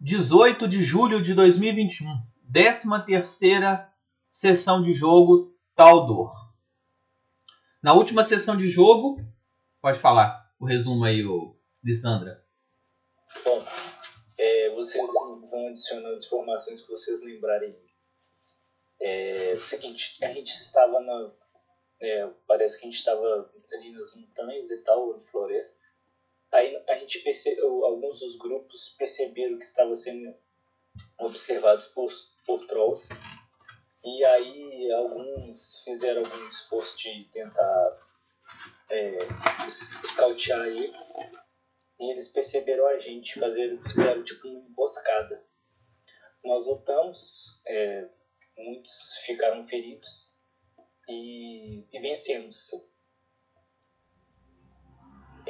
[0.00, 2.06] 18 de julho de 2021.
[2.50, 3.92] 13 terceira
[4.30, 6.32] sessão de jogo Taldor.
[7.82, 9.20] Na última sessão de jogo,
[9.80, 12.42] pode falar o resumo aí, o Lissandra.
[13.44, 13.62] Bom,
[14.38, 17.76] é, vocês vão adicionando as informações que vocês lembrarem.
[19.00, 21.30] É, seguinte, a gente estava na.
[22.00, 25.78] É, parece que a gente estava ali nas montanhas e tal, na floresta.
[26.52, 30.34] Aí a gente percebeu, alguns dos grupos perceberam que estava sendo
[31.18, 32.10] observados por,
[32.44, 33.08] por trolls.
[34.02, 37.98] E aí alguns fizeram algum esforço de tentar
[38.90, 39.18] é,
[40.16, 41.14] eles.
[42.00, 45.44] E eles perceberam a gente, fazer, fizeram tipo uma emboscada.
[46.42, 48.08] Nós lutamos, é,
[48.56, 50.34] muitos ficaram feridos
[51.08, 52.70] e, e vencemos.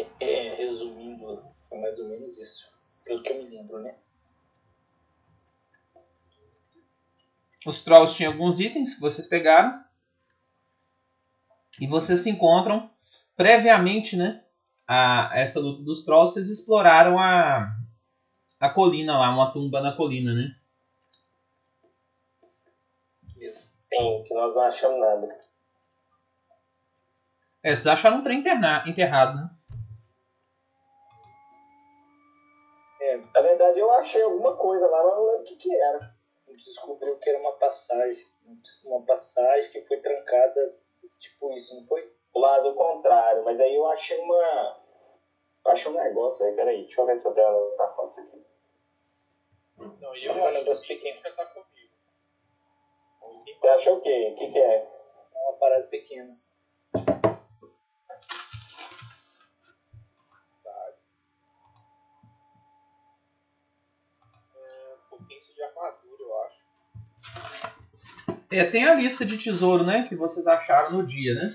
[0.00, 2.70] É, é, resumindo, foi mais ou menos isso.
[3.04, 3.94] Pelo que eu me lembro, né?
[7.66, 9.84] Os trolls tinham alguns itens que vocês pegaram.
[11.78, 12.90] E vocês se encontram
[13.36, 14.42] previamente, né?
[14.86, 17.76] A essa luta dos trolls, vocês exploraram a,
[18.58, 20.56] a colina lá, uma tumba na colina, né?
[23.22, 25.40] Sim, que nós não achamos nada.
[27.62, 28.42] É, vocês acharam um trem
[28.86, 29.59] enterrado, né?
[33.10, 35.98] É, na verdade eu achei alguma coisa lá, mas não lembro o que, que era.
[36.46, 38.24] A gente descobriu que era uma passagem.
[38.84, 40.76] Uma passagem que foi trancada,
[41.18, 42.12] tipo isso, não foi?
[42.32, 44.80] O lado contrário, mas aí eu achei uma.
[45.64, 48.20] Eu achei um negócio aí, peraí, deixa eu ver se eu tenho a anotação disso
[48.20, 48.44] aqui.
[50.00, 51.34] Não, e eu Não, acho das pequenas.
[51.34, 51.90] tá comigo.
[53.60, 54.30] Você achou o quê?
[54.32, 54.88] O que, que é?
[55.34, 56.36] Uma parada pequena.
[64.56, 66.60] É, um pouquinho de armadura, eu acho.
[68.50, 70.06] É, tem a lista de tesouro, né?
[70.08, 71.50] Que vocês acharam no dia, né?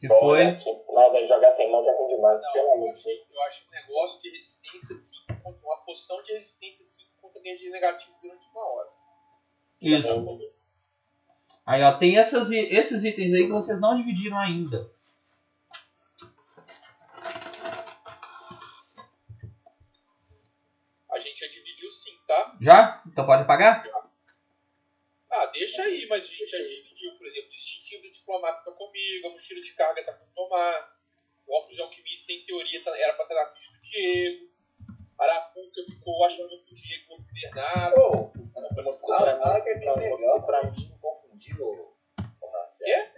[0.00, 0.44] Que foi.
[0.44, 2.96] Nada, jogar sem mão já tem demais, Não, eu de Deus.
[2.96, 4.96] achei, eu achei um negócio de resistência
[5.28, 8.88] 5 contra uma poção de resistência 5 contra energia negativa durante uma hora.
[9.80, 10.38] Isso.
[11.66, 14.90] Aí, ó, tem essas, esses itens aí que vocês não dividiram ainda.
[22.44, 22.56] Tá?
[22.60, 23.02] Já?
[23.06, 23.84] Então pode pagar?
[25.30, 28.72] Ah, deixa aí, mas a gente já dividiu, por exemplo, o distintivo do diplomata tá
[28.72, 30.84] comigo, a mochila de carga tá com o Tomás,
[31.46, 34.48] o óculos de alquimista, em teoria, tá- era pra estar na ficha do Diego,
[35.18, 37.94] Arapuca ficou achando que o Diego não poder nada.
[37.94, 38.32] Pô,
[39.42, 41.94] fala que é melhor pra gente não confundir o,
[42.40, 43.08] o Marcelo.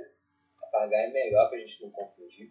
[0.63, 2.51] Apagar é melhor pra gente não confundir.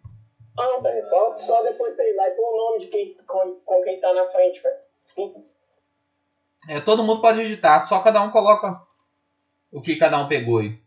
[0.58, 1.06] Ah, não, velho.
[1.06, 4.00] Só, só depois você ir lá e pôr o nome de quem, com, com quem
[4.00, 4.78] tá na frente, velho.
[5.06, 5.59] Simples.
[6.68, 8.80] É, todo mundo pode digitar, só cada um coloca
[9.72, 10.78] o que cada um pegou aí.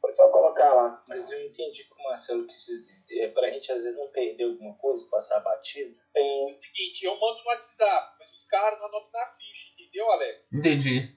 [0.00, 1.02] Foi só colocar lá.
[1.08, 3.22] Mas eu entendi que o Marcelo quis dizer.
[3.22, 5.94] É pra gente às vezes não perder alguma coisa, passar batido.
[6.14, 6.50] É Tem.
[6.50, 10.52] o seguinte, eu mando no WhatsApp, mas os caras não anotam na ficha, entendeu, Alex?
[10.52, 11.16] Entendi.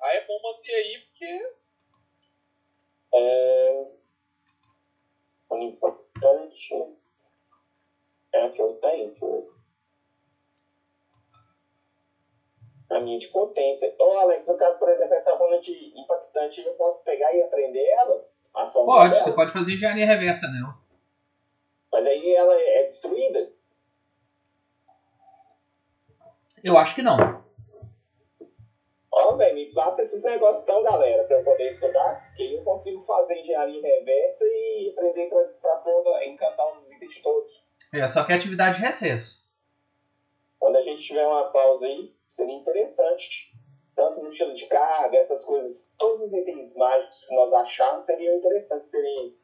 [0.00, 1.52] Aí é bom manter aí, porque
[3.14, 3.88] É.
[5.50, 6.74] O importante.
[8.32, 9.58] É que eu tenho, deixa eu ver.
[12.90, 13.94] A minha de potência.
[13.98, 17.84] Ô, Alex, no caso, por exemplo, essa runa de impactante, eu posso pegar e aprender
[17.84, 18.24] ela?
[18.72, 19.24] Pode, dela?
[19.24, 20.74] você pode fazer engenharia reversa nela.
[21.92, 23.50] Mas aí ela é destruída?
[26.64, 27.16] Eu acho que não.
[29.12, 32.62] Ó, velho, me passa esses negócios então, galera, pra eu poder estudar, que aí eu
[32.62, 37.62] consigo fazer engenharia reversa e aprender pra, pra toda, encantar os itens todos.
[37.92, 39.46] É, só que é atividade de recesso.
[40.58, 43.50] Quando a gente tiver uma pausa aí, seria interessante.
[43.94, 48.36] Tanto no estilo de carga, essas coisas, todos os itens mágicos que nós acharmos seriam
[48.36, 49.34] interessantes serem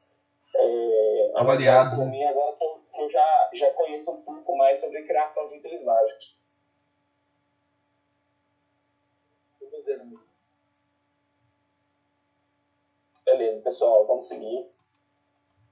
[0.57, 2.11] é, Avaliados, por né?
[2.11, 5.49] mim agora que eu, que eu já, já conheço um pouco mais sobre a criação
[5.49, 6.37] de itens mágicos.
[13.25, 14.65] Beleza, pessoal, vamos seguir.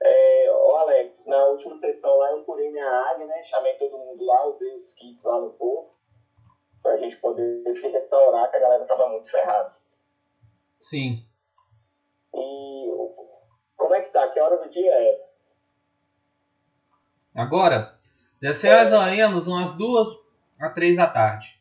[0.02, 3.44] É, ô Alex, na última sessão lá eu curei minha área, né?
[3.44, 5.94] Chamei todo mundo lá, usei os kits lá no povo.
[6.82, 9.75] Pra gente poder se restaurar, que a galera tava muito ferrada.
[10.81, 11.25] Sim.
[12.34, 12.88] E
[13.76, 14.29] como é que tá?
[14.29, 15.32] Que hora do dia é?
[17.34, 17.99] Agora,
[18.40, 20.08] deve ser mais ou menos umas duas
[20.61, 21.61] a três da tarde.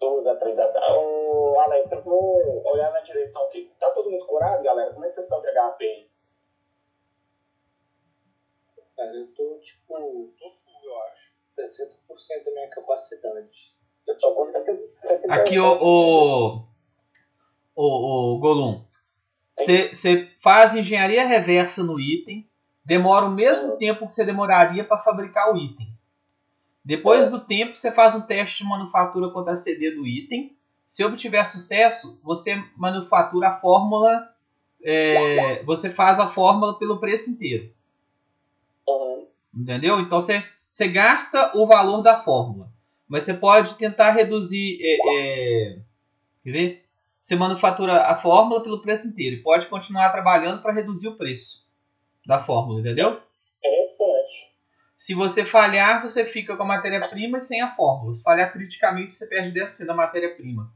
[0.00, 0.92] Duas a três da tarde.
[0.92, 3.70] Ô Alex, eu vou olhar na direção aqui.
[3.78, 4.92] Tá todo mundo curado, galera?
[4.92, 6.10] Como é que vocês estão de HP aí?
[8.96, 10.34] Cara, eu tô tipo.
[10.38, 11.31] tô full, eu acho.
[11.56, 13.72] Da minha capacidade.
[14.06, 14.78] Eu tô com 60,
[15.28, 16.66] Aqui, o, o,
[17.74, 18.84] o, o Golum.
[19.56, 22.48] Você faz engenharia reversa no item,
[22.84, 25.92] demora o mesmo tempo que você demoraria para fabricar o item.
[26.84, 30.56] Depois do tempo, você faz um teste de manufatura contra a CD do item.
[30.84, 34.30] Se obtiver sucesso, você manufatura a fórmula.
[34.82, 37.72] é, você faz a fórmula pelo preço inteiro.
[38.88, 39.28] Uhum.
[39.54, 40.00] Entendeu?
[40.00, 42.72] Então você, você gasta o valor da fórmula.
[43.06, 44.78] Mas você pode tentar reduzir.
[44.80, 45.78] é, é,
[46.42, 46.84] quer ver?
[47.20, 49.36] Você manufatura a fórmula pelo preço inteiro.
[49.36, 51.68] E pode continuar trabalhando para reduzir o preço
[52.26, 53.20] da fórmula, entendeu?
[53.58, 54.50] Interessante.
[54.96, 58.14] Se você falhar, você fica com a matéria-prima e sem a fórmula.
[58.14, 60.72] Se falhar criticamente, você perde 10% da matéria-prima.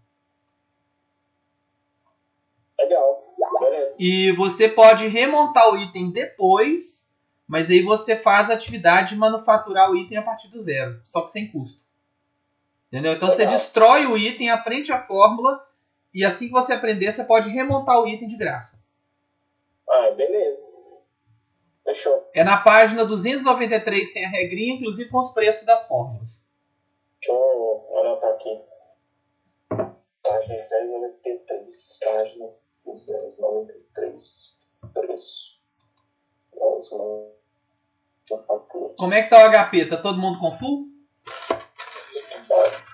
[2.78, 3.34] Legal.
[3.60, 3.94] Beleza.
[3.98, 7.05] E você pode remontar o item depois,
[7.46, 11.22] mas aí você faz a atividade de manufaturar o item a partir do zero, só
[11.22, 11.84] que sem custo.
[12.88, 13.12] Entendeu?
[13.12, 13.54] Então você Legal.
[13.54, 15.64] destrói o item, aprende a fórmula,
[16.12, 18.80] e assim que você aprender, você pode remontar o item de graça.
[19.88, 20.66] Ah, beleza.
[21.84, 22.28] Fechou.
[22.34, 26.48] É na página 293 tem a regrinha, inclusive com os preços das fórmulas.
[27.20, 28.60] Deixa eu anotar aqui.
[30.22, 31.98] Página 093.
[32.04, 32.48] Página
[32.84, 34.56] 293.
[34.92, 35.55] Preço.
[38.96, 39.88] Como é que tá o HP?
[39.88, 40.86] Tá todo mundo com full?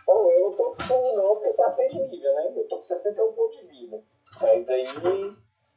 [0.07, 2.53] Bom, eu não tô com full não, porque tá sem nível, né?
[2.57, 4.03] Eu tô com 61 pontos de vida.
[4.41, 4.87] Mas aí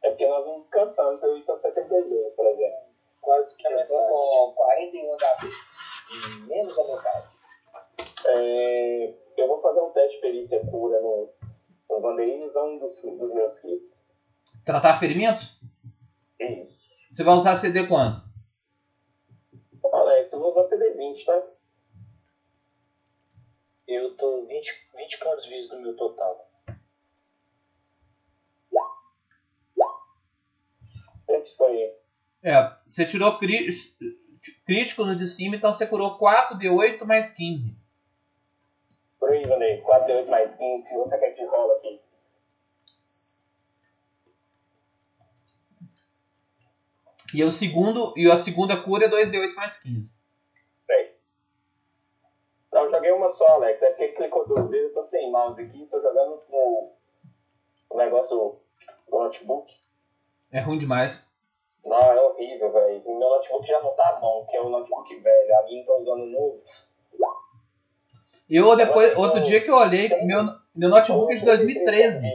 [0.03, 2.85] é porque nós vamos descansando, então eu tô 72, por exemplo.
[3.21, 5.47] Quase que a Eu tô com 41 HP.
[6.47, 7.35] Menos da metade.
[8.27, 11.29] É, eu vou fazer um teste de perícia cura no,
[11.89, 14.07] no usar um dos, dos meus kits.
[14.65, 15.59] Tratar ferimentos?
[16.39, 16.75] Isso.
[17.15, 18.21] Você vai usar CD quanto?
[19.94, 21.41] Alex, eu vou usar CD20, tá?
[23.88, 26.51] Eu tô 20, 20 pontos vis do meu total.
[31.29, 31.94] Esse foi.
[32.44, 33.69] É, você tirou cri-
[34.65, 37.77] crítico no de cima, então você curou 4 de 8 mais 15.
[39.17, 39.81] Por aí, Vanderim.
[39.83, 40.88] 4 8 mais 15.
[40.89, 42.01] Se você quer que rola aqui.
[47.35, 50.15] E o segundo e a segunda cura é 2 de 8 mais 15.
[52.71, 53.81] Não, eu joguei uma só, Alex.
[53.81, 54.87] É porque clicou duas vezes.
[54.87, 55.85] Eu tô sem mouse aqui.
[55.85, 56.93] Tô jogando com
[57.89, 58.59] o negócio do,
[59.09, 59.73] notebook.
[60.49, 61.29] É ruim demais.
[61.85, 63.01] Não, é horrível, velho.
[63.05, 65.59] O meu notebook já não tá bom, que é um notebook velho.
[65.59, 66.63] A minha tá usando novo.
[68.49, 70.43] Eu depois, outro dia que eu olhei, meu,
[70.73, 72.27] meu notebook é de 2013.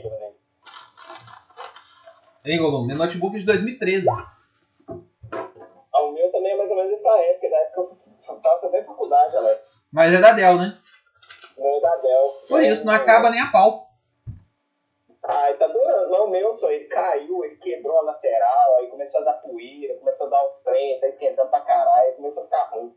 [2.44, 2.86] Hein, Golum?
[2.86, 4.06] Meu notebook é de 2013.
[8.40, 9.60] Tava fazendo faculdade, Alex.
[9.92, 10.72] Mas é da Dell, né?
[11.56, 12.30] O meu é da Dell.
[12.48, 13.88] Por isso, não acaba nem a pau.
[15.22, 16.10] Ai, tá durando.
[16.10, 20.26] Não, meu só, ele caiu, ele quebrou a lateral, aí começou a dar poeira, começou
[20.26, 22.94] a dar os trem, tá esquentando pra caralho, aí começou a ficar ruim.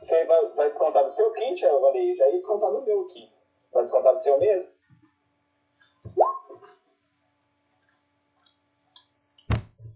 [0.00, 3.08] Você vai, vai descontar do seu kit, eu falei, já ia descontar do meu.
[3.08, 3.28] Você
[3.72, 4.68] vai descontar do seu mesmo?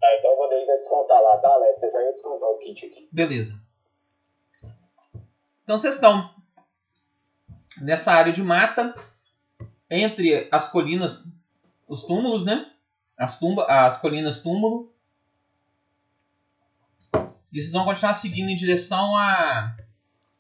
[0.03, 1.81] Ah, então o Vanderlei vai descontar lá, tá, Alex?
[1.81, 3.09] Você já ia descontar o kit aqui.
[3.13, 3.61] Beleza.
[5.63, 6.35] Então vocês estão
[7.81, 8.95] nessa área de mata,
[9.91, 11.25] entre as colinas,
[11.87, 12.73] os túmulos, né?
[13.17, 14.93] As, tumba, as colinas túmulo.
[17.53, 19.77] E vocês vão continuar seguindo em direção a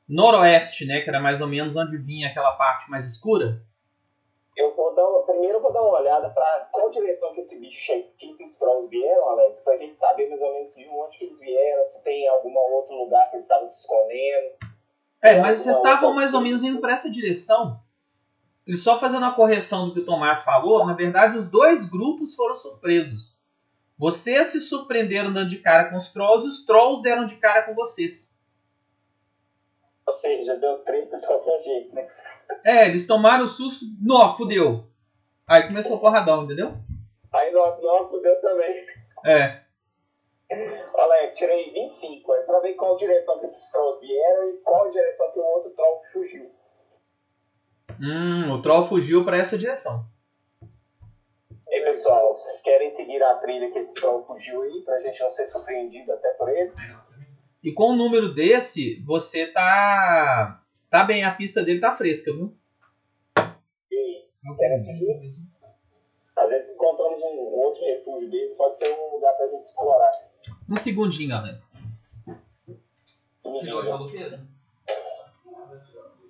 [0.08, 1.00] noroeste, né?
[1.00, 3.62] Que era mais ou menos onde vinha aquela parte mais escura.
[5.08, 8.58] Uma, primeiro eu vou dar uma olhada pra qual direção que esse bicho, que esses
[8.58, 12.02] trolls vieram, Alex, pra gente saber mais ou menos de onde que eles vieram, se
[12.02, 14.70] tem algum outro lugar que eles estavam se escondendo.
[15.22, 17.78] É, mas vocês estavam mais ou menos indo para essa direção.
[18.66, 22.34] E só fazendo a correção do que o Tomás falou, na verdade os dois grupos
[22.34, 23.38] foram surpresos.
[23.98, 27.64] Vocês se surpreenderam dando de cara com os trolls e os trolls deram de cara
[27.64, 28.34] com vocês.
[30.06, 32.08] Ou seja, deu treta de qualquer jeito, né?
[32.64, 33.84] É, eles tomaram o susto.
[34.00, 34.89] Nó, fudeu.
[35.50, 36.76] Aí começou o porradão, entendeu?
[37.32, 38.86] Aí nós, nós fudeu também.
[39.26, 39.60] É.
[40.96, 45.32] Alex, tirei 25, é pra ver qual direção que esses trolls vieram e qual direção
[45.32, 46.50] que o outro troll fugiu.
[48.00, 50.04] Hum, o troll fugiu para essa direção.
[50.62, 55.18] E aí, pessoal, vocês querem seguir a trilha que esse troll fugiu aí, pra gente
[55.18, 56.72] não ser surpreendido até por ele?
[57.60, 60.62] E com um número desse, você tá.
[60.88, 62.54] Tá bem, a pista dele tá fresca, viu?
[64.44, 65.20] E querem seguir?
[66.36, 70.10] Às vezes encontramos um, um outro refúgio deles, pode ser um lugar pra gente explorar.
[70.68, 71.60] Um segundinho, galera.
[72.26, 72.80] Uhum.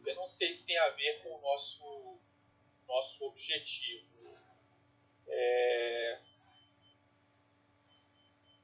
[0.05, 2.19] Eu não sei se tem a ver com o nosso,
[2.89, 4.11] nosso objetivo.
[5.29, 6.19] É,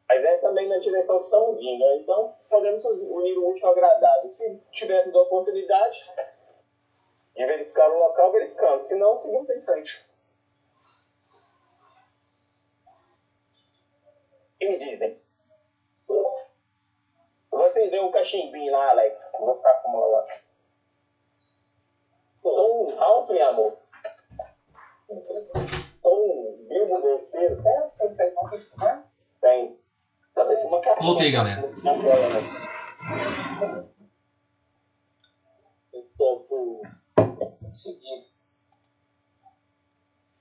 [0.09, 1.97] Mas é também na direção que estamos indo, né?
[1.97, 4.35] Então podemos unir o útil ao agradável.
[4.35, 5.99] Se tivermos a oportunidade
[7.37, 8.89] de verificar o local, verificamos.
[8.89, 10.07] Se não, seguimos em frente.
[14.59, 15.21] Que me dizem?
[17.51, 19.23] Vocês deu o cachimbinho lá, Alex.
[19.39, 20.27] Vou ficar com uma lá.
[22.43, 23.79] Tom alto, meu amor.
[26.03, 27.63] Tom Bilbo terceiro.
[29.41, 29.79] Tem.
[31.01, 31.67] Voltei, galera.
[31.67, 31.95] Uma
[37.77, 38.27] seguir.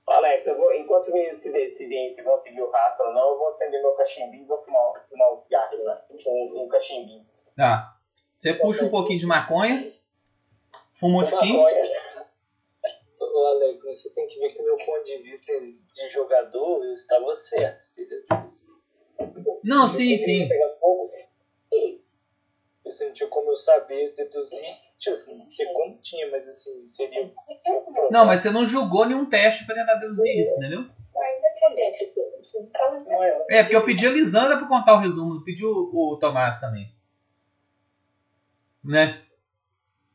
[0.06, 3.38] Alex, eu vou, enquanto me se decidem se vão seguir o rastro ou não, eu
[3.38, 6.00] vou acender meu cachimbinho e vou fumar, fumar um cigarro, né?
[6.26, 7.26] Um, um cachimbinho.
[7.56, 7.96] Tá.
[8.38, 9.92] Você puxa um pouquinho de maconha.
[11.00, 11.64] Fuma um tiquinho.
[13.48, 17.84] Alex, você tem que ver que meu ponto de vista de jogador, eu estava certo,
[17.92, 18.24] entendeu?
[19.62, 20.48] Não, sim, sim.
[20.48, 21.10] Pegar fogo.
[23.00, 24.76] Não tinha como eu saber deduzir,
[25.10, 27.30] assim, porque como tinha, mas assim, seria
[27.64, 28.10] pouco provável.
[28.10, 30.86] Não, mas você não julgou nenhum teste pra tentar deduzir isso, entendeu?
[33.06, 36.18] Não é, É, porque eu pedi a Lisandra pra contar o resumo, pedi o, o
[36.18, 36.90] Tomás também.
[38.84, 39.22] Né?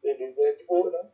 [0.02, 1.10] Beleza, é de boa, né?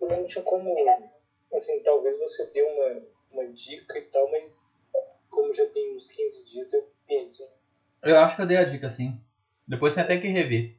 [0.00, 0.74] Eu não tinha como.
[1.54, 4.50] Assim, talvez você dê uma, uma dica e tal, mas
[5.30, 7.44] como já tem uns 15 dias, eu perdi.
[8.02, 9.20] Eu acho que eu dei a dica, sim.
[9.66, 10.76] Depois você tem que rever.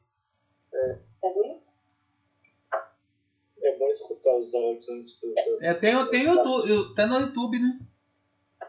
[3.61, 5.33] É bom escutar os áudios antes do.
[5.33, 7.79] das- É, tem, tem YouTube, eu- tá no YouTube, né?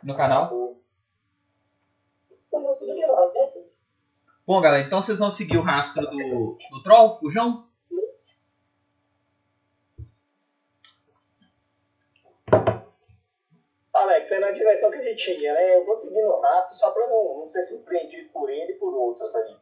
[0.03, 0.77] No canal.
[4.47, 7.67] Bom, galera, então vocês vão seguir o rastro do, do Troll, Fujão?
[14.05, 15.77] Alex, é na direção que a gente ia, né?
[15.77, 18.95] Eu vou seguindo o rastro só pra não, não ser surpreendido por ele e por
[18.95, 19.57] outros ali.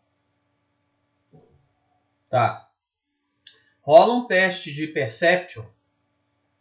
[2.28, 2.68] Tá.
[3.82, 5.64] Rola um teste de Perception.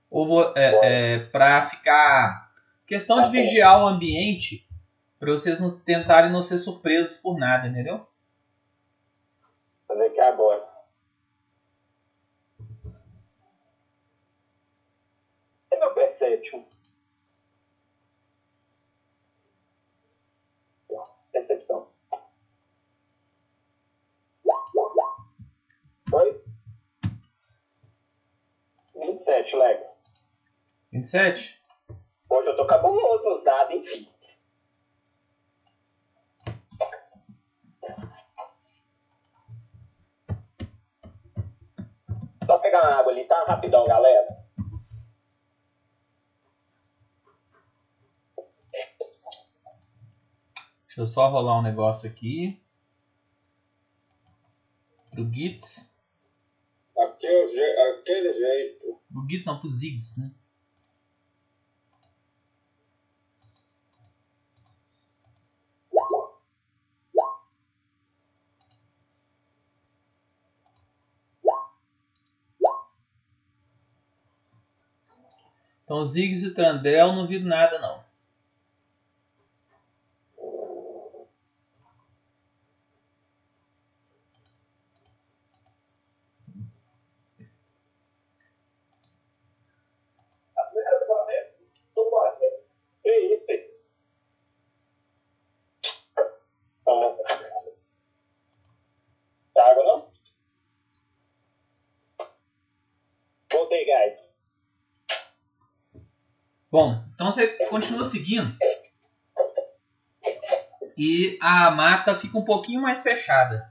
[0.09, 2.51] Ou é, é, pra ficar.
[2.85, 3.33] Questão Tá de bom.
[3.33, 4.67] vigiar o ambiente.
[5.17, 7.97] Pra vocês não tentarem não ser surpresos por nada, entendeu?
[7.97, 8.07] Vou
[9.87, 10.67] fazer aqui agora.
[15.71, 16.63] É meu Perception.
[21.31, 21.87] Percepção.
[26.13, 26.43] Oi?
[28.93, 29.97] 27, Lex.
[30.91, 31.61] 27?
[32.29, 34.11] Hoje eu tô cabuloso nos dados, enfim.
[42.45, 43.45] Só pegar uma água ali, tá?
[43.47, 44.41] Rapidão, galera.
[50.87, 52.61] Deixa eu só rolar um negócio aqui.
[55.11, 55.90] Pro Gits.
[56.97, 58.99] Aquele, je- aquele jeito.
[59.11, 60.31] Pro Gits não, pro Ziggs, né?
[75.83, 78.03] Então Ziggs e Trandel não viram nada não.
[93.03, 93.71] Que isso?
[96.87, 97.15] Ah.
[99.53, 100.11] Tá água não?
[103.51, 104.31] Voltei, guys.
[106.71, 108.55] Bom, então você continua seguindo.
[110.97, 113.69] E a mata fica um pouquinho mais fechada.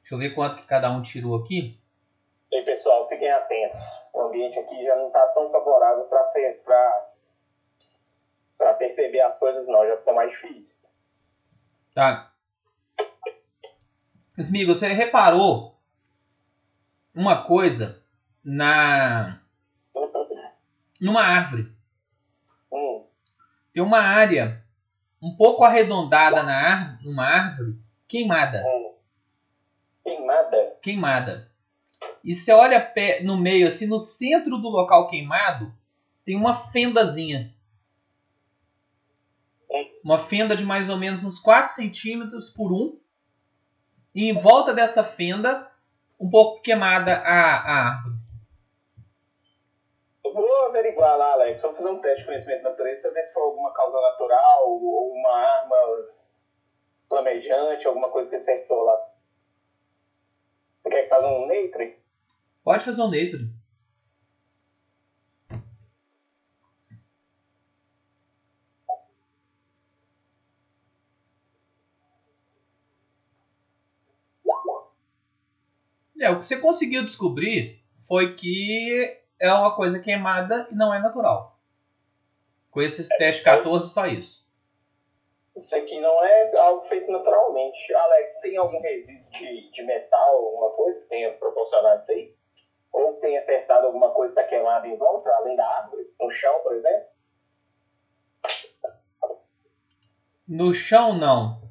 [0.00, 1.78] Deixa eu ver quanto que cada um tirou aqui.
[2.50, 3.78] E aí, pessoal, fiquem atentos.
[4.12, 6.62] O ambiente aqui já não tá tão favorável para ser
[8.58, 10.76] para perceber as coisas não, já ficou mais difícil.
[11.94, 12.32] Tá.
[14.38, 15.78] Smigo, você reparou
[17.14, 18.05] uma coisa
[18.46, 19.40] na
[21.00, 21.72] numa árvore.
[22.72, 23.04] Hum,
[23.74, 24.64] Tem uma área
[25.20, 27.76] um pouco arredondada na árvore, numa árvore
[28.06, 28.94] queimada, hum.
[30.04, 30.76] Queimada?
[30.80, 31.50] queimada.
[32.22, 35.74] e você olha pé- no meio, assim, no centro do local queimado,
[36.24, 37.52] tem uma fendazinha.
[40.04, 42.96] Uma fenda de mais ou menos uns 4 centímetros por 1.
[44.14, 45.68] E em volta dessa fenda,
[46.18, 48.15] um pouco queimada a, a árvore.
[50.76, 51.62] Averiguar lá, Alex.
[51.62, 54.68] Vou fazer um teste de conhecimento da natureza pra ver se for alguma causa natural
[54.68, 55.76] ou uma arma
[57.08, 58.92] flamejante, alguma coisa que acertou lá.
[60.82, 61.96] Você quer que faça um nature?
[62.62, 63.48] Pode fazer um nature.
[76.20, 80.98] É, o que você conseguiu descobrir foi que é uma coisa queimada e não é
[81.00, 81.56] natural.
[82.70, 84.46] Com esse teste 14, só isso.
[85.56, 87.94] Isso aqui não é algo feito naturalmente.
[87.94, 92.36] Alex, tem algum resíduo de, de metal, alguma coisa que tenha proporcionado isso aí?
[92.92, 96.06] Ou tenha acertado alguma coisa que está queimada em volta, além da árvore?
[96.20, 97.06] No chão, por exemplo?
[100.46, 101.66] No chão, não.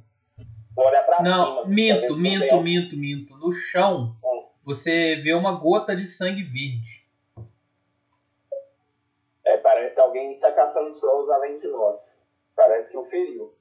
[1.22, 1.66] Não, cima.
[1.68, 3.38] minto, não minto, minto, minto.
[3.38, 4.48] No chão, Hum.
[4.64, 7.06] você vê uma gota de sangue verde.
[9.46, 12.00] É, parece que alguém está caçando os trolls além de nós.
[12.56, 13.54] Parece que o feriu.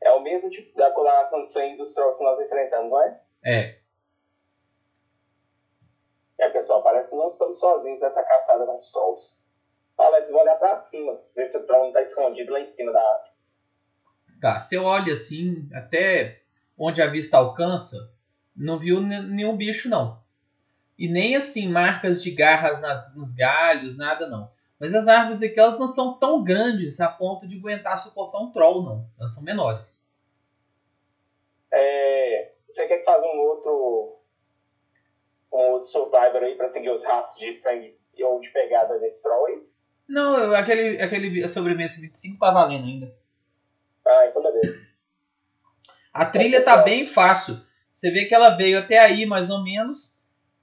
[0.00, 3.18] É o mesmo tipo da coloração de sangue dos trolls que nós enfrentamos, não é?
[3.44, 3.78] É,
[6.40, 9.42] É, pessoal, parece que não estamos sozinhos nessa caçada com os trolls.
[9.96, 12.92] Alex, vou olhar pra cima, ver se o troll não tá escondido lá em cima
[12.92, 13.30] da árvore.
[14.40, 14.60] tá.
[14.60, 16.40] Você olha assim, até
[16.76, 17.96] onde a vista alcança,
[18.54, 20.16] não viu ne- nenhum bicho, não.
[20.98, 24.50] E nem assim, marcas de garras nas- nos galhos, nada não.
[24.80, 28.50] Mas as árvores aqui, elas não são tão grandes a ponto de aguentar suportar um
[28.52, 29.06] troll, não.
[29.18, 30.06] Elas são menores.
[31.72, 34.18] É, você quer que faça um outro
[35.52, 39.46] um outro survivor aí pra seguir os rastros de sangue ou de pegada desse troll
[39.46, 39.62] aí?
[40.08, 43.14] Não, aquele, aquele sobremesa 25 tá valendo ainda.
[44.06, 44.78] Ah, então beleza.
[46.12, 47.60] A trilha tá bem fácil.
[47.92, 50.17] Você vê que ela veio até aí, mais ou menos.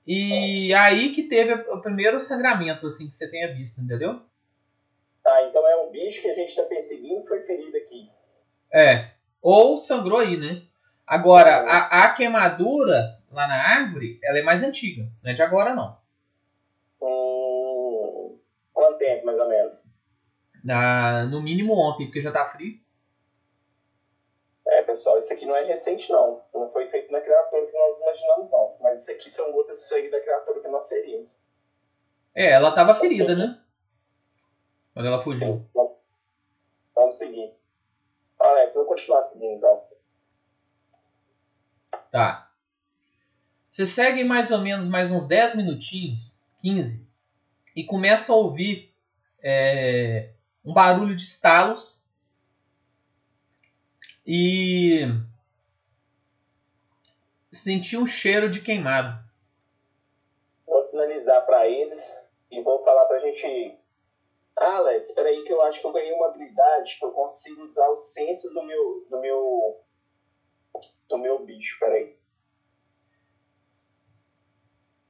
[0.05, 4.21] E aí que teve o primeiro sangramento, assim, que você tenha visto, entendeu?
[5.23, 8.09] Tá, então é um bicho que a gente tá perseguindo e foi ferido aqui.
[8.71, 9.11] É.
[9.41, 10.61] Ou sangrou aí, né?
[11.07, 15.07] Agora, a, a queimadura lá na árvore, ela é mais antiga.
[15.23, 15.97] Não é de agora, não.
[17.01, 18.39] Hum,
[18.71, 19.83] quanto tempo, mais ou menos?
[20.63, 22.79] Na, no mínimo ontem, porque já tá frio.
[24.95, 26.41] Pessoal, isso aqui não é recente, não.
[26.53, 28.77] Não foi feito na criatura que nós imaginamos, não.
[28.79, 31.43] Mas isso aqui são gotas de sangue da criatura que nós seríamos.
[32.33, 33.61] É, ela tava ferida, né?
[34.93, 35.47] Quando ela fugiu.
[35.47, 35.97] Sim, vamos,
[36.95, 37.53] vamos seguir.
[38.39, 39.83] Alex, vou continuar seguindo, então.
[42.09, 42.49] Tá.
[43.73, 47.05] Você segue mais ou menos mais uns 10 minutinhos, 15,
[47.75, 48.95] e começa a ouvir
[49.43, 50.29] é,
[50.63, 52.01] um barulho de estalos
[54.25, 55.05] e
[57.51, 59.13] sentir um cheiro de queimado.
[60.65, 62.01] Vou sinalizar pra eles
[62.49, 63.77] e vou falar pra gente.
[64.57, 67.63] Ah, Alex, espera aí que eu acho que eu ganhei uma habilidade que eu consigo
[67.63, 69.05] usar o senso do meu.
[69.09, 69.79] do meu.
[71.09, 72.15] do meu bicho, peraí.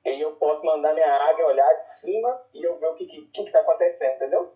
[0.04, 3.06] E aí eu posso mandar minha águia olhar de cima e eu ver o que,
[3.06, 4.54] que, que, que tá acontecendo, entendeu?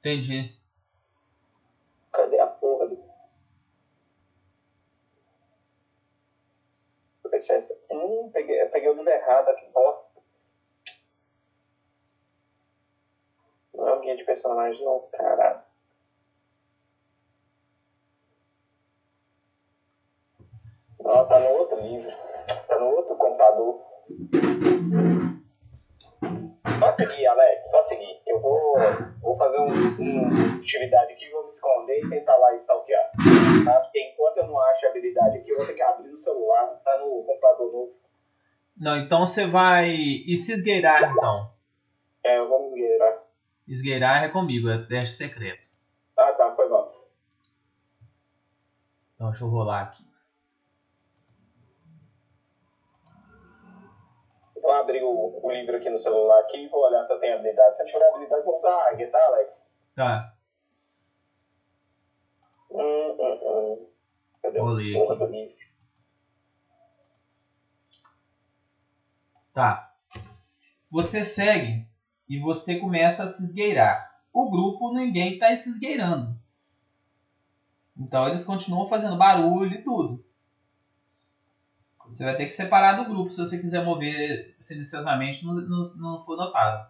[0.00, 0.56] Entendi.
[2.12, 3.06] Cadê a porra do.
[7.90, 10.04] Hum, peguei, eu peguei o livro errado, que bosta.
[13.74, 15.60] Não é o guia de personagem, não, caralho.
[20.98, 22.10] Não, tá no outro livro.
[22.66, 23.80] Tá no outro computador.
[26.80, 28.22] Pode seguir, Alex, pode seguir.
[28.26, 28.74] Eu vou,
[29.20, 33.10] vou fazer um, uma atividade aqui, vou me esconder e tentar lá stalkear.
[33.64, 33.80] Tá?
[33.80, 36.66] Porque enquanto eu não acho a habilidade aqui, eu vou ter que abrir no celular,
[36.84, 37.96] tá no computador novo.
[38.78, 39.90] Não, então você vai.
[39.90, 41.50] E se esgueirar, então?
[42.24, 43.22] É, eu vou me esgueirar.
[43.66, 45.68] Esgueirar é comigo, é teste secreto.
[46.16, 46.92] Ah, tá, foi bom.
[49.14, 50.04] Então deixa eu rolar aqui.
[54.60, 57.34] Vou abrir o, o livro aqui no celular aqui e vou olhar se eu tenho
[57.34, 57.76] habilidade.
[57.76, 59.64] Se eu tiver habilidade, vou usar a águia, tá, Alex?
[59.94, 60.35] Tá,
[62.70, 63.86] Hum, hum, hum.
[64.42, 65.24] Cadê Vou o ler porra aqui.
[65.24, 65.56] do livro?
[69.52, 69.90] tá.
[70.90, 71.86] Você segue
[72.28, 74.04] e você começa a se esgueirar.
[74.32, 76.36] O grupo, ninguém está se esgueirando.
[77.96, 80.22] Então eles continuam fazendo barulho e tudo.
[82.06, 86.24] Você vai ter que separar do grupo se você quiser mover silenciosamente não, não, não
[86.24, 86.86] for notado.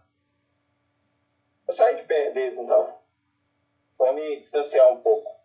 [1.71, 2.95] Saí de perto deles, então.
[3.99, 5.36] Vou me distanciar um pouco.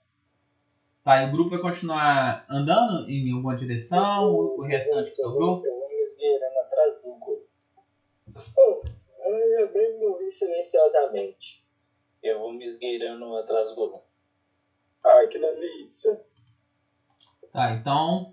[1.03, 5.65] Tá, e o grupo vai continuar andando em alguma direção, o o restante que sobrou?
[5.65, 7.47] Eu vou me esgueirando atrás do grupo.
[8.55, 8.81] Oh,
[9.25, 11.65] eu bem mover silenciosamente.
[12.21, 14.01] Eu vou me esgueirando atrás do Gollum.
[15.03, 16.21] Ai, que delícia.
[17.51, 18.31] Tá, então.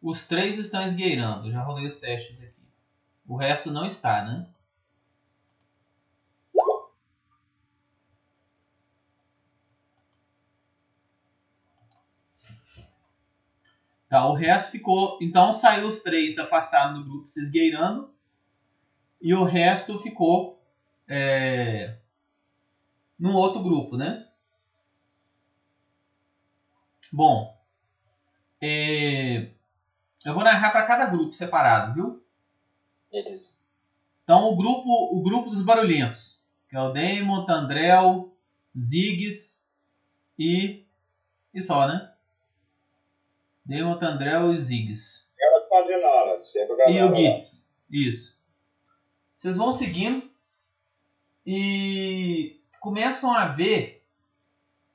[0.00, 1.50] Os três estão esgueirando.
[1.50, 2.54] Já rolei os testes aqui.
[3.28, 4.48] O resto não está, né?
[14.16, 15.18] Tá, o resto ficou.
[15.20, 18.10] Então saiu os três afastados do grupo se esgueirando.
[19.20, 20.58] E o resto ficou.
[21.06, 21.98] É,
[23.18, 24.26] num outro grupo, né?
[27.12, 27.54] Bom.
[28.60, 29.50] é,
[30.24, 32.24] eu vou narrar para cada grupo separado, viu?
[33.12, 33.50] Beleza.
[34.24, 38.34] Então o grupo, o grupo dos barulhentos, que é o Damon, Tandrel,
[38.76, 39.68] Ziggs
[40.38, 40.86] e
[41.52, 42.15] e só, né?
[43.66, 45.28] Damon, Tandrel e Ziggs.
[45.38, 47.14] Elas Padinaras, que é E o.
[47.14, 47.68] Gitz.
[47.90, 48.40] Isso.
[49.36, 50.30] Vocês vão seguindo
[51.44, 54.04] e começam a ver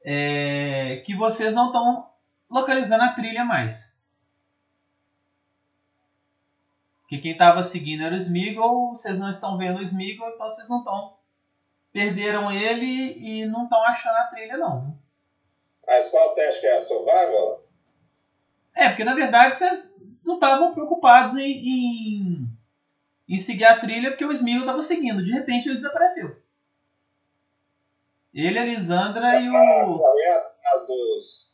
[0.04, 2.10] é, que vocês não estão
[2.50, 3.92] localizando a trilha mais.
[7.08, 10.70] Que quem estava seguindo era o Smeagol, vocês não estão vendo o Smeagol, então vocês
[10.70, 11.18] não estão.
[11.92, 14.98] Perderam ele e não estão achando a trilha, não.
[15.86, 16.80] Mas qual teste é?
[16.80, 17.60] Survival?
[18.76, 22.48] É, porque na verdade vocês não estavam preocupados em, em,
[23.28, 25.24] em seguir a trilha porque o Smeagol estava seguindo.
[25.24, 26.42] De repente ele desapareceu.
[28.34, 29.56] Ele, a Lisandra e o.
[29.56, 31.52] Atrás dos,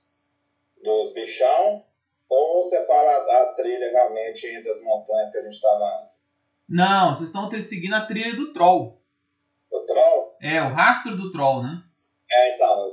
[0.83, 1.83] dos bichão?
[2.29, 6.23] Ou você fala a trilha realmente entre as montanhas que a gente estava antes?
[6.67, 9.01] Não, vocês estão seguindo a trilha do Troll.
[9.71, 10.35] O troll?
[10.41, 11.81] É, o rastro do Troll, né?
[12.29, 12.89] É, então.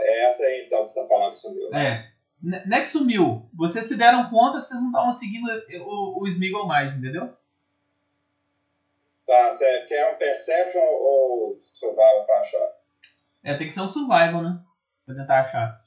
[0.00, 1.70] é essa aí então você tá falando que sumiu.
[1.70, 1.86] né?
[1.86, 2.11] É.
[2.42, 3.48] Ne- Não que sumiu.
[3.54, 5.46] Vocês se deram conta que vocês não estavam seguindo
[5.84, 7.30] o, o Smeagol mais, entendeu?
[9.26, 12.68] Tá, você quer um Perception ou Survival pra achar?
[13.42, 14.58] É, tem que ser um survival, né?
[15.06, 15.80] Pra tentar achar.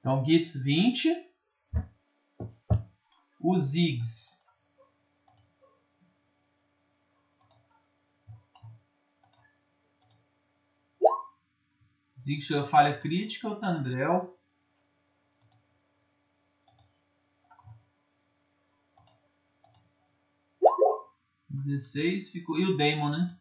[0.00, 1.28] Então, Gits 20.
[3.40, 4.41] O Ziggs.
[12.22, 14.38] Ziggs tirou falha crítica, o Tandrel.
[21.48, 22.58] dezesseis ficou.
[22.58, 23.36] E o Damon, né?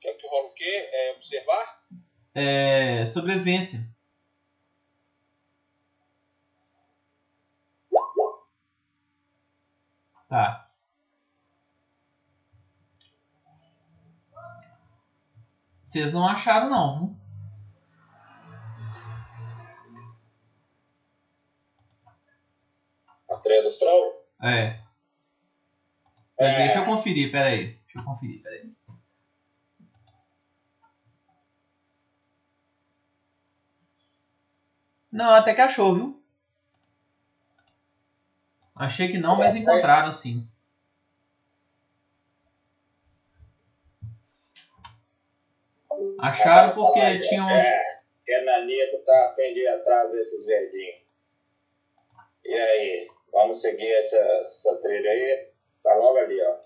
[0.00, 0.88] Quer que rola o quê?
[0.92, 1.84] É observar?
[2.34, 3.06] É.
[3.06, 3.80] Sobrevivência.
[10.28, 10.63] Tá.
[15.94, 17.16] Vocês não acharam não, viu?
[23.30, 24.26] A trilha dos Troll?
[24.42, 24.80] É.
[26.36, 26.64] Mas É.
[26.64, 27.78] deixa eu conferir, peraí.
[27.84, 28.72] Deixa eu conferir, peraí.
[35.12, 36.20] Não, até que achou, viu?
[38.74, 40.44] Achei que não, mas encontraram sim.
[46.20, 47.62] Acharam porque tinha uns.
[47.62, 47.82] É,
[48.24, 51.04] que a Nanita tá ir atrás desses verdinhos.
[52.44, 55.48] E aí, vamos seguir essa, essa trilha aí?
[55.82, 56.56] Tá logo ali, ó.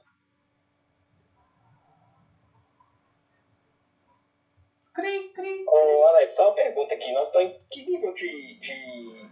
[4.95, 5.65] Cri, cri.
[5.69, 7.13] Ô, Alex, só uma pergunta aqui.
[7.13, 8.61] Nós estamos em que nível de.
[8.61, 9.29] de.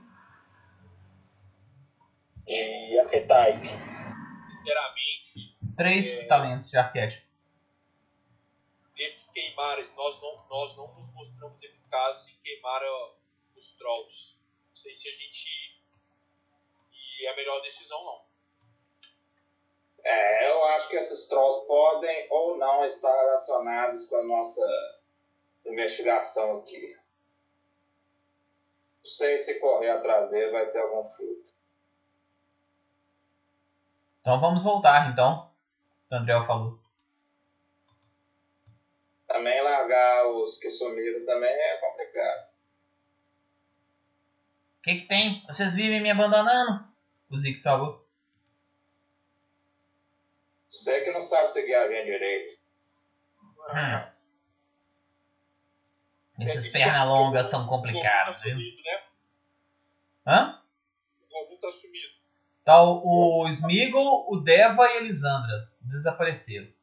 [2.47, 3.69] de archetype?
[4.59, 5.07] Sinceramente,
[5.77, 7.26] Três talentos de arquétipo.
[9.37, 12.81] Desde que queimaram, nós não, nós não nos mostramos eficazes em queimar
[13.55, 14.35] os trolls.
[14.70, 15.81] Não sei se a gente.
[16.92, 18.27] E é a melhor decisão, não.
[20.03, 24.62] É, eu acho que esses trolls podem ou não estar relacionados com a nossa
[25.66, 26.96] investigação aqui.
[28.99, 31.51] Não sei se correr atrás dele vai ter algum fruto.
[34.20, 35.51] Então vamos voltar, então.
[36.11, 36.86] O André falou.
[39.37, 42.49] Também largar os que sumiram também é complicado.
[44.79, 45.44] O que, que tem?
[45.46, 46.87] Vocês vivem me abandonando?
[47.29, 48.03] O Zig falou.
[50.70, 52.59] Você que não sabe seguir a linha direito.
[53.68, 54.07] Hum.
[56.40, 58.57] Esses pernalongas são complicados, o viu?
[58.57, 59.03] Né?
[60.27, 60.62] Hã?
[61.31, 62.14] O tá sumido.
[62.64, 65.70] Tá o, o Smeagol, o Deva e a Elisandra.
[65.83, 66.75] Desapareceram.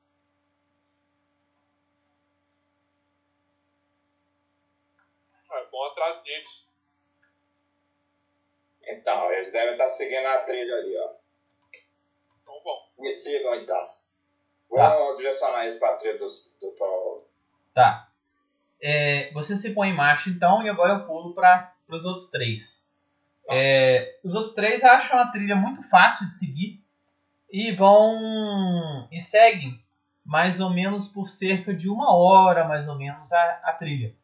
[6.23, 6.63] Deles.
[8.85, 11.09] Então, eles devem estar seguindo a trilha ali, ó.
[12.41, 12.89] Então bom.
[12.99, 13.89] Me sigam então.
[14.69, 15.15] Vou Tá.
[15.15, 16.27] direcionar eles pra trilha do,
[16.59, 17.29] do Troll.
[17.73, 18.09] Tá.
[18.81, 22.91] É, você se põe em marcha então e agora eu pulo para os outros três.
[23.49, 26.83] É, os outros três acham a trilha muito fácil de seguir
[27.49, 29.81] e vão e seguem
[30.25, 34.15] mais ou menos por cerca de uma hora mais ou menos a, a trilha.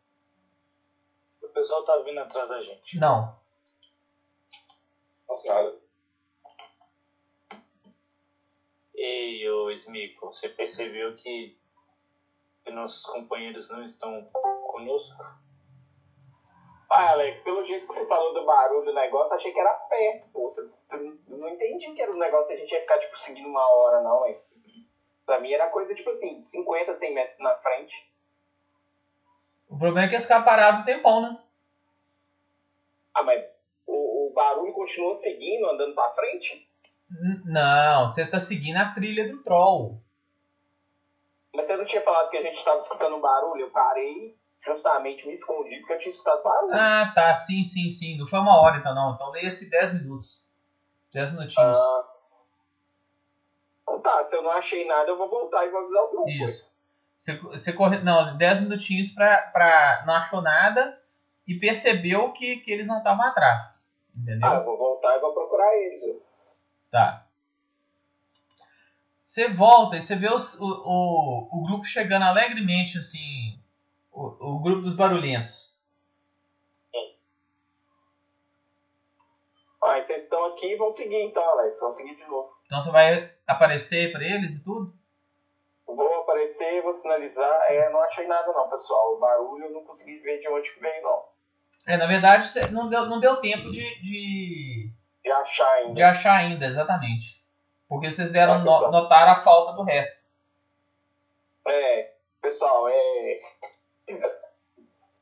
[1.60, 2.98] O pessoal tá vindo atrás da gente.
[2.98, 3.36] Não,
[5.28, 5.76] Nossa senhora.
[8.96, 11.54] Ei, ô Smico, você percebeu que,
[12.68, 14.24] nossos companheiros não estão
[14.68, 15.22] conosco?
[16.90, 20.30] Ah, Alex, pelo jeito que você falou do barulho do negócio, achei que era perto,
[20.32, 20.50] pô.
[20.50, 23.18] Você, você não- não entendi que era um negócio que a gente ia ficar, tipo,
[23.18, 24.40] seguindo uma hora, não, hein?
[25.26, 28.08] Pra mim era coisa, tipo assim, 50, 100 metros na frente.
[29.68, 31.49] o problema é que eles ficaram parados um tempão, né?
[33.14, 33.44] Ah, mas
[33.88, 36.68] o, o barulho continua seguindo, andando pra frente?
[37.12, 40.00] N- Não, você tá seguindo a trilha do Troll.
[41.54, 43.62] Mas você não tinha falado que a gente tava escutando um barulho?
[43.62, 46.76] Eu parei, justamente me escondi, porque eu tinha escutado barulho.
[46.76, 48.18] Ah, tá, sim, sim, sim.
[48.18, 49.14] Não foi uma hora então não.
[49.16, 50.44] Então leia-se 10 minutos.
[51.12, 51.78] 10 minutinhos.
[51.80, 52.04] Ah.
[53.82, 56.30] Então tá, se eu não achei nada, eu vou voltar e vou avisar o grupo.
[56.30, 56.70] Isso.
[57.18, 57.98] Você, você corre.
[57.98, 60.04] Não, 10 minutinhos pra, pra.
[60.06, 60.99] Não achou nada
[61.50, 63.92] e percebeu que, que eles não estavam atrás.
[64.16, 64.48] Entendeu?
[64.48, 66.22] Ah, eu vou voltar e vou procurar eles.
[66.92, 67.26] Tá.
[69.24, 73.60] Você volta e você vê os- o, o, o grupo chegando alegremente, assim.
[74.12, 75.78] O, o grupo dos barulhentos.
[79.82, 81.80] Ah, então eles estão aqui e vão seguir então, Alex.
[81.80, 82.52] Vão seguir de novo.
[82.66, 84.94] Então você vai aparecer pra eles e tudo?
[85.88, 87.62] Vou aparecer, vou sinalizar.
[87.72, 89.14] É, não achei nada não, pessoal.
[89.16, 91.29] O barulho eu não consegui ver de onde veio, não.
[91.86, 94.92] É, na verdade, não deu, não deu tempo de, de,
[95.24, 95.94] De achar ainda.
[95.94, 97.42] de achar ainda, exatamente.
[97.88, 100.28] Porque vocês deram Ah, no, notar a falta do resto.
[101.68, 102.12] É,
[102.42, 103.40] pessoal, é.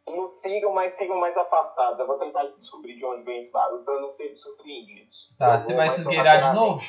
[0.07, 1.99] Não sigam, mas sigam mais afastados.
[1.99, 5.29] Eu vou tentar descobrir de onde vem esse barulho pra não ser surpreendidos.
[5.37, 6.81] Tá, Eu você vai se esgueirar de novo?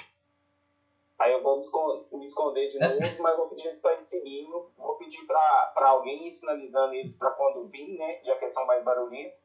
[1.18, 4.04] Aí eu vou me escon- me esconder de novo, mas vou pedir eles pra ir
[4.04, 4.70] seguindo.
[4.76, 8.20] Vou pedir pra, pra alguém ir sinalizando eles pra quando vir, né?
[8.22, 9.36] Já que são mais barulhentos.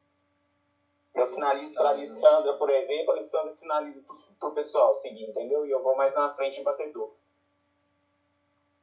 [1.14, 5.64] Eu sinalizo pra Alessandra, por exemplo, a Alessandra sinaliza pro, pro pessoal seguir, entendeu?
[5.64, 7.10] E eu vou mais na frente em batedor.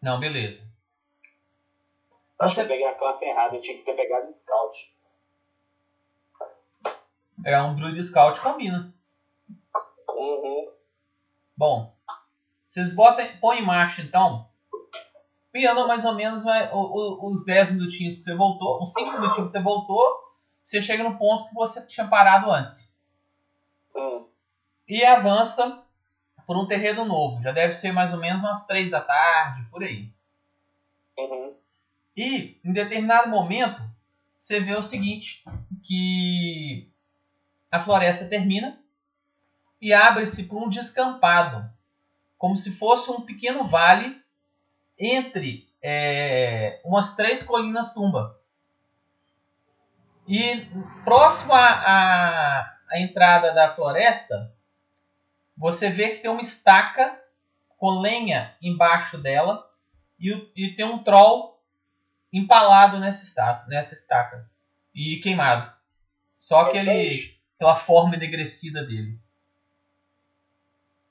[0.01, 0.63] Não, beleza.
[2.39, 4.91] Acho Você- que eu peguei a classe errada, eu tinha que ter pegado Scout.
[7.45, 8.93] É um Druid Scout combina.
[10.09, 10.71] Uhum.
[11.57, 11.91] Bom,
[12.69, 14.47] vocês botam, põem em marcha então.
[15.53, 18.93] E andam mais ou menos vai, o- o- os 10 minutinhos que você voltou, os
[18.93, 20.30] 5 minutinhos que você voltou,
[20.63, 22.97] você chega no ponto que você tinha parado antes.
[23.95, 24.25] Hum.
[24.87, 25.83] E avança
[26.45, 27.41] por um terreno novo.
[27.41, 30.11] Já deve ser mais ou menos umas 3 da tarde, por aí.
[31.17, 31.53] Uhum.
[32.15, 33.81] E em determinado momento
[34.37, 35.43] você vê o seguinte,
[35.83, 36.89] que
[37.71, 38.79] a floresta termina
[39.79, 41.71] e abre-se para um descampado,
[42.37, 44.19] como se fosse um pequeno vale
[44.97, 48.40] entre é, umas três colinas tumba.
[50.31, 50.65] E
[51.03, 54.55] próximo à, entrada da floresta,
[55.57, 57.21] você vê que tem uma estaca
[57.77, 59.69] com lenha embaixo dela
[60.17, 61.59] e, e tem um troll
[62.31, 64.49] empalado nessa estaca, nessa estaca
[64.95, 65.69] e queimado.
[66.39, 69.19] Só aquele, aquela forma enegrecida dele.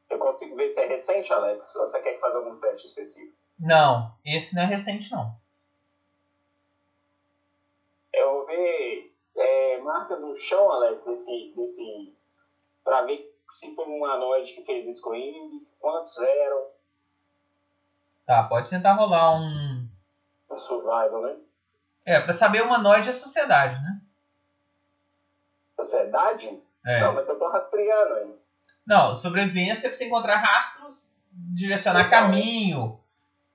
[0.08, 1.76] Eu consigo ver se é recente, Alex?
[1.76, 3.36] Ou você quer que faça algum teste específico?
[3.58, 5.38] Não, esse não é recente não.
[8.12, 8.89] Eu é,
[9.90, 12.14] marcas no chão, Alex, desse, desse.
[12.84, 16.66] pra ver se foi um humanoide que fez isso com ele, quantos eram,
[18.24, 19.84] Tá, pode tentar rolar um.
[20.48, 21.36] o survival, né?
[22.04, 24.00] É, pra saber humanoide é sociedade, né?
[25.76, 26.62] Sociedade?
[26.86, 27.00] É.
[27.00, 28.34] Não, mas eu tô rastreando aí.
[28.86, 31.12] Não, sobrevivência é pra você encontrar rastros,
[31.54, 32.10] direcionar Então.
[32.10, 33.00] caminho.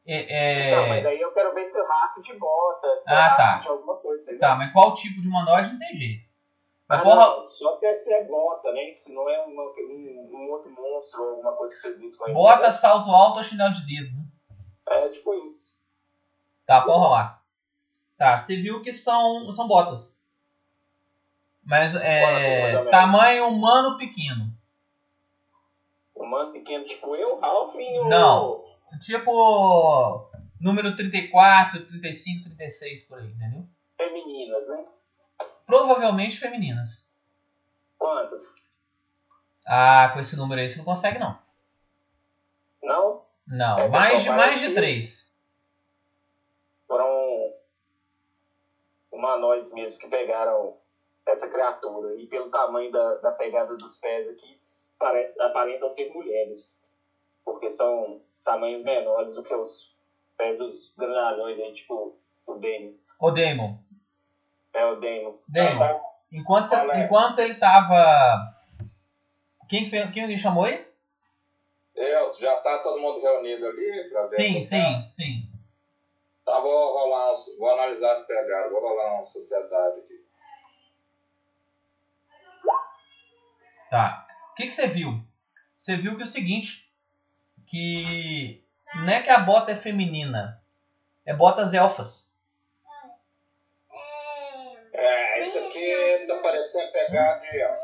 [0.06, 3.26] É, é- Não, mas aí eu quero ver se o rastro de bota, se Ah,
[3.34, 3.58] é tá.
[3.60, 4.40] de alguma coisa, entendeu?
[4.42, 6.25] Tá, mas qual tipo de humanoide não tem jeito.
[6.88, 8.94] Mas Ah, porra, não, só se é, se é bota, né?
[8.94, 12.32] Se não é uma- um, um outro monstro ou alguma coisa que fez isso com
[12.34, 12.72] bota, né?
[12.72, 14.24] salto alto ou chinelo de dedo, né?
[14.88, 15.76] É tipo isso.
[16.68, 17.42] Tá, pode rolar.
[18.18, 20.24] Tá, você viu que são, são botas.
[21.64, 22.74] Mas é.
[22.74, 22.92] menos?
[22.92, 24.54] Tamanho humano pequeno.
[26.16, 28.08] Humano pequeno, tipo eu, Ralphinho.
[28.08, 28.64] Não.
[29.02, 30.30] Tipo.
[30.62, 33.66] Número 34, 35, 36 por aí, entendeu?
[33.98, 34.86] Femininas, né?
[35.66, 37.06] Provavelmente femininas.
[37.98, 38.46] Quantas?
[39.66, 41.36] Ah, com esse número aí você não consegue não.
[42.84, 43.26] Não?
[43.48, 45.36] Não, É, mais de mais de três.
[46.88, 47.52] Foram
[49.12, 50.76] humanoides mesmo que pegaram
[51.26, 52.16] essa criatura.
[52.16, 54.60] E pelo tamanho da, da pegada dos pés aqui,
[55.00, 56.76] parece, aparentam ser mulheres.
[57.44, 59.96] Porque são tamanhos menores do que os
[60.38, 62.94] pés dos grandalhões aí, tipo o Damon.
[63.20, 63.80] Ô Damon,
[64.76, 65.38] É o Damon.
[65.48, 68.54] Damon, Tá, enquanto, você- enquanto ele tava.
[69.70, 70.86] Quem, que- quem ele chamou aí?
[71.96, 74.30] Eu, já tá todo mundo reunido ali pra ver.
[74.36, 75.50] Sim, essa- sim, sim.
[76.46, 80.26] Tá, vou rolar um, vou analisar as pegadas, vou rolar uma sociedade aqui.
[83.90, 84.28] Tá.
[84.52, 85.24] O que, que você viu?
[85.78, 86.92] Você viu que é o seguinte,
[87.66, 88.64] que
[88.96, 90.62] não é que a bota é feminina,
[91.26, 92.34] é botas elfas.
[94.94, 97.64] É, isso aqui tá parecendo pegada de.
[97.64, 97.76] ó.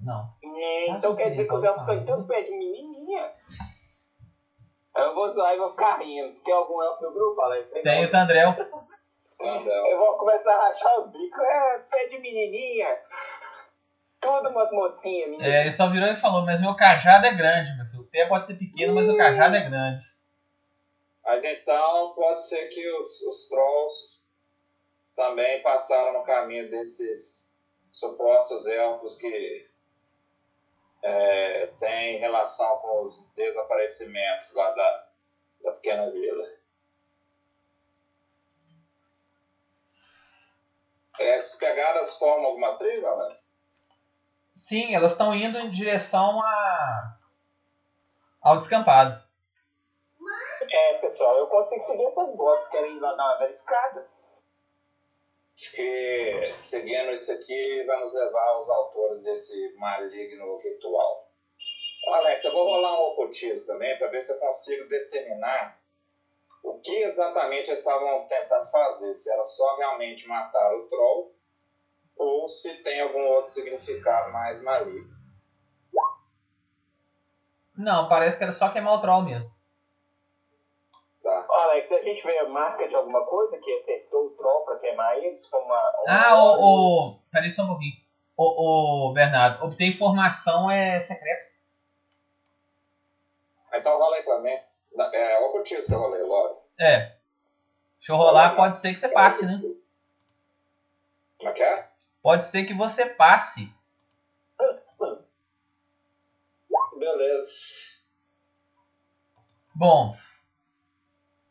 [0.00, 0.34] Não.
[0.96, 3.32] Então quer dizer que os elfos estão todo pé de menininha?
[4.96, 6.38] Eu vou zoar e vou ficar rindo.
[6.44, 7.70] Tem algum elfo no grupo, Alex?
[7.82, 8.54] Tem o Tandrel.
[9.40, 11.40] Eu vou começar a rachar o bico.
[11.40, 12.98] É, pé de menininha.
[14.20, 15.48] Tudo umas mocinhas, menina.
[15.48, 18.02] É, ele só virou e falou, mas meu cajado é grande, meu filho.
[18.02, 20.04] O pé pode ser pequeno, mas o cajado é grande.
[21.24, 24.21] Mas então pode ser que os, os trolls
[25.14, 27.52] também passaram no caminho desses
[27.90, 29.68] supostos elfos que
[31.02, 35.08] é, têm relação com os desaparecimentos lá da,
[35.64, 36.44] da pequena vila.
[41.18, 43.46] Essas pegadas formam alguma tribo, Alex?
[44.54, 47.16] Sim, elas estão indo em direção a...
[48.40, 49.22] ao descampado.
[50.62, 52.68] É, pessoal, eu consigo seguir essas botas.
[52.70, 54.08] Querem ir lá dar uma verificada?
[55.70, 61.28] Que seguindo isso aqui vai nos levar aos autores desse maligno ritual.
[62.08, 65.80] Alex, eu vou rolar um ocultismo também para ver se eu consigo determinar
[66.62, 69.14] o que exatamente eles estavam tentando fazer.
[69.14, 71.34] Se era só realmente matar o troll
[72.16, 75.12] ou se tem algum outro significado mais maligno.
[77.76, 79.50] Não, parece que era só queimar o troll mesmo.
[81.22, 81.46] Tá?
[81.48, 85.16] Alex, a gente vê a marca de alguma coisa que acertou o troll pra queimar
[85.18, 85.46] eles?
[85.46, 87.10] Como uma, uma- Ah, o...
[87.10, 87.18] o...
[87.30, 87.96] Peraí só um pouquinho.
[88.36, 91.46] O, o Bernardo, obter informação é secreto.
[93.72, 94.58] Então rola aí pra mim.
[94.94, 96.62] Na- É ocultismo que eu rolei, logo.
[96.78, 97.12] É.
[97.98, 99.60] Deixa eu rolar, pode ser que você passe, né?
[101.38, 101.88] Como é que é?
[102.20, 103.72] Pode ser que você passe.
[106.98, 107.50] Beleza.
[109.74, 110.16] Bom,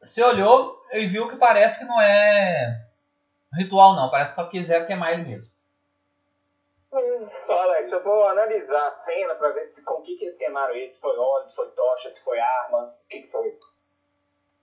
[0.01, 2.85] você olhou e viu que parece que não é
[3.53, 5.51] ritual não, parece que só quiser queimar ele mesmo.
[6.91, 10.37] Ó, Alex, eu vou analisar a cena pra ver se, com o que, que eles
[10.37, 10.93] queimaram eles.
[10.95, 12.83] Se foi óleo, se foi tocha, se foi arma.
[12.83, 13.57] O que, que foi?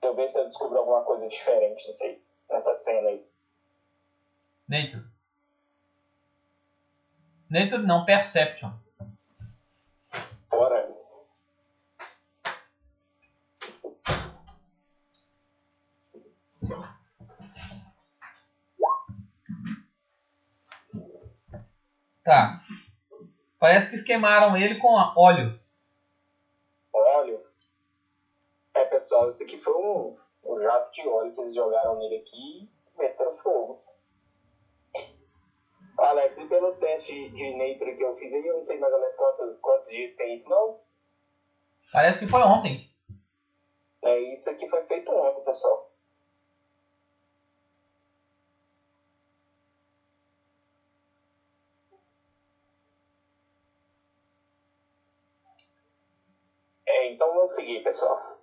[0.03, 3.25] Eu ver se eu descubro alguma coisa diferente, não sei, nessa cena aí.
[4.69, 5.05] Nature.
[7.51, 8.71] Nature não, Perception.
[10.51, 10.88] Bora.
[22.25, 22.61] Tá.
[23.59, 25.59] Parece que esquemaram ele com óleo.
[26.93, 27.43] Óleo.
[28.75, 32.69] É, pessoal, isso aqui foi um, um jato de óleo que eles jogaram nele aqui
[32.95, 33.83] e meteram fogo.
[35.99, 39.01] Alex, e pelo teste de nature que eu fiz aí, eu não sei mais ou
[39.01, 40.77] menos quantos, quantos dias tem isso, não?
[41.91, 42.89] Parece que foi ontem.
[44.03, 45.89] É, isso aqui foi feito ontem, pessoal.
[56.87, 58.39] É, então vamos seguir, pessoal.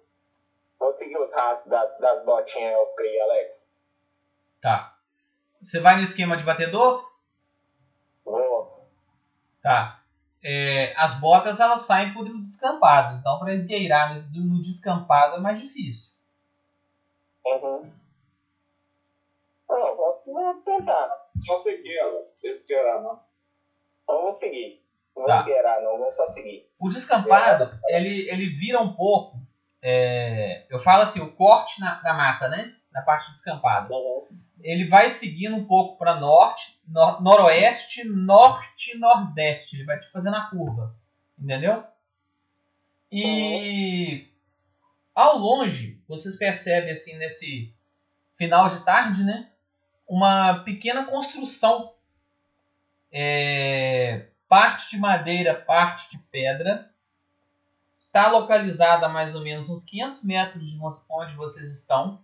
[0.78, 3.72] Vamos seguir os rastros das, das botinhas elfas aí, Alex.
[4.62, 4.98] Tá.
[5.64, 7.10] Você vai no esquema de batedor?
[8.26, 8.86] Vou.
[9.64, 10.04] Tá.
[10.44, 13.18] É, as botas elas saem por um descampado.
[13.18, 16.14] Então para esgueirar no, no descampado é mais difícil.
[17.46, 17.94] Uhum.
[19.70, 21.30] Não, vou, tentar.
[21.40, 22.32] Só seguir, Alex.
[22.34, 23.24] Precisa esperar, não.
[24.06, 24.85] Vamos seguir.
[25.16, 25.40] Não vou Tá.
[25.40, 25.98] esperar, não.
[25.98, 26.68] Vou só seguir.
[26.80, 29.40] O descampado, ele, ele vira um pouco.
[29.82, 32.74] é, eu falo assim, o corte na, na mata, né?
[32.92, 33.94] Na parte descampada.
[33.94, 34.26] Uhum.
[34.62, 39.76] ele vai seguindo um pouco para norte, nor- noroeste, norte, nordeste.
[39.78, 40.96] Ele vai te fazendo a curva,
[41.38, 41.84] entendeu?
[43.12, 44.28] E
[45.14, 47.74] ao longe, vocês percebem assim nesse
[48.38, 49.50] final de tarde, né?
[50.08, 51.94] Uma pequena construção,
[53.12, 56.90] é, parte de madeira, parte de pedra.
[58.06, 60.80] Está localizada a mais ou menos uns 500 metros de
[61.10, 62.24] onde vocês estão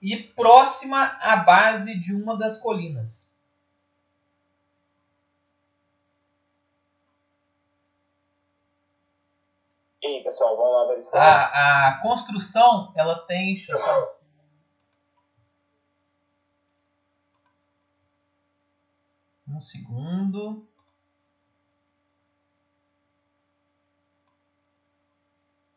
[0.00, 3.30] e próxima à base de uma das colinas.
[10.02, 11.52] E aí, pessoal, vamos lá verificar.
[11.52, 13.52] A, a construção, ela tem.
[13.52, 14.18] Deixa eu só.
[19.46, 20.71] Um segundo.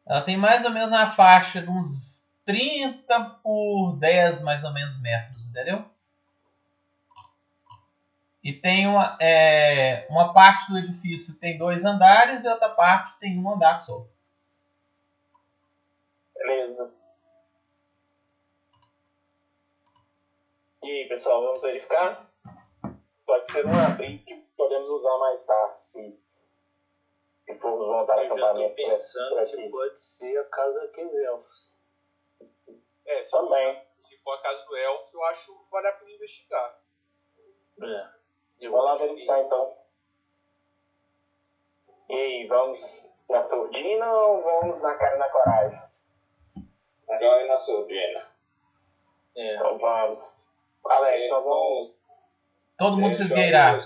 [0.07, 2.05] Ela tem mais ou menos na faixa de uns
[2.45, 5.83] 30 por 10 mais ou menos metros, entendeu?
[8.43, 13.39] E tem uma, é, uma parte do edifício tem dois andares e outra parte tem
[13.39, 14.05] um andar só.
[16.35, 16.93] Beleza.
[20.83, 22.29] E aí, pessoal, vamos verificar?
[23.25, 26.19] Pode ser um abrigo que podemos usar mais tarde, se,
[27.53, 29.55] montar Eu já tô acampamento por pensando aqui.
[29.55, 31.75] que pode ser a casa daqueles elfos.
[33.05, 33.83] É, se for, Também.
[33.99, 36.79] se for a casa do elfo, eu acho que vale a pena investigar.
[37.83, 38.09] É.
[38.61, 39.77] Eu Vamos lá que- verificar então.
[42.09, 42.79] E aí, vamos
[43.29, 45.81] na surdina ou vamos na cara e na coragem?
[47.07, 48.31] Melhor ir na surdina.
[49.35, 49.55] É.
[49.55, 50.23] Então vamos.
[50.85, 51.95] Alex, então vamos.
[52.77, 53.77] Todo mundo se esgueirar.
[53.77, 53.85] Os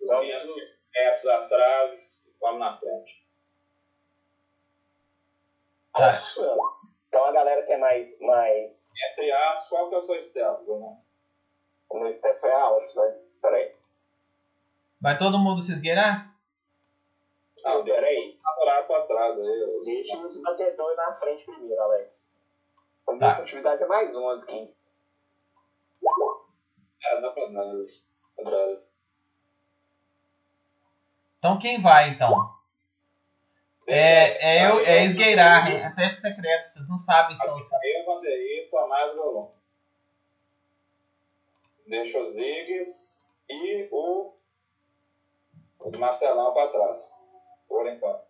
[0.00, 3.26] os 500 metros atrás, vamos na frente.
[5.94, 6.22] Tá.
[7.08, 10.64] Então a galera que é mais, mais Entre aspas, qual que é o seu stealth,
[10.64, 11.02] Bruno?
[11.92, 13.18] no step é alto, né?
[13.40, 13.74] Peraí.
[15.00, 16.34] Vai todo mundo se esgueirar?
[17.64, 18.36] Não, deixa Peraí.
[18.36, 19.80] eu namorar pra trás aí.
[19.84, 22.26] Deixa os batedores na frente primeiro, Alex.
[23.08, 23.16] A Tá.
[23.16, 24.74] minha atividade é mais 11 aqui.
[27.04, 28.04] É, dá pra nós.
[28.38, 28.90] Atrás.
[31.46, 32.52] Então quem vai então?
[33.86, 36.66] É, é, eu, é esgueirar, é teste secreto.
[36.66, 37.78] Vocês não sabem se estão.
[37.84, 39.50] Eu, Vandery, Tomás e Golon.
[41.86, 44.34] Deixa os Ziggs e o,
[45.78, 47.14] o de Marcelão pra trás.
[47.68, 48.26] Por enquanto.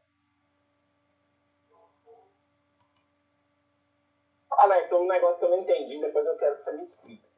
[4.58, 7.28] Alex, um negócio que eu não entendi, depois eu quero que você me explique.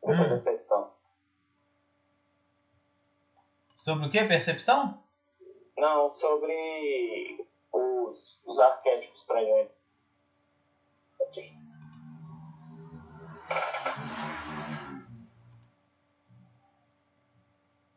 [0.00, 0.28] Depois Hum.
[0.30, 0.92] da sessão.
[3.76, 4.24] Sobre o que?
[4.24, 5.06] Percepção?
[5.78, 9.70] Não, sobre os, os arquétipos pra gente.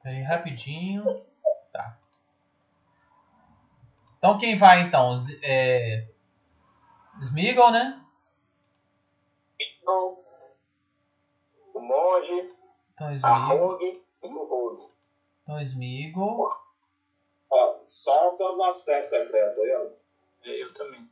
[0.03, 1.03] Peraí, rapidinho.
[1.71, 1.97] Tá.
[4.17, 5.15] Então quem vai então?
[5.15, 6.07] Z- É...
[7.23, 8.03] Smeagol, né?
[9.59, 10.23] Então,
[11.73, 12.49] o monge,
[12.93, 13.79] Então Smeagol.
[15.43, 16.60] Então Smeagol.
[17.51, 19.89] Ó, só todos os nossos testes secretos aí, ó.
[20.45, 21.07] É, Eu também.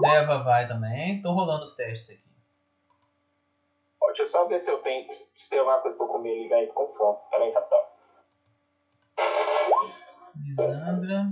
[0.00, 1.22] Deva vai também.
[1.22, 2.26] Tô rolando os testes aqui.
[4.02, 6.42] Ó, Deixa eu só ver se eu tenho, se tem alguma coisa pra comer e
[6.42, 7.18] ligar aí com fome.
[7.30, 7.86] Peraí, capitão.
[10.36, 11.26] Lisandra.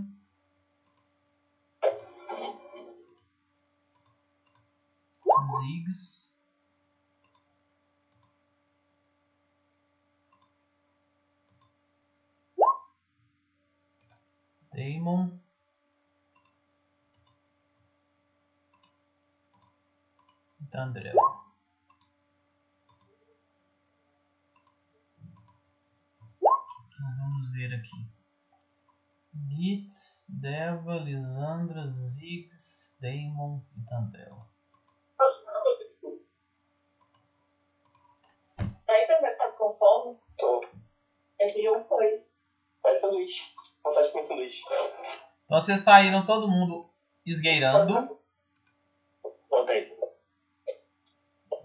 [5.61, 6.23] Ziggs.
[14.74, 15.38] Damon.
[20.72, 21.14] Tandrel.
[26.88, 28.08] Então vamos ver aqui.
[29.48, 34.36] Gitz, Deva, Lisandra, Ziggs, Damon e Tandrel.
[38.58, 40.64] Aí pra ver tá com fome, Tô.
[41.38, 42.24] eu pedi um foi.
[42.82, 43.53] Faz sanduíche.
[43.85, 44.62] Vontade de comer sanduíche.
[45.45, 46.89] Então vocês saíram todo mundo
[47.26, 48.18] esgueirando,
[49.51, 49.93] Voltei.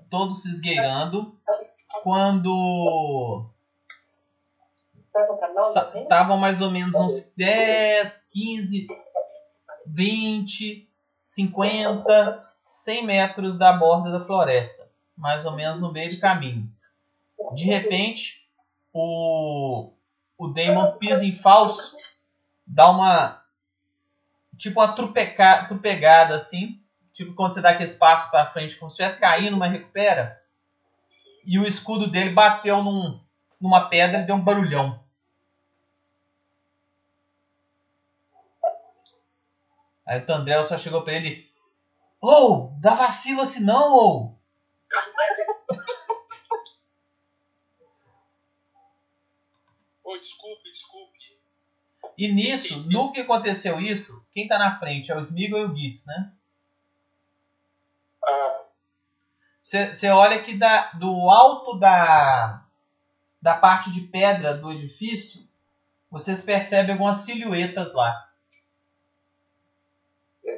[0.10, 1.40] todos se esgueirando.
[2.04, 3.50] Quando
[6.02, 8.88] estavam mais ou menos uns 10, 15,
[9.88, 10.90] 20,
[11.24, 16.72] 50, 100 metros da borda da floresta, mais ou menos no meio do caminho.
[17.54, 18.48] De repente,
[18.94, 19.92] o,
[20.40, 21.98] o Damon pisa em falso,
[22.66, 23.44] dá uma
[24.58, 26.82] tipo uma trupeca, trupegada assim.
[27.14, 30.42] Tipo quando você dá aquele espaço pra frente, como se estivesse caindo, mas recupera.
[31.46, 33.20] E o escudo dele bateu num,
[33.60, 35.04] numa pedra e deu um barulhão.
[40.06, 41.50] Aí o Tandrel só chegou pra ele.
[42.22, 44.36] Ô, oh, dá vacilo assim não, ô!
[50.20, 51.20] Desculpe, desculpe.
[52.18, 55.76] E nisso, no que aconteceu isso, quem tá na frente é o Smeagol e o
[55.76, 56.32] Gitz, né?
[58.26, 58.64] Ah,
[59.62, 62.66] Você olha que da, do alto da,
[63.42, 65.48] da parte de pedra do edifício,
[66.12, 68.30] vocês percebem algumas silhuetas lá.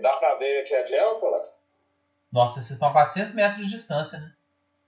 [0.01, 0.95] Dá pra ver que é de?
[2.31, 4.33] Nossa, vocês estão a 400 metros de distância, né?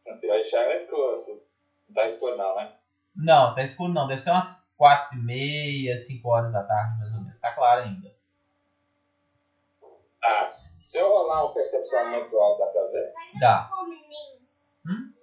[0.05, 1.13] Eu enxergo escuro.
[1.13, 1.39] assim.
[1.87, 2.73] Não tá escuro não, né?
[3.15, 4.07] Não, tá escuro não.
[4.07, 7.39] Deve ser umas 4 e meia, 5 horas da tarde, mais ou menos.
[7.39, 8.13] Tá claro ainda.
[10.21, 13.13] Ah, se eu rolar uma percepção muito alta, dá pra ver?
[13.39, 13.69] Dá.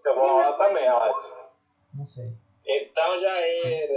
[0.06, 1.14] eu vou rolar também, Alex.
[1.92, 2.32] Não sei.
[2.66, 3.92] Então já era.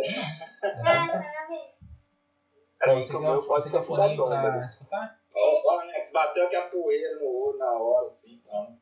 [2.77, 4.65] Peraí, Você o pode você ser quer foninho furador, pra né?
[4.65, 5.17] escutar?
[5.33, 8.77] Ô, Alex, bateu aqui a poeira no olho na hora, assim, então.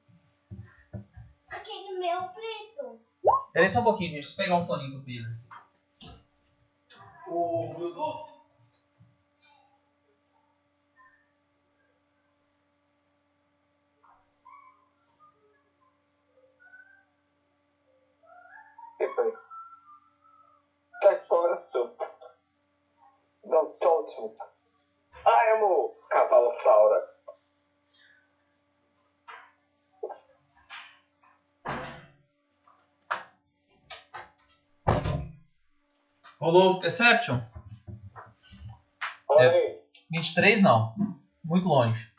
[1.47, 2.99] Aquele meu preto.
[3.53, 4.21] Peraí só um pouquinho, gente.
[4.23, 5.50] Deixa eu pegar um foninho pro Pedro.
[7.33, 8.29] O Bluetooth?
[19.15, 19.33] Foi?
[21.01, 21.89] Sai fora, seu.
[23.45, 24.35] Não tonto.
[25.25, 27.10] I am o Cavalossauro.
[36.41, 37.39] Rolou Perception?
[39.29, 39.79] Oi.
[40.09, 40.91] 23 não.
[41.43, 42.11] Muito longe.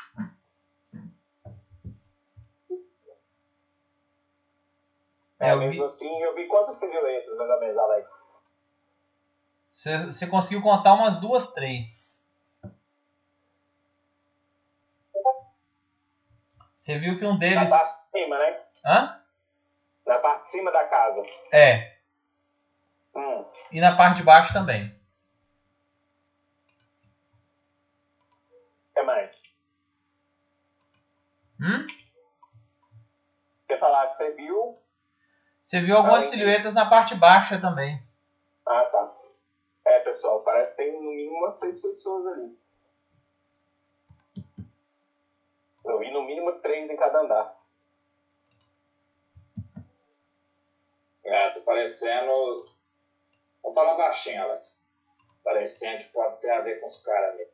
[5.40, 8.08] É, É, eu vi- assim, eu vi quantas silhuetas, mais ou menos, Alex?
[9.70, 12.16] Você conseguiu contar umas duas, três.
[16.76, 17.70] Você viu que um Na deles.
[17.70, 18.60] parte de cima, né?
[18.84, 19.20] Hã?
[20.06, 21.22] Na parte de cima da casa.
[21.52, 21.92] É.
[23.14, 23.44] Hum.
[23.70, 24.86] E na parte de baixo também.
[28.90, 29.42] O que mais?
[31.60, 31.86] Hum?
[33.66, 34.74] Você falar que você viu?
[35.62, 38.02] Você viu algumas Ah, silhuetas na parte baixa também.
[38.66, 39.12] Ah, tá.
[39.84, 42.54] É, pessoal, parece que tem no mínimo umas seis pessoas ali.
[45.84, 47.52] Eu vi no mínimo três em cada andar.
[51.24, 52.71] É, tô parecendo.
[53.62, 54.80] Vou falar baixinho, Alex.
[55.44, 57.48] Parecendo que pode ter a ver com os caras ali.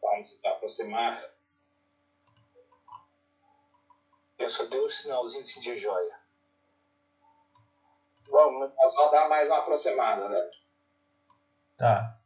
[0.00, 1.30] Vamos nos aproximar.
[4.38, 6.20] Eu só dei um sinalzinho assim de joia.
[8.28, 8.74] Vamos?
[8.74, 10.50] Nós vamos dar mais uma aproximada, né?
[11.76, 12.18] Tá.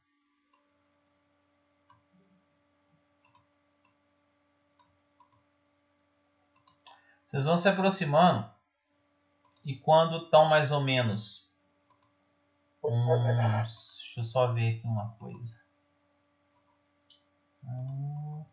[7.27, 8.51] Vocês vão se aproximando
[9.65, 11.46] e quando estão mais ou menos
[12.89, 14.03] uns.
[14.05, 15.61] Deixa eu só ver aqui uma coisa.
[17.65, 18.45] Hum.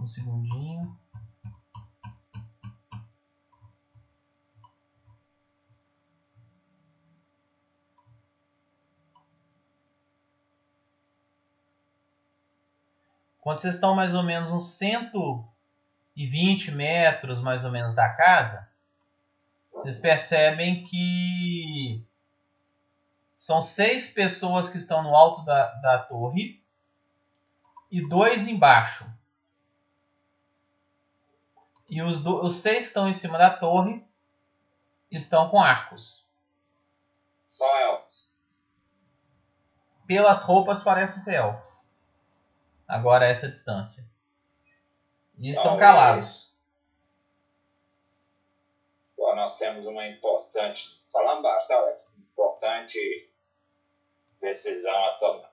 [0.00, 0.98] Um segundinho.
[13.40, 14.76] Quando vocês estão mais ou menos uns
[16.18, 18.68] 120 metros mais ou menos da casa,
[19.72, 22.04] vocês percebem que
[23.36, 26.60] são seis pessoas que estão no alto da, da torre
[27.90, 29.06] e dois embaixo.
[31.88, 34.04] E os, do- os seis que estão em cima da torre
[35.10, 36.28] estão com arcos.
[37.46, 38.28] Só elfos.
[40.06, 41.88] Pelas roupas parecem ser elfos.
[42.86, 44.04] Agora essa distância.
[45.38, 45.80] E estão Talvez.
[45.80, 46.54] calados.
[49.16, 50.98] Pô, nós temos uma importante.
[51.12, 52.16] Falando baixo, tá, Alex?
[52.18, 53.30] Importante
[54.40, 55.48] decisão a tomar.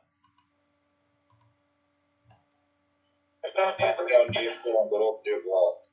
[3.43, 5.87] É reunir com um grupo de volta.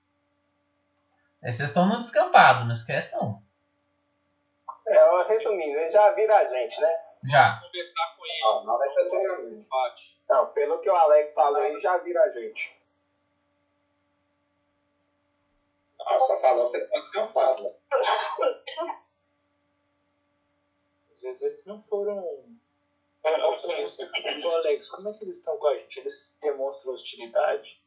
[1.44, 3.42] Aí vocês estão no descampado, não esquece não.
[4.86, 7.04] É, resumindo, eles já viram a gente, né?
[7.24, 7.60] Já.
[7.60, 8.66] Conversar com Não, eles.
[8.66, 9.68] não necessariamente.
[9.68, 10.18] Bate.
[10.28, 12.81] Não, pelo que o Alex falou, eles já viram a gente.
[16.04, 17.62] Não, só falou você tá descampado.
[17.62, 17.70] né?
[21.22, 22.18] elfos, eles, eles não foram
[23.24, 24.44] hostis.
[24.44, 26.00] Ô Alex, como é que eles estão com a gente?
[26.00, 27.80] Eles demonstram hostilidade?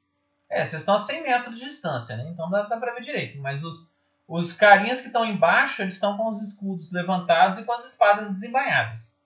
[0.49, 2.29] É, vocês estão a 100 metros de distância, né?
[2.29, 3.37] Então dá, dá pra ver direito.
[3.39, 3.93] Mas os,
[4.27, 8.29] os carinhas que estão embaixo, eles estão com os escudos levantados e com as espadas
[8.29, 9.19] desembainhadas.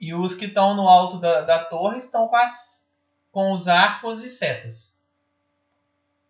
[0.00, 2.88] E os que estão no alto da, da torre estão com, as,
[3.30, 4.97] com os arcos e setas.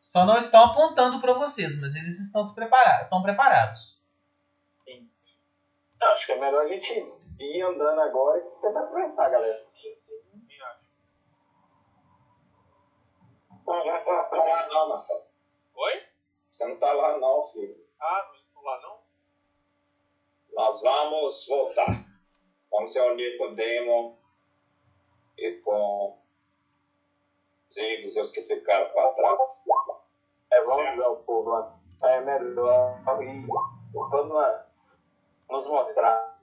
[0.08, 4.02] Só não estão apontando para vocês, mas eles estão se preparados, estão preparados.
[6.00, 9.66] Acho que é melhor a gente ir andando agora e tentar conversar, galera.
[9.74, 10.80] Sim, sim, acho.
[13.50, 13.64] Não
[14.30, 15.26] tá lá não, Marcelo.
[15.74, 16.06] Oi?
[16.50, 17.86] Você não tá lá não, filho.
[18.00, 19.00] Ah, não estou lá não?
[20.54, 22.06] Nós vamos voltar.
[22.70, 24.16] Vamos se reunir com o Damon
[25.36, 26.18] e com
[27.76, 29.38] e os que ficaram para trás.
[30.50, 31.74] É, o povo lá.
[32.04, 33.46] É melhor ir
[33.92, 34.68] vamos lá
[35.50, 36.38] nos mostrar.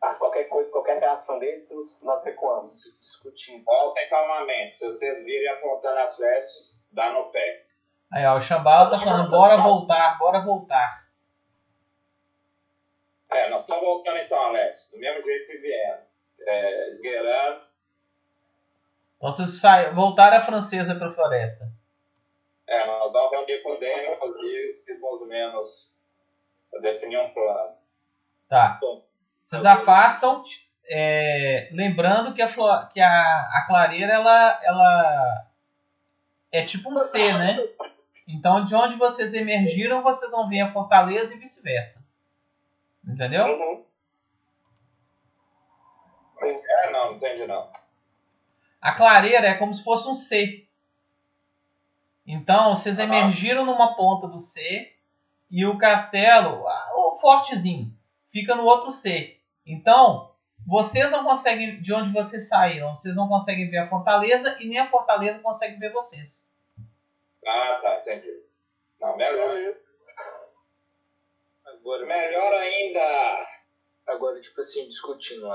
[0.00, 1.68] Ah, qualquer coisa, qualquer reação deles,
[2.02, 2.72] nós recuamos.
[3.00, 3.64] Discutindo.
[3.64, 4.74] Voltem calmamente.
[4.74, 7.66] Se vocês virem apontando as flechas, dá no pé.
[8.12, 11.08] Aí, ó, o Xambala tá falando, bora voltar, bora voltar.
[13.30, 14.92] É, nós estamos voltando então, Alex.
[14.92, 16.02] Do mesmo jeito que vieram.
[16.40, 17.60] É, esgueirando.
[19.16, 21.66] Então vocês sai, voltaram a francesa pra floresta.
[22.68, 25.98] É, nós vamos reunir com o Damon, com os Igos e com os menos
[26.70, 27.74] para definir um plano.
[28.46, 28.78] Tá.
[28.80, 29.02] Bom,
[29.48, 30.44] Vocês afastam,
[30.86, 33.22] é, lembrando que a, que a,
[33.54, 35.46] a clareira ela, ela
[36.52, 37.58] é tipo um C, né?
[38.26, 42.04] Então de onde vocês emergiram, vocês vão ver a fortaleza e vice-versa.
[43.06, 43.46] Entendeu?
[43.46, 43.84] Uhum.
[46.42, 47.72] É, não, não entendi não.
[48.80, 50.67] A clareira é como se fosse um C.
[52.30, 54.92] Então vocês emergiram numa ponta do C
[55.50, 56.62] e o castelo,
[56.94, 57.90] o fortezinho,
[58.30, 59.40] fica no outro C.
[59.64, 60.30] Então
[60.66, 64.78] vocês não conseguem, de onde vocês saíram, vocês não conseguem ver a fortaleza e nem
[64.78, 66.52] a fortaleza consegue ver vocês.
[67.46, 68.42] Ah, tá, entendi.
[69.00, 69.74] Não, melhor.
[71.64, 73.46] Agora, Melhor ainda.
[74.06, 75.48] agora, tipo assim, discutindo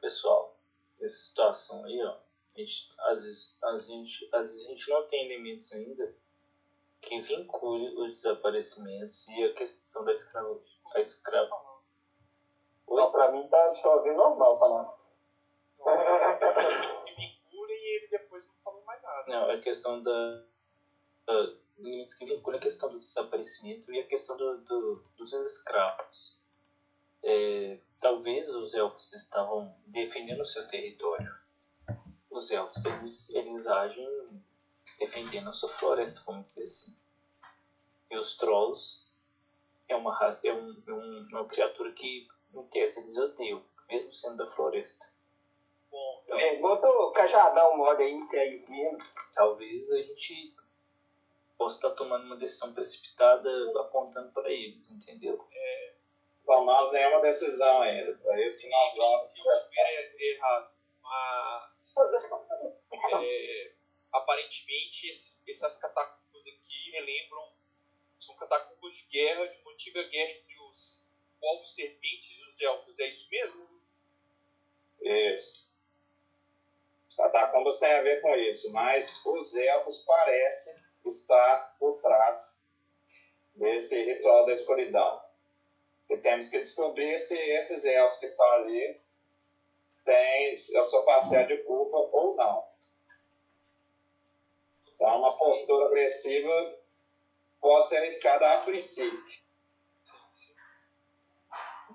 [0.00, 0.56] pessoal,
[0.98, 2.16] nessa situação aí, ó.
[2.58, 6.12] A gente, às, vezes, a gente, às vezes a gente não tem elementos ainda
[7.00, 10.60] que vincule os desaparecimentos e a questão da escrava.
[10.92, 11.50] A escrava.
[12.88, 14.98] Não, pra mim tá só vendo normal nós.
[17.04, 19.24] Que vinculem e ele depois não falou mais nada.
[19.28, 20.44] Não, a questão da.
[21.26, 26.36] da limites que vinculam a questão do desaparecimento e a questão do, do- dos escravos.
[27.22, 31.32] É, talvez os elfos estavam defendendo o seu território.
[32.38, 34.40] Os elfos, eles, eles agem
[34.98, 36.96] defendendo a sua floresta, vamos dizer assim.
[38.10, 39.04] E os trolls
[39.88, 44.12] é uma, raça, é um, é um- uma criatura que, em tese, eles odeiam, mesmo
[44.14, 45.04] sendo da floresta.
[45.90, 48.98] Bom, É, bota o cajadão mole aí, que é mesmo.
[49.34, 50.54] talvez a gente
[51.56, 53.48] possa estar tomando uma decisão precipitada
[53.80, 55.38] apontando para eles, entendeu?
[56.44, 58.16] Tomamos nenhuma decisão ainda.
[58.18, 59.58] Por isso que nós vamos conversar.
[59.82, 60.70] estiver errado,
[61.02, 61.67] mas
[63.22, 63.72] é,
[64.12, 67.52] aparentemente esses- essas catacumbas aqui relembram
[68.20, 71.06] são catacumbas de guerra de uma antiga guerra entre os
[71.40, 72.98] povos serpentes e os elfos.
[72.98, 73.80] É isso mesmo?
[75.00, 75.68] Isso.
[77.06, 80.74] As catacumbas têm a ver com isso, mas os elfos parecem
[81.06, 82.62] estar por trás
[83.54, 85.22] desse ritual da escuridão.
[86.10, 89.00] E temos que descobrir se esses elfos que estão ali
[90.08, 92.66] têm a sua parcela de culpa ou não.
[94.94, 96.76] Então, uma postura agressiva
[97.60, 99.46] pode ser arriscada a princípio.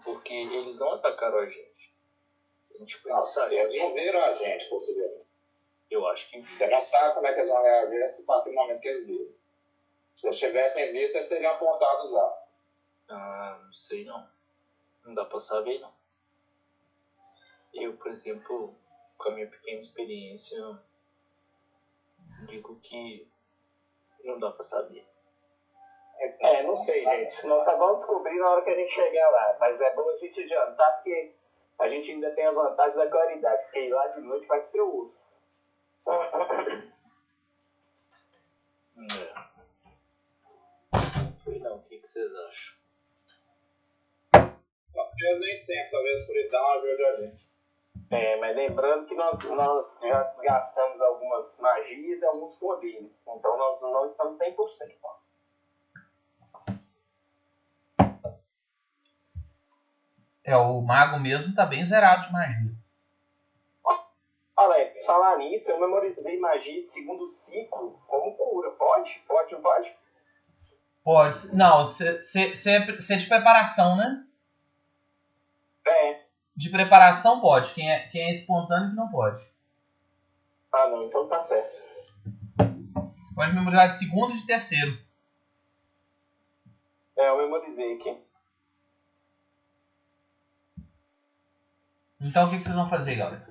[0.03, 1.93] Porque eles não atacaram a gente.
[2.76, 5.28] A gente pensa, eles não viram a gente, possivelmente.
[5.89, 8.55] eu acho que Você não sabe como é que eles vão reagir a partir do
[8.55, 9.34] momento que eles viram.
[10.14, 12.49] Se eles tivessem visto, eles teriam apontado os atos.
[13.09, 14.30] ah, não sei não.
[15.03, 16.03] Não dá pra saber não.
[17.74, 18.74] Eu, por exemplo,
[19.17, 20.78] com a minha pequena experiência, eu
[22.47, 23.28] digo que
[24.24, 25.05] não dá pra saber.
[26.19, 27.47] É, não sei, gente.
[27.47, 29.57] Nós só vamos descobrir na hora que a gente chegar lá.
[29.59, 31.34] Mas é bom a gente adiantar, porque
[31.80, 33.63] a gente ainda tem a vantagem da claridade.
[33.63, 35.24] Porque ir lá de noite vai ser o urso.
[38.97, 39.34] É.
[41.43, 42.76] Sei não, o que, que vocês acham?
[44.93, 47.53] Talvez nem sempre, talvez a escuridão ajude a gente.
[48.14, 53.11] É, mas lembrando que nós, nós já gastamos algumas magias e alguns poderes.
[53.28, 55.03] Então nós não estamos 100%.
[60.45, 62.72] É, o mago mesmo tá bem zerado de magia.
[64.55, 68.70] Alex, falar nisso, eu memorizei magia de segundo ciclo como cura.
[68.72, 69.24] Pode?
[69.28, 69.95] Pode, pode?
[71.03, 71.55] Pode.
[71.55, 72.20] Não, você
[72.70, 74.24] é de preparação, né?
[75.88, 76.22] É.
[76.56, 77.74] De preparação pode.
[77.74, 79.41] Quem é, quem é espontâneo que não pode.
[80.72, 81.84] Ah, não, então tá certo.
[82.58, 84.97] Você pode memorizar de segundo e de terceiro.
[87.18, 88.22] É, eu memorizei aqui.
[92.22, 93.47] Então o que, que vocês vão fazer, galera?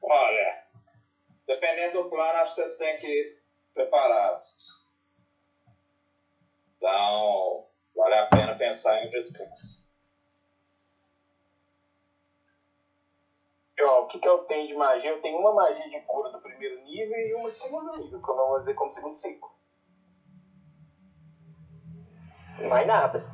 [0.00, 0.64] Olha,
[1.46, 3.42] dependendo do plano, acho que vocês têm que ir
[3.74, 4.86] preparados.
[6.76, 9.87] Então, vale a pena pensar em descanso.
[13.80, 15.10] Ó, o que, que eu tenho de magia?
[15.10, 18.30] Eu tenho uma magia de cura do primeiro nível e uma de segundo nível, que
[18.30, 19.50] eu não vou dizer como segundo ciclo.
[22.68, 23.24] Mais nada.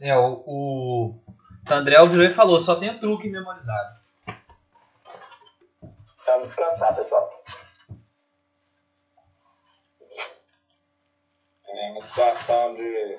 [0.00, 1.14] É, o, o
[1.68, 4.00] André virou e falou, só tem truque memorizado.
[6.26, 7.44] Vamos descansar, pessoal.
[11.68, 13.18] Em uma situação de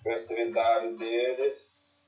[0.00, 2.07] agressividade deles.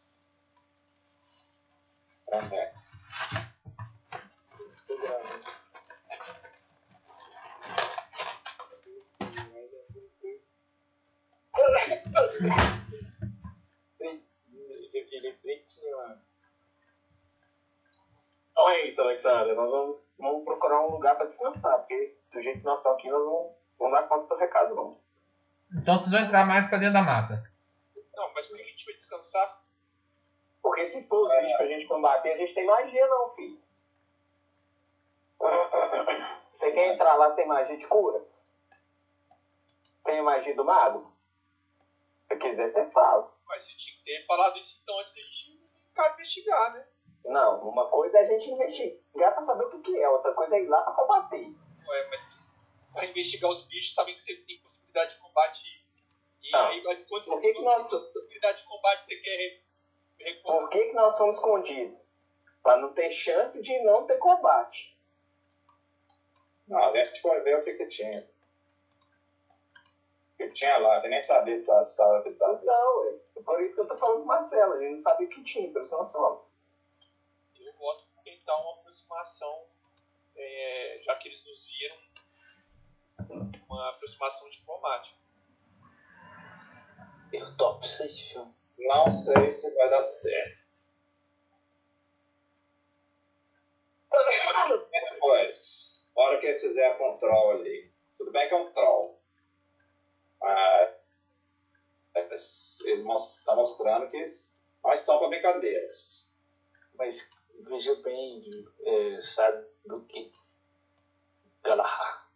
[15.13, 16.19] Ele pretinho lá.
[18.57, 22.65] Olha aí, Alexandre, nós vamos, vamos procurar um lugar pra descansar, porque do jeito que
[22.65, 25.01] nós estamos aqui, nós não vamos dar conta do recado, não.
[25.75, 27.43] Então vocês vão entrar mais pra dentro da mata.
[28.15, 29.63] Não, mas por que a gente vai descansar?
[30.81, 33.61] Porque se for os bichos pra gente combater, a gente tem magia não, filho.
[36.55, 38.27] Você quer entrar lá sem magia de cura?
[40.07, 41.15] Sem magia do mago?
[42.29, 43.31] Se quiser, você fala.
[43.47, 46.89] Mas você tinha que ter falado isso então antes da gente ficar investigar, né?
[47.27, 50.57] Não, uma coisa é a gente investigar pra saber o que, que é, outra coisa
[50.57, 51.45] é ir lá pra combater.
[51.89, 52.43] Ué, mas
[52.95, 55.63] pra investigar os bichos, sabem que você tem possibilidade de combate.
[56.43, 56.67] E Não.
[56.69, 59.70] aí, quando você tem possibilidade de combate, você quer
[60.43, 61.99] Por que, que nós somos escondidos?
[62.63, 64.97] Pra não ter chance de não ter combate.
[66.69, 68.29] Não, a gente foi ver o que, que tinha.
[70.33, 72.65] O que tinha lá, eu nem sabia que estava habitado.
[72.65, 73.19] Não, ué.
[73.45, 75.43] Por isso que eu tô falando com o Marcelo, a gente não sabia o que
[75.43, 76.45] tinha, por isso nós somos.
[77.59, 79.67] Eu voto por tentar uma aproximação,
[80.37, 81.97] é, já que eles nos viram,
[83.69, 85.19] uma aproximação diplomática.
[87.33, 88.60] Eu topo aí, filho.
[88.81, 90.61] Não sei se vai dar certo.
[94.91, 97.91] Depois, a hora que eles fizerem com o troll ali.
[98.19, 99.21] Tudo bem que é um troll.
[102.15, 103.05] Mas eles
[103.37, 104.25] estão mostrando que
[104.83, 106.33] não estão para brincadeiras.
[106.95, 107.29] Mas
[107.61, 110.31] veja bem, é, sabe do que
[111.63, 112.31] Galahar.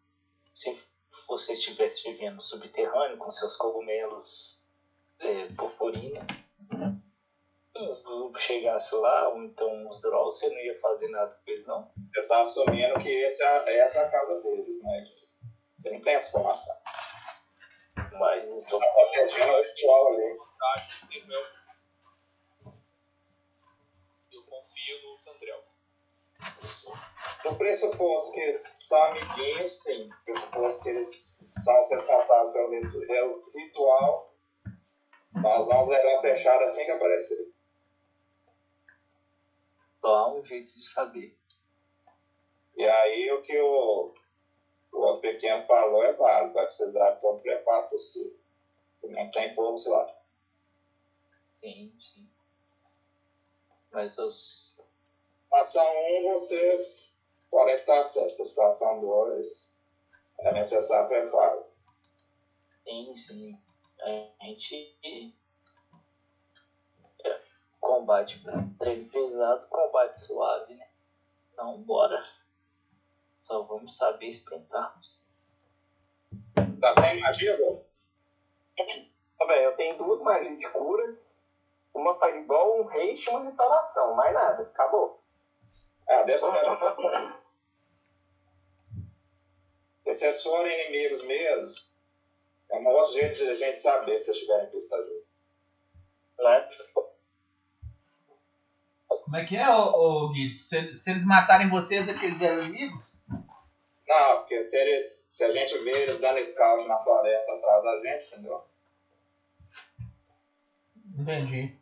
[0.54, 0.80] Se
[1.26, 4.63] você estivesse vivendo subterrâneo com seus cogumelos
[5.20, 6.50] é, purpurinas,
[7.74, 11.84] eu chegasse lá, ou então os Drolls, você não ia fazer nada com eles, não?
[11.92, 15.38] Você está assumindo que esse é, essa é a casa deles, mas
[15.76, 16.76] você não tem essa informação.
[18.12, 20.36] Mas estou Está protegendo o ritual ali.
[24.32, 25.62] Eu confio no Tandrel.
[27.44, 30.08] No pressuposto que eles são amiguinhos, sim.
[30.24, 34.33] Pressuposto que eles são os responsáveis pelo ritu- pelo ritual,
[35.34, 37.54] nós vamos levar fechado assim que aparecer.
[40.04, 41.34] só há um jeito de saber.
[42.76, 44.12] E aí o que o,
[44.92, 48.38] o outro pequeno falou é válido, vai precisar de todo o preparo possível.
[49.04, 50.14] Não tem poucos lá.
[51.60, 52.28] Sim, sim.
[53.90, 54.82] Mas os.
[55.44, 57.14] Situação 1, vocês
[57.50, 58.40] podem estar certos.
[58.40, 59.74] A situação 2,
[60.40, 61.64] é necessário preparo.
[62.82, 63.63] Sim, sim.
[64.04, 65.34] A gente.
[67.24, 67.40] é,
[67.80, 68.38] Combate
[68.78, 70.86] treino pesado, combate suave, né?
[71.52, 72.22] Então, bora.
[73.40, 75.24] Só vamos saber se tentarmos.
[76.80, 77.56] Tá sem magia?
[79.40, 81.16] Ó, velho, eu tenho duas magias de cura,
[81.94, 85.18] uma fireball, um haste e uma restauração, mais nada, acabou.
[86.06, 87.44] Ah, deixa eu
[90.04, 91.93] E se eles forem inimigos mesmo,
[92.74, 95.24] é um outro jeito de a gente saber se eles tiverem pista ajuda.
[96.38, 96.68] Né?
[99.06, 100.52] Como é que é, ô, ô Gui?
[100.52, 103.18] Se, se eles matarem vocês, é que eles eram inimigos?
[104.06, 108.00] Não, porque se, eles, se a gente vê eles dando scout na floresta atrás da
[108.02, 108.64] gente, entendeu?
[111.16, 111.76] Entendi.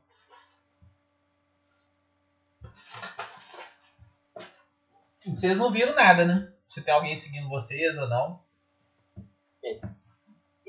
[5.27, 6.53] Vocês não viram nada, né?
[6.69, 8.43] Se tem alguém seguindo vocês ou não.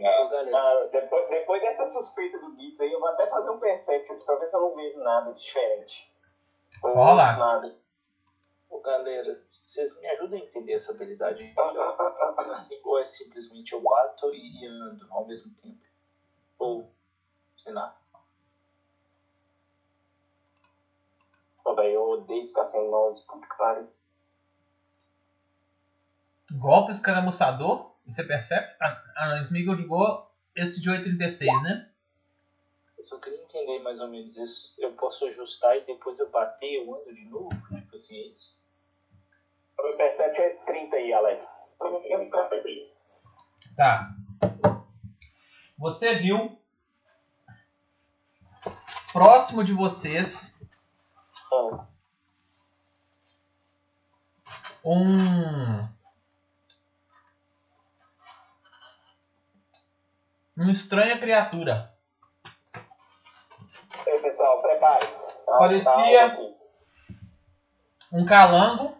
[0.05, 4.35] Ah, depois, depois dessa suspeita do Gitz aí, eu vou até fazer um perception pra
[4.35, 6.11] ver se eu não vejo nada diferente.
[6.83, 7.37] Ou Ó lá.
[7.37, 7.75] Nada.
[8.69, 11.53] ô, galera, vocês me ajudam a entender essa habilidade?
[12.51, 15.79] Assim, ou é simplesmente eu bato e ando ao mesmo tempo?
[16.59, 16.89] Ou,
[17.63, 17.95] sei lá.
[21.63, 23.89] Pô, velho, eu odeio ficar sem mouse, puta que pariu.
[26.51, 28.67] Golpe Você percebe?
[28.79, 31.89] A, a Smiggle jogou esse de 836, né?
[32.97, 34.73] Eu só queria entender mais ou menos isso.
[34.77, 37.49] Eu posso ajustar e depois eu bater e eu ando de novo?
[37.49, 38.55] Tipo assim, é isso?
[39.79, 41.49] O meu perception é esse 30 aí, Alex.
[43.75, 44.15] Tá.
[45.77, 46.57] Você viu
[49.11, 50.53] próximo de vocês
[51.51, 51.85] Ah,
[54.83, 55.87] um
[60.55, 61.91] uma estranha criatura.
[64.05, 65.11] E aí, pessoal, prepare-se.
[65.45, 66.55] Tá- Parecia- tá aqui.
[68.11, 68.95] um calango.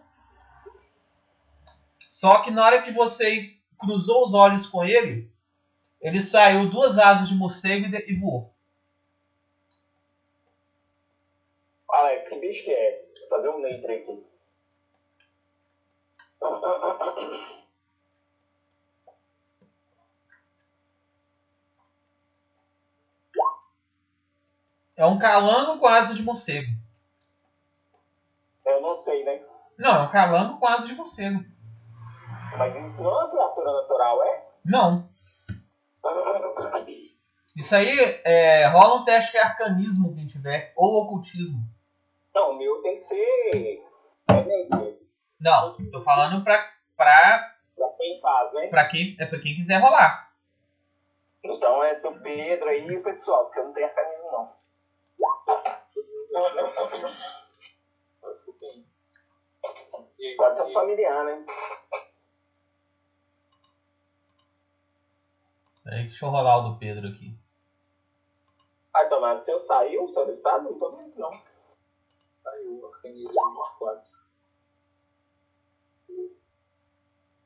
[2.10, 5.30] Só que na hora que você cruzou os olhos com ele,
[6.00, 8.52] ele saiu duas asas de morcego e, voou.
[11.90, 13.04] Alex, que bicho que é?
[13.20, 14.24] Vou fazer um nature aqui.
[24.96, 26.70] É um calango com asa de morcego.
[28.64, 29.42] Eu não sei, né?
[29.76, 31.44] Não, é um calango com asa de morcego.
[32.56, 34.44] Mas isso não é uma criatura natural, é?
[34.64, 35.08] Não.
[37.56, 41.58] Isso aí é, rola um teste de arcanismo quem tiver, ou ocultismo.
[42.34, 43.84] Não, o meu tem que ser.
[45.40, 48.68] Não, tô falando pra, pra, Pra quem faz, né?
[48.68, 50.32] pra, quem, é pra quem quiser rolar.
[51.44, 54.63] Então é do Pedro aí o pessoal, porque eu não tenho arcanismo não.
[60.36, 61.46] Pode ser familiar, né?
[65.84, 67.38] Peraí, deixa eu rolar o do Pedro aqui.
[68.92, 71.30] Ah, Tomás, se eu sair, o seu estado, não tô vendo não.
[72.42, 73.32] Saiu o organismo
[73.78, 74.02] 4.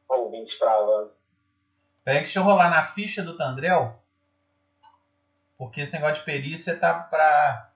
[0.08, 1.12] Ó, o 20 travando.
[2.04, 4.00] Peraí, deixa eu rolar na ficha do Tandrel.
[5.56, 7.67] Porque esse negócio de perícia tá pra.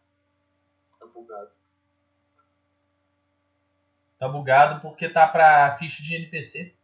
[1.23, 1.51] Tá bugado.
[4.19, 6.75] Tá bugado porque tá pra ficha de NPC.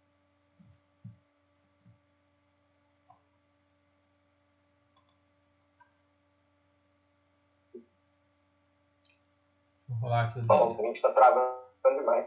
[9.89, 10.89] Vou rolar aqui o o dele.
[10.89, 12.27] 20 tá travando demais.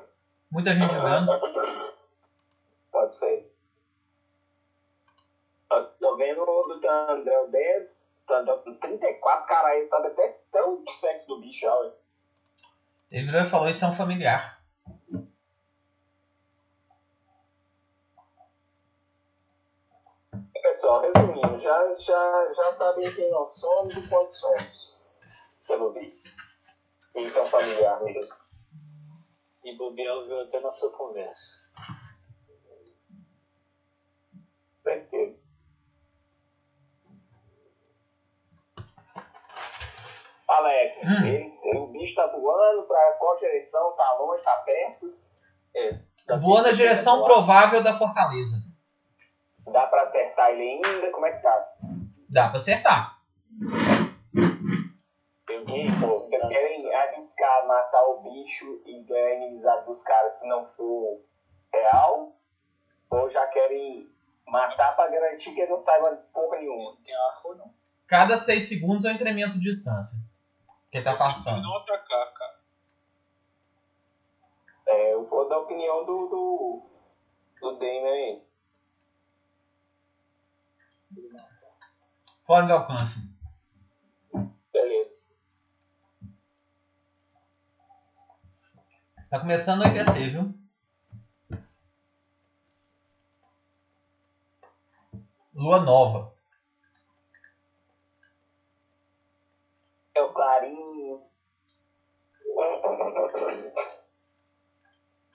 [0.50, 1.32] Muita gente jogando.
[2.92, 3.52] Pode ser.
[5.72, 7.90] Eu tô vendo o do André 10,
[8.28, 12.01] Tandrel 34, caralho, sabe até, até o sexo do bicho, ó.
[13.12, 14.62] Ele virou e falou: Isso é um familiar.
[20.62, 25.04] Pessoal, resumindo, já, já, já sabem quem nós somos e quantos somos.
[25.68, 26.30] Pelo visto.
[27.16, 28.36] Isso é um familiar mesmo.
[29.66, 31.62] E bobear ouviu até nossa conversa.
[34.80, 35.41] Certeza.
[40.52, 41.26] Alex, Hum.
[41.26, 43.94] ele, ele- o bicho tá voando pra qual direção?
[43.96, 45.14] Tá longe, tá perto?
[46.28, 48.58] Tá Voa na direção bem, provável da fortaleza.
[49.72, 51.12] Dá pra acertar ele ainda?
[51.12, 51.68] Como é que tá?
[52.30, 53.18] Dá pra acertar.
[55.50, 60.36] Eu aí, pô, vocês querem arriscar matar o bicho e ganhar a inimizade dos caras
[60.38, 61.22] se não for
[61.74, 62.34] real?
[63.10, 64.08] Ou já querem
[64.48, 66.92] matar pra garantir que ele não saiba porra nenhuma?
[66.92, 67.72] não tem arco não.
[68.08, 70.18] Cada 6 segundos é um incremento de distância.
[70.92, 71.62] Que ele tá afastando.
[71.62, 72.60] não atacar, cara.
[74.88, 76.90] É, eu vou dar a opinião do, do,
[77.62, 78.44] do Damon aí.
[82.46, 83.20] Fora do alcance.
[84.74, 85.24] Beleza.
[89.30, 90.54] Tá começando a aquecer, viu?
[95.54, 96.31] Lua nova.
[100.22, 101.24] O clarinho.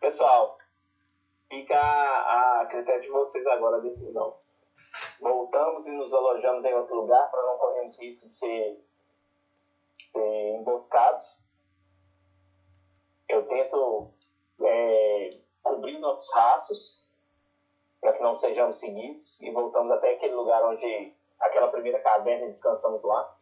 [0.00, 0.58] Pessoal,
[1.48, 4.36] fica a, critério de vocês agora a decisão.
[5.20, 8.86] Voltamos e nos alojamos em outro lugar para não corrermos risco de ser
[10.14, 11.44] emboscados.
[13.28, 14.12] Eu tento
[14.62, 17.08] é, cobrir nossos rastros
[18.00, 23.02] para que não sejamos seguidos e voltamos até aquele lugar onde aquela primeira caverna descansamos
[23.02, 23.35] lá.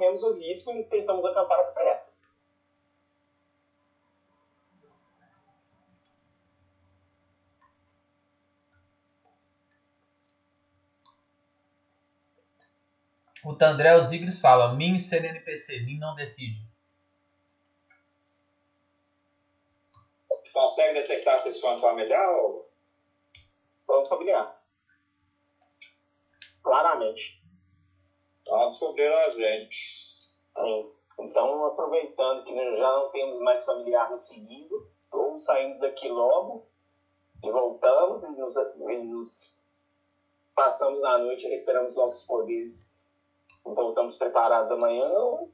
[0.00, 2.10] Corremos o risco e tentamos acampar perto.
[13.44, 16.66] O Tandré Zigres fala: Min ser NPC, Min não decide.
[20.50, 22.70] Consegue detectar se isso foi um familiar ou.
[23.86, 24.62] Vamos familiar.
[26.62, 27.39] Claramente.
[28.50, 29.76] Então descobriram a gente.
[30.58, 30.90] Sim.
[31.20, 36.66] Então, aproveitando que já não temos mais familiar nos seguindo, ou saímos daqui logo
[37.44, 39.54] e voltamos e nos, e nos
[40.56, 45.52] passamos na noite e recuperamos nossos poderes e voltamos preparados amanhã, ou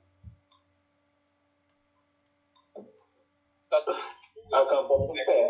[3.68, 3.99] Tá tudo,
[4.55, 5.49] acampamos em pé.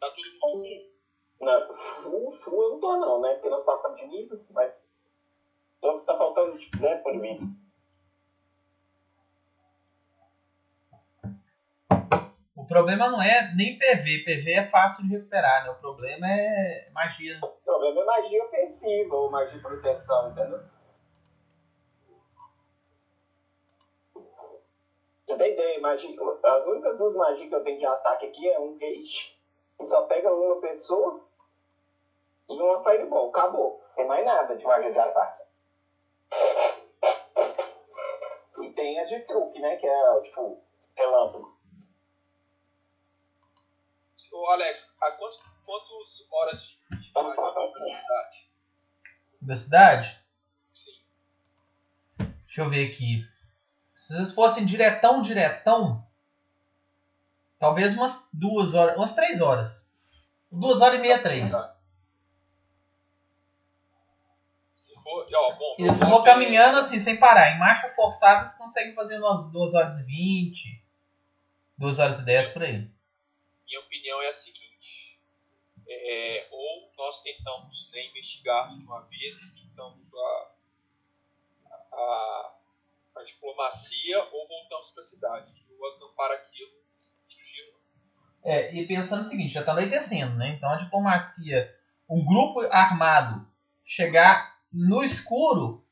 [0.00, 0.62] tá tudo bom.
[1.40, 3.34] Não, full, full eu não tô não, né?
[3.34, 4.89] Porque nós passamos de nível, mas
[5.80, 7.36] só que tá faltando tipo 10 por mim.
[12.56, 14.20] O problema não é nem PV.
[14.24, 15.70] PV é fácil de recuperar, né?
[15.70, 17.34] O problema é magia.
[17.34, 17.40] né?
[17.42, 20.60] O problema é magia ofensiva ou magia de proteção, entendeu?
[25.26, 26.10] Você tem ideia, magia,
[26.44, 29.34] as únicas duas magias que eu tenho de ataque aqui é um haste,
[29.78, 31.18] que só pega uma pessoa,
[32.48, 33.28] e uma fireball.
[33.28, 33.78] Acabou.
[33.94, 35.42] Tem mais nada de magia de ataque.
[38.62, 39.76] E tem a de truque, né?
[39.76, 40.62] Que é, tipo,
[40.96, 41.60] relâmpago.
[44.32, 48.50] Ô Alex, há quantos, quantas horas de, viagem da cidade?
[49.40, 50.20] Da cidade?
[50.72, 51.02] Sim.
[52.46, 53.28] Deixa eu ver aqui.
[53.96, 56.06] Se vocês fossem diretão, diretão,
[57.58, 59.92] talvez umas duas horas, umas três horas.
[60.50, 61.50] Duas horas e meia, três.
[64.76, 67.54] Se for, ó, bom, caminhando assim, sem parar.
[67.54, 70.84] Em marcha forçada, vocês conseguem fazer umas duas horas e vinte,
[71.78, 72.88] duas horas e dez por aí.
[73.66, 75.18] minha opinião é a seguinte:
[75.88, 80.50] é, ou nós tentamos né, investigar de uma vez e tentamos a,
[81.92, 82.54] a,
[83.16, 85.52] a diplomacia, ou voltamos para a cidade.
[85.70, 86.74] Eu acampar aqui, eu não
[87.26, 87.72] sugiro.
[87.72, 88.52] não.
[88.52, 90.50] É, e pensando o seguinte, já tá anoitecendo, né?
[90.50, 91.74] Então a diplomacia,
[92.08, 93.48] um grupo armado
[93.84, 95.84] chegar no escuro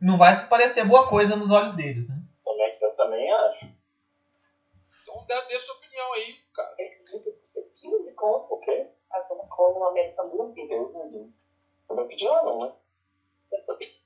[0.00, 2.16] não vai se parecer boa coisa nos olhos deles, né?
[2.44, 3.66] Também, eu também acho.
[5.02, 6.74] Então dê, dê sua opinião aí, cara.
[7.10, 8.54] Custa 15 conto.
[8.54, 8.88] O quê?
[9.10, 10.70] A Coca Cola no América duas vezes.
[10.70, 11.32] Eu não.
[11.90, 12.74] Eu pedir lá não, né?
[13.52, 14.00] Eu tô pedindo.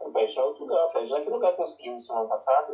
[0.00, 0.92] Eu pedi em outro lugar.
[0.92, 2.72] Pede naquele lugar que nós pedimos semana passada.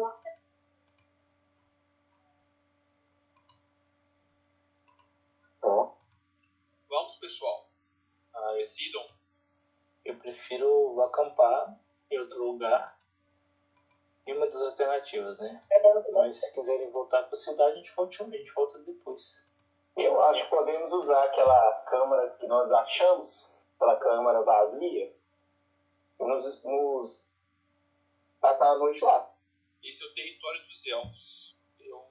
[5.62, 5.94] Ó.
[6.88, 7.66] Vamos, pessoal.
[8.46, 8.54] Ah,
[10.04, 11.76] eu, prefiro acampar
[12.10, 12.96] em outro lugar.
[14.26, 15.62] E uma das alternativas, né?
[15.70, 18.78] É de Mas se quiserem voltar para a cidade, a gente volta, a gente volta
[18.80, 19.44] depois.
[19.96, 25.16] Eu acho que podemos usar aquela câmara que nós achamos, aquela câmara vazia,
[26.20, 27.28] e nos, nos
[28.40, 29.32] passar a noite lá.
[29.82, 31.56] Esse é o território dos elfos.
[31.80, 32.04] Eu,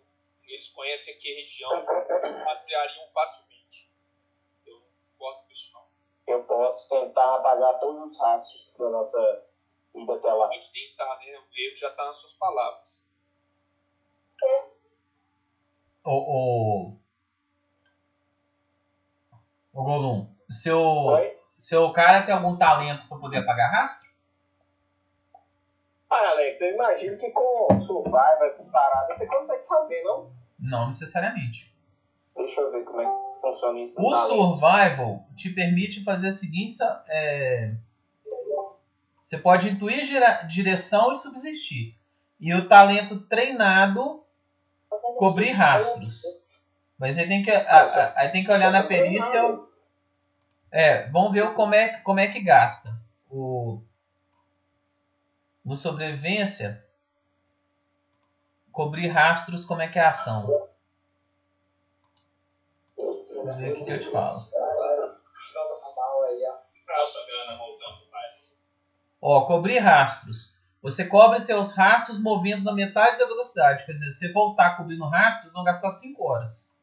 [0.44, 1.86] eles conhecem aqui a região,
[2.46, 3.92] rastreariam facilmente.
[4.66, 5.85] Eu não gosto disso, não.
[6.28, 9.44] Eu posso tentar apagar todos os rastros da nossa
[9.94, 10.48] ida até lá.
[10.48, 11.38] Pode tentar, né?
[11.38, 13.06] O erro já está nas suas palavras.
[16.04, 16.94] O, o,
[19.74, 21.36] o Golum, seu, Oi?
[21.58, 24.10] seu cara tem algum talento para poder apagar rastro?
[26.10, 30.32] Ah, Alex, eu imagino que com Survival, essas paradas, você consegue fazer, não?
[30.60, 31.74] Não necessariamente.
[32.36, 33.25] Deixa eu ver como é que
[33.98, 34.28] O talento.
[34.28, 36.78] survival te permite fazer a seguinte:
[37.08, 37.74] é,
[39.22, 40.06] você pode intuir
[40.48, 41.96] direção e subsistir.
[42.40, 44.24] E o talento treinado
[45.18, 46.22] cobrir rastros.
[46.98, 49.42] Mas aí tem que, a- a- aí tem que olhar na perícia.
[50.72, 52.94] É, vamos ver como é, como é que gasta.
[53.30, 53.82] O,
[55.64, 56.84] no sobrevivência,
[58.72, 60.46] cobrir rastros, como é que é a ação?
[63.56, 64.12] Vamos ver o que,
[67.58, 68.58] voltando mais.
[69.22, 70.54] Ó, cobrir rastros.
[70.82, 73.86] Você cobre seus rastros movendo na metade da velocidade.
[73.86, 76.74] Quer dizer, se você voltar cobrindo rastros, vão gastar 5 horas.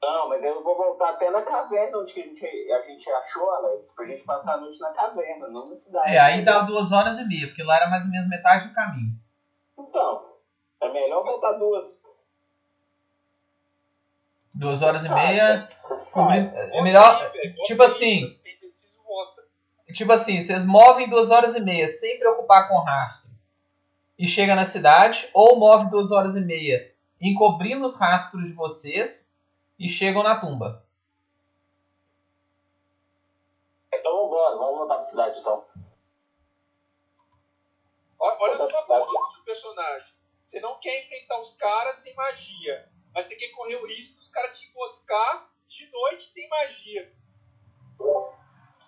[0.00, 3.90] Não, mas eu vou voltar até na caverna onde a gente, a gente achou, Alex,
[3.94, 6.10] pra gente passar a noite na caverna, não na cidade.
[6.10, 8.74] É, aí dá duas horas e meia, porque lá era mais ou menos metade do
[8.74, 9.12] caminho.
[9.78, 10.36] Então,
[10.80, 11.99] é melhor voltar duas.
[14.60, 15.68] Duas horas e meia.
[15.82, 16.76] Você cobri- sabe.
[16.76, 17.32] É melhor.
[17.66, 18.38] Tipo assim.
[19.94, 23.30] Tipo assim, vocês movem duas horas e meia sem preocupar com o rastro
[24.18, 29.34] e chega na cidade, ou move duas horas e meia encobrindo os rastros de vocês
[29.78, 30.84] e chegam na tumba.
[33.92, 35.64] Então vambora, vamos voltar pra cidade então.
[38.18, 39.06] Olha, olha só a porra
[39.38, 40.14] do personagem.
[40.46, 42.88] Você não quer enfrentar os caras sem magia.
[43.12, 47.12] Mas você quer correr o risco dos caras te emboscar de noite sem magia.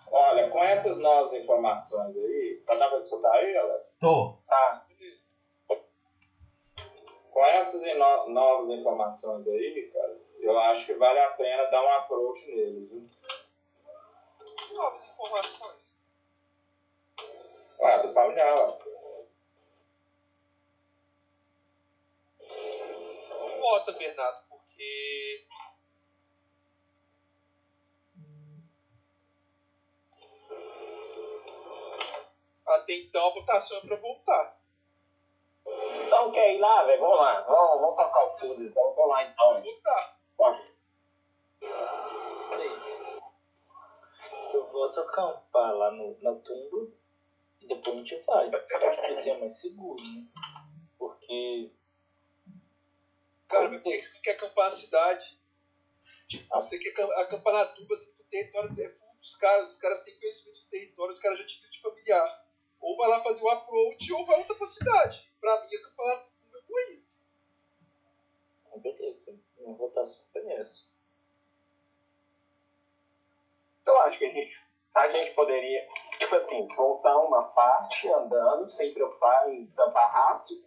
[0.09, 3.95] Olha, com essas novas informações aí, tá dando pra escutar aí, Alex?
[3.99, 4.37] Tô.
[4.47, 4.85] Tá.
[4.87, 5.35] Beleza.
[7.31, 11.91] Com essas ino- novas informações aí, cara, eu acho que vale a pena dar um
[11.93, 13.01] approach neles, viu?
[14.71, 15.93] Novas informações.
[17.81, 18.77] Ah, do familiar, ó.
[23.39, 24.43] Não vota, Bernardo,
[33.23, 34.57] A votação é pra voltar.
[35.65, 36.99] Então quer ir lá, velho?
[37.01, 37.41] Vamos lá.
[37.41, 38.93] Vamos, vamos tocar o fundo então.
[38.93, 39.53] Vamos lá então.
[39.61, 39.75] velho.
[39.75, 40.19] Votar.
[40.37, 40.73] Pode.
[44.53, 46.91] Eu vou acampar lá no, na tumba
[47.61, 48.47] e depois a gente vai.
[48.53, 50.25] Acho que vai ser mais seguro, né?
[50.99, 51.71] Porque.
[53.47, 55.39] Cara, mas por que você quer acampar na cidade?
[56.27, 59.77] Tipo, você quer acam- acampar na tumba, assim, o território é full dos caras, os
[59.77, 62.42] caras têm conhecimento do território, os caras já te viram de familiar.
[62.83, 65.31] Ou vai lá fazer o approach ou vai voltar pra cidade.
[65.39, 67.03] Pra mim, acampar na tumba é ruim.
[68.73, 70.83] Ah, Beleza, minha votação foi essa.
[73.85, 74.61] Eu acho que a gente,
[74.95, 75.87] a gente poderia,
[76.19, 80.57] tipo assim, voltar uma parte andando, sem preocupar em tampar rastro.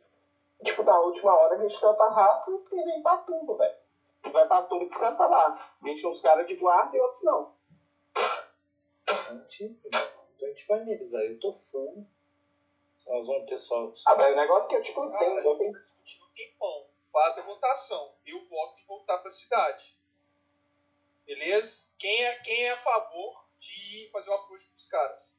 [0.64, 3.76] Tipo, na última hora a gente tampa rastro e vem pra tumba, velho.
[4.32, 5.76] Vai pra tumba e descansa lá.
[5.82, 7.54] Deixa uns caras de guarda e outros não.
[9.06, 9.78] A gente,
[10.36, 11.32] então a gente vai neles aí.
[11.32, 12.06] Eu tô full.
[13.06, 13.92] Nós vamos ter só.
[14.06, 16.86] Ah, velho, o negócio que eu, tipo, Cara, tenho, eu tenho discutindo um tempão.
[17.12, 18.14] Faz a votação.
[18.26, 19.96] Eu voto em voltar pra cidade.
[21.24, 21.86] Beleza?
[21.98, 25.36] Quem é, quem é a favor de fazer o approach pros caras?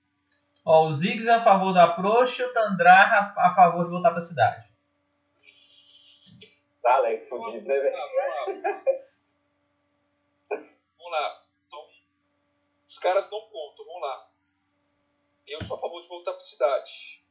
[0.66, 4.12] Ó, o Ziggs é a favor do approach e o Tandrara a favor de voltar
[4.12, 4.68] pra cidade.
[6.82, 7.96] Tá, Alex, fudido, né, velho?
[7.96, 8.84] Vamos lá.
[10.98, 11.44] Vamos lá.
[11.68, 11.88] Então,
[12.86, 13.86] os caras não contam.
[13.86, 14.30] Vamos lá.
[15.48, 17.22] Eu sou a favor de voltar pra cidade.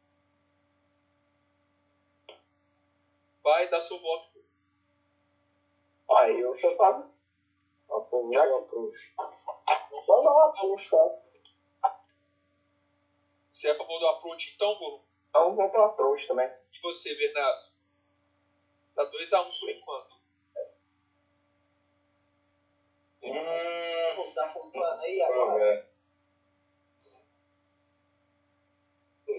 [3.43, 4.45] Vai dar seu voto.
[6.19, 7.11] Aí eu sou favor.
[7.89, 9.15] Ó, pô, Já- eu approach.
[9.19, 10.97] Não, não, puxa.
[13.53, 15.03] Você é a favor do approach então, Boru?
[15.29, 16.49] Então vou pra trouxa também.
[16.73, 17.67] E você, Bernardo?
[18.95, 20.17] Tá 2x1 por enquanto.
[23.25, 25.59] Hum, Tá com plano aí agora?
[25.59, 25.96] ver.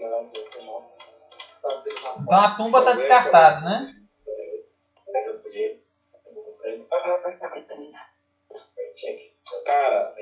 [0.00, 0.98] Não, não.
[1.60, 3.94] Tá uma Então a tumba tá descartada, né?
[9.64, 10.14] Cara,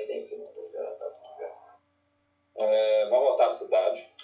[2.55, 4.15] é, vamos voltar pra cidade.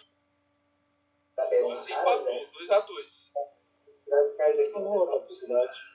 [1.36, 3.34] Você empatou, 2x2.
[4.74, 5.94] Vamos voltar pra cidade.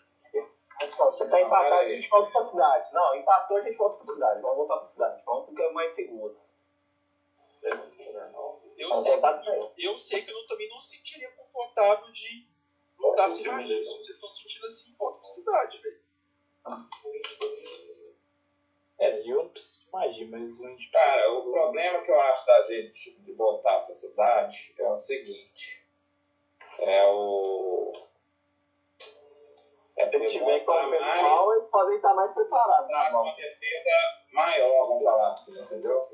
[1.01, 2.93] Ó, Você tá empatado, a gente volta pra cidade.
[2.93, 4.41] Não, empatou, a gente volta pra cidade.
[4.41, 5.23] Vamos voltar pra cidade.
[5.27, 6.37] Vamos porque é mais seguro.
[8.79, 12.45] Eu sei, que, eu sei que eu não- também não se sentiria confortável de
[12.99, 13.29] lutar.
[13.31, 15.99] Se vocês estão sentindo assim, volta pra cidade, velho.
[18.99, 22.63] É, eu não preciso de magia, mas gente Cara, o problema que eu acho da
[22.63, 25.83] gente de voltar pra cidade é o seguinte.
[26.79, 27.93] É o.
[29.97, 32.89] É Se porque tiver com mais, eles podem estar mais preparados.
[32.89, 33.91] tá com uma defesa
[34.33, 36.09] maior, vamos falar assim, entendeu?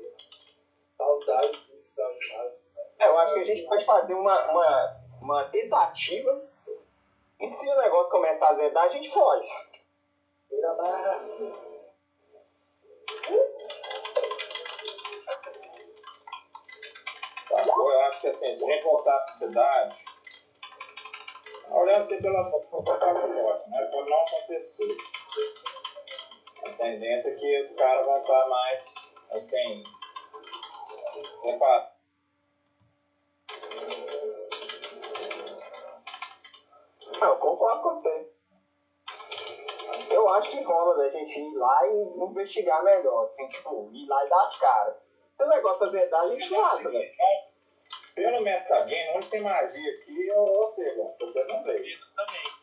[0.97, 1.61] Saudade,
[1.95, 2.54] saudade.
[2.99, 6.41] É, eu acho que a gente pode fazer uma, uma, uma tentativa.
[7.39, 9.47] E se o negócio começar a zedar, a gente foge.
[17.39, 17.91] Sacou?
[17.91, 19.95] Eu acho que assim, se a gente voltar pra cidade,
[21.69, 23.85] olhando assim pela propaganda lógica, né?
[23.91, 24.97] Pode não acontecer.
[26.65, 28.95] A tendência é que os caras vão estar mais,
[29.31, 29.83] assim,
[31.41, 31.95] preparados.
[36.97, 38.29] Ah, eu concordo com você.
[40.09, 44.07] Eu eu acho que rola da gente ir lá e investigar melhor, assim, tipo, ir
[44.07, 44.95] lá e dar as caras.
[45.39, 47.11] Esse negócio da verdade, a gente mata, velho.
[48.15, 51.13] Pelo metagame, onde tem magia aqui é você, mano.
[51.19, 51.99] Porque eu não vejo.
[52.15, 52.55] também.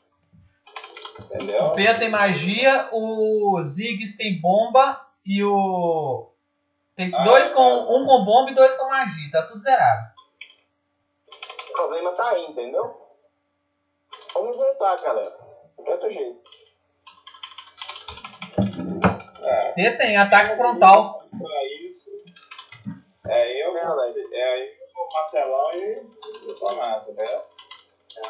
[1.21, 1.65] Entendeu?
[1.67, 6.33] O P tem magia, o Ziggs tem bomba e o.
[6.97, 7.63] Tem Ah, dois com.
[7.87, 7.93] tá.
[7.93, 10.13] Um com bomba e dois com magia, tá tudo zerado.
[11.69, 13.02] O problema tá aí, entendeu?
[14.43, 15.39] Vamos voltar, galera.
[15.79, 16.41] Não tem jeito.
[19.41, 21.21] É, tem ataque frontal.
[21.31, 22.11] pra isso.
[23.29, 23.81] É eu, É,
[24.33, 26.01] é eu, o Marcelão e
[26.51, 27.57] o Tomás, o resto.
[28.09, 28.21] Que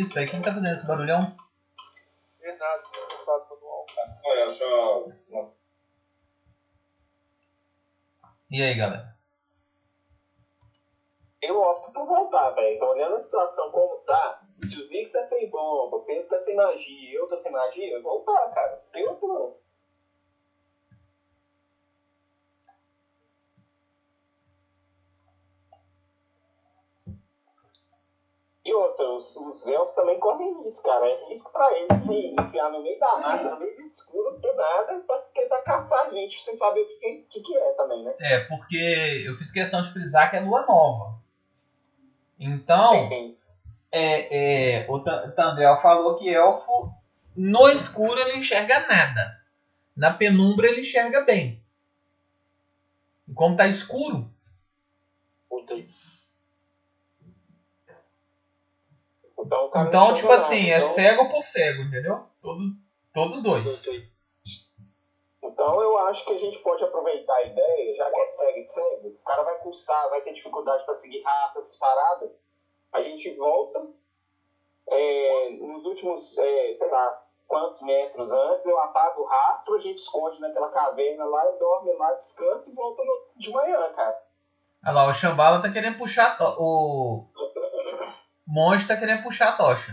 [0.00, 0.30] isso, velho?
[0.30, 1.34] Quem tá fazendo esse barulhão?
[2.40, 3.86] Verdade, passado manual.
[4.24, 5.04] Olha, eu só.
[8.50, 9.14] E aí, galera?
[11.42, 12.76] Eu opto por voltar, velho.
[12.76, 16.42] Então, olhando a situação como tá, se o Zix tá sem bomba, o Pedro tá
[16.44, 18.76] sem magia, eu tô sem magia, eu vou voltar, cara.
[18.76, 19.60] Não tem outro não.
[28.64, 29.04] E outra,
[29.50, 31.06] os, os elfos também correm risco, cara.
[31.06, 34.54] É risco pra eles se enfiar no meio da mata, no meio do escuro, do
[34.54, 38.14] nada, pra tentar caçar a gente, sem saber o que, que, que é também, né?
[38.20, 41.18] É, porque eu fiz questão de frisar que é lua nova.
[42.38, 42.94] Então,
[43.92, 46.90] é, é, o Ta- Tandrel falou que elfo
[47.36, 49.38] no escuro ele enxerga nada.
[49.96, 51.62] Na penumbra ele enxerga bem.
[53.28, 54.30] E como tá escuro,
[55.48, 55.74] Puta.
[59.44, 62.20] Então, então, tipo assim, é Então- cego por cego, entendeu?
[62.42, 62.60] Todo,
[63.14, 63.84] todos dois.
[65.42, 68.68] Então eu acho que a gente pode aproveitar a ideia, já que é cego e
[68.70, 72.30] cego, o cara vai custar, vai ter dificuldade para seguir raça, essas paradas.
[72.92, 73.86] A gente volta
[74.88, 79.98] é, nos últimos, é, sei lá, quantos metros antes, eu apago o rastro, a gente
[79.98, 84.20] esconde naquela caverna lá, dorme lá, descansa e volta no- de manhã, cara.
[84.84, 86.36] Olha lá, o Shambhala tá querendo puxar.
[86.58, 87.26] O
[88.50, 89.92] monge tá querendo puxar a tocha.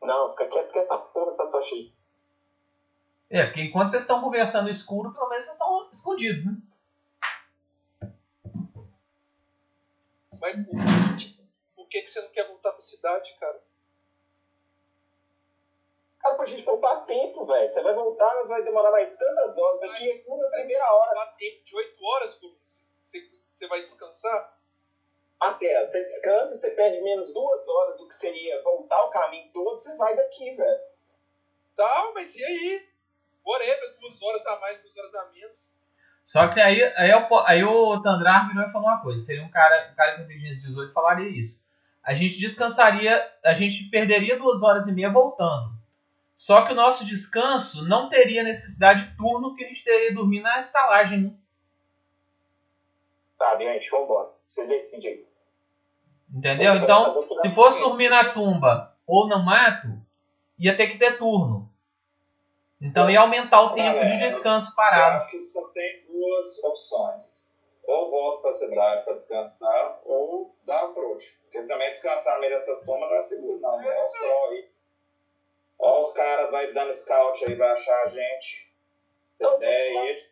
[0.00, 1.92] Não, fica quieto com essa porra dessa tocha aí.
[3.30, 6.52] É, porque enquanto vocês estão conversando no escuro, pelo menos vocês estão escondidos, né?
[10.40, 13.62] Mas por, que, que você não quer voltar pra cidade, cara?
[16.18, 17.72] Cara, pra gente poupar tempo, velho.
[17.72, 19.80] Você vai voltar, mas vai demorar mais tantas horas.
[19.80, 21.14] Daqui é na primeira hora.
[21.14, 22.56] Dá tempo de 8 horas, Bruno.
[23.10, 24.58] Você vai descansar?
[25.48, 29.78] Até, você descansa, você perde menos duas horas do que seria voltar o caminho todo,
[29.78, 30.80] você vai daqui, velho.
[31.76, 32.88] Tá, mas e aí?
[33.44, 35.74] Whatever, duas horas a mais, duas horas a menos.
[36.24, 39.20] Só que aí, aí, eu aí o Tandrar virou e falou uma coisa.
[39.20, 41.62] Seria um cara, um cara com inteligência 18 falaria isso.
[42.02, 45.74] A gente descansaria, a gente perderia duas horas e meia voltando.
[46.34, 50.40] Só que o nosso descanso não teria necessidade de turno que a gente teria dormir
[50.40, 51.24] na estalagem.
[51.24, 51.34] Né?
[53.38, 54.30] Tá, gente, vambora.
[54.48, 55.33] Você decide aí.
[56.34, 56.74] Entendeu?
[56.74, 59.88] Então, se fosse dormir na tumba ou no mato,
[60.58, 61.70] ia ter que ter turno.
[62.80, 65.16] Então ia aumentar o tempo de descanso Eu parado.
[65.16, 67.44] acho que só tem duas opções.
[67.86, 71.38] Ou volto pra cidade pra descansar, ou dá approach.
[71.44, 73.80] Porque também descansar no meio dessas tomas não é seguro, não.
[73.80, 74.68] É os aí.
[75.78, 78.72] Ó, os caras vai dando scout aí, vai achar a gente.
[79.38, 80.26] Não, Ideia aí.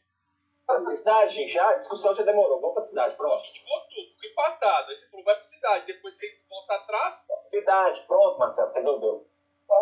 [0.66, 1.52] Vamos pra cidade.
[1.52, 2.60] Já, a discussão já demorou.
[2.60, 3.42] Vamos pra cidade, A pronto.
[3.44, 4.90] gente voltou, ficou empatado.
[4.90, 5.86] Aí você falou, vai pra cidade.
[5.86, 7.14] Depois você volta atrás.
[7.50, 9.26] Cidade, pronto, Marcelo, resolveu.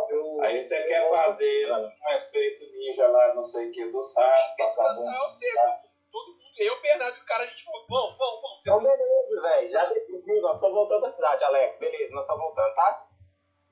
[0.09, 4.57] Eu- Aí você quer fazer um efeito ninja lá, não sei o que, dos rastros,
[4.57, 5.03] passar bom.
[5.05, 5.89] Descansar é o seco.
[6.13, 6.41] Todo mundo.
[6.59, 8.61] Eu, Bernardo e o cara, a gente falou, vamos, vamos, vamos.
[8.61, 9.71] Então, beleza, velho.
[9.71, 10.43] Já decidiu.
[10.43, 11.79] Nós estamos voltando pra cidade, Alex.
[11.81, 13.07] Beleza, nós estamos voltando, tá?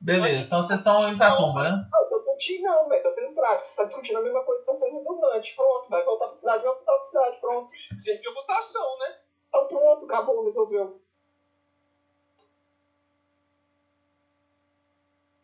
[0.01, 1.71] Beleza, então vocês estão indo pra tumba, né?
[1.91, 3.03] Não, eu tô discutindo não, velho.
[3.03, 3.69] Tô sendo prático.
[3.69, 5.55] Você tá discutindo a mesma coisa, tá sendo redundante.
[5.57, 7.75] Pronto, vai voltar pra cidade, vai voltar pra cidade, pronto.
[7.75, 9.19] Isso que serviu a votação, né?
[9.49, 11.01] Então pronto, acabou, resolveu.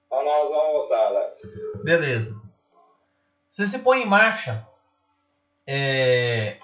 [0.06, 1.43] Então nós vamos voltar, Alex.
[1.82, 2.40] Beleza.
[3.48, 4.66] Você se põe em marcha.
[5.66, 6.59] É,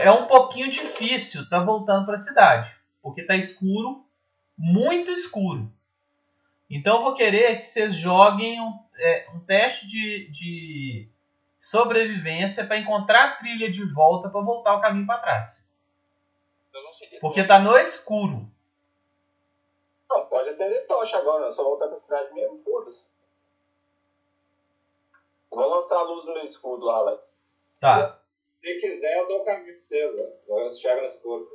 [0.00, 4.04] é um pouquinho difícil tá voltando para a cidade, porque tá escuro,
[4.56, 5.70] muito escuro.
[6.68, 11.08] Então eu vou querer que vocês joguem um, é, um teste de, de
[11.60, 15.70] sobrevivência para encontrar a trilha de volta para voltar o caminho para trás.
[16.72, 18.50] Eu não seria Porque tá no escuro.
[20.08, 23.10] Não, pode acender tocha agora, eu só voltar pra cidade mesmo, foda-se.
[25.50, 27.38] Vou lançar a luz no meu escudo, Alex.
[27.80, 28.18] Tá.
[28.60, 30.52] Se quiser, eu dou o caminho pra vocês, ó.
[30.52, 31.48] Agora você chega no escuro.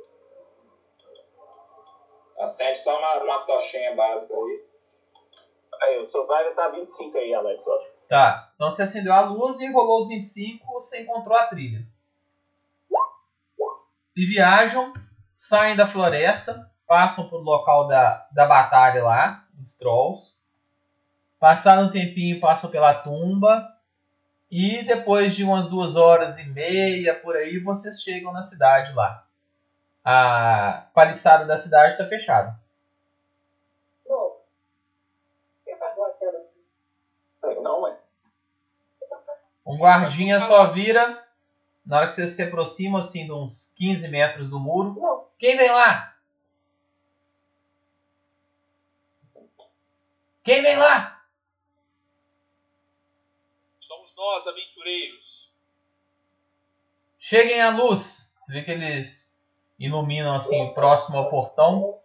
[2.38, 4.64] Acende só uma, uma tochinha básica aí.
[5.82, 7.95] Aí, o survival tá 25 aí, Alex, ó.
[8.08, 8.52] Tá.
[8.54, 11.86] Então você acendeu a luz e rolou os 25, você encontrou a trilha.
[14.16, 14.94] E viajam,
[15.34, 20.36] saem da floresta, passam pro local da, da batalha lá, dos trolls.
[21.38, 23.66] Passaram um tempinho, passam pela tumba.
[24.50, 29.26] E depois de umas duas horas e meia por aí, vocês chegam na cidade lá.
[30.04, 32.58] A paliçada da cidade está fechada.
[39.66, 41.26] Um guardinha só vira
[41.84, 45.28] na hora que você se aproxima assim de uns 15 metros do muro.
[45.38, 46.16] Quem vem lá?
[50.44, 51.20] Quem vem lá?
[53.80, 55.50] Somos nós, aventureiros.
[57.18, 58.36] Cheguem à luz.
[58.40, 59.34] Você vê que eles
[59.78, 62.00] iluminam assim próximo ao portão.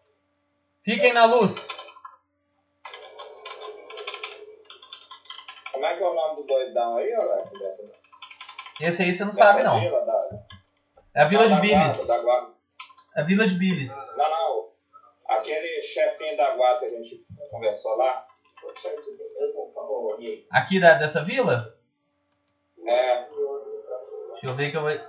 [0.84, 1.68] Fiquem na luz.
[5.72, 7.52] Como é que é o nome do doidão aí, Alex?
[7.52, 7.92] Dessa,
[8.80, 9.80] Esse aí você não dessa sabe não.
[9.80, 10.30] Vila, da,
[11.14, 12.08] É a Vila de da Billis.
[12.08, 12.54] Guarda, da guarda.
[13.16, 14.18] É a Vila de Billis.
[14.18, 14.72] Não, não.
[15.28, 18.28] Aquele chefinho da guarda que a gente conversou lá.
[20.52, 21.78] Aqui da, dessa vila?
[22.86, 23.28] É,
[24.32, 24.90] Deixa eu ver que eu vou.
[24.90, 25.08] Deixa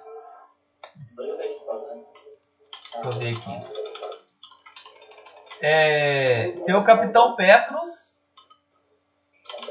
[3.05, 3.51] eu ver aqui.
[5.63, 8.21] É, tem o Capitão Petrus.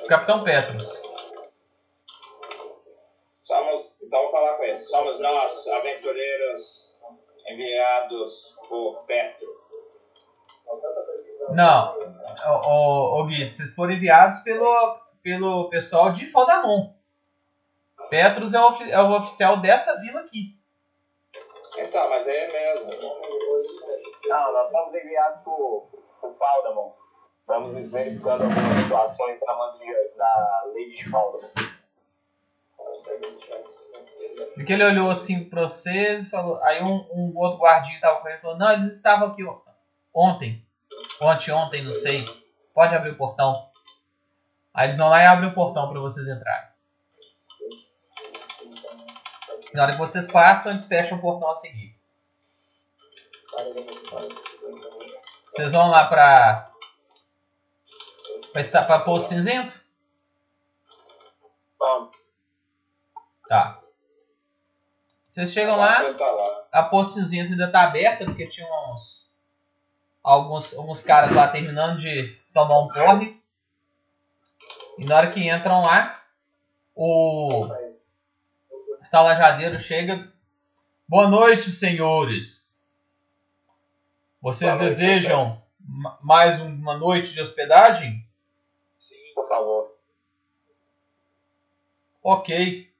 [0.08, 1.12] Capitão Petrus.
[3.52, 4.00] somos.
[4.12, 4.90] Então vou falar com eles.
[4.90, 6.94] Somos nós, aventureiros
[7.48, 9.48] enviados por Petro.
[11.52, 11.98] Não,
[12.46, 16.94] ô, ô, ô Guido, vocês foram enviados pelo, pelo pessoal de Faldamon.
[18.10, 20.60] Petrus é o, é o oficial dessa vila aqui.
[21.78, 22.92] Então, mas é mesmo.
[24.26, 25.90] Não, nós somos enviados por,
[26.20, 26.92] por Faldamon.
[27.40, 29.56] Estamos verificando algumas situações da,
[30.18, 31.71] da Lady Faldamon.
[34.56, 36.62] Porque ele olhou assim pra vocês e falou.
[36.64, 39.62] Aí um, um outro guardinha tava com ele e falou: Não, eles estavam aqui on-
[40.14, 40.66] ontem.
[41.22, 42.26] Ontem, ontem, não sei.
[42.74, 43.70] Pode abrir o portão.
[44.74, 46.70] Aí eles vão lá e abrem o portão pra vocês entrarem.
[49.74, 51.96] Na hora que vocês passam, eles fecham o portão a seguir.
[55.52, 56.70] Vocês vão lá pra.
[58.52, 59.80] Pra, estar, pra Poço Cinzento?
[61.80, 62.12] Vamos.
[63.52, 63.82] Tá.
[65.30, 66.04] Vocês chegam lá.
[66.04, 66.68] Lá.
[66.72, 69.30] a Poço Cinzento ainda tá aberta, porque tinha uns.
[70.24, 73.44] Alguns, alguns caras lá terminando de tomar um porre.
[74.98, 76.24] E na hora que entram lá,
[76.96, 77.68] o
[79.02, 80.32] estalajadeiro chega.
[81.06, 82.88] Boa noite, senhores.
[84.42, 88.26] Vocês noite, desejam ma- mais uma noite de hospedagem?
[88.98, 89.34] Sim.
[89.36, 89.98] Por favor.
[92.24, 92.91] Ok.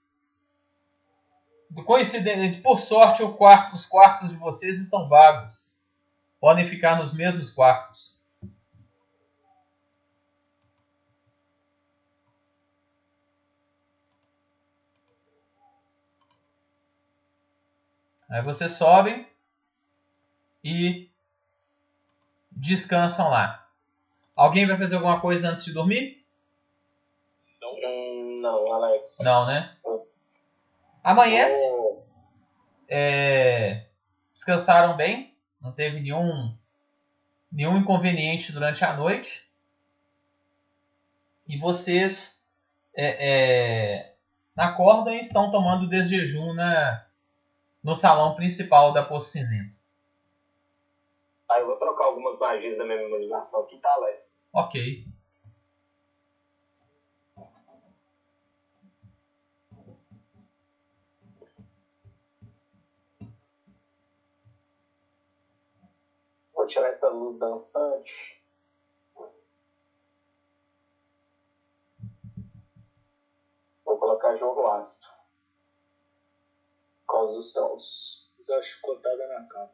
[1.86, 5.78] Coincidente, por sorte, o quarto- os quartos de vocês estão vagos.
[6.40, 8.20] Podem ficar nos mesmos quartos.
[18.30, 19.28] Aí vocês sobem
[20.64, 21.10] e
[22.52, 23.68] descansam lá.
[24.36, 26.26] Alguém vai fazer alguma coisa antes de dormir?
[27.62, 28.42] Não.
[28.42, 29.18] Não, Alex.
[29.20, 29.78] Não, né?
[31.04, 31.60] Amanhece.
[31.74, 32.04] Oh,
[32.88, 33.88] é,
[34.34, 36.56] descansaram bem, não teve nenhum,
[37.52, 39.50] nenhum inconveniente durante a noite.
[41.48, 42.42] E vocês
[42.94, 44.16] é, é,
[44.56, 47.06] acordam e estão tomando desjejum na,
[47.84, 49.76] no salão principal da Poço Cinzento.
[51.50, 54.32] Aí eu vou trocar algumas magias da minha memorização aqui, tá, Alex?
[54.54, 55.06] Ok.
[66.54, 68.42] Vou tirar essa luz dançante.
[73.86, 75.06] Vou colocar jogo ácido.
[77.06, 78.32] Por causa dos tons.
[78.40, 79.72] Só chicotada na cara.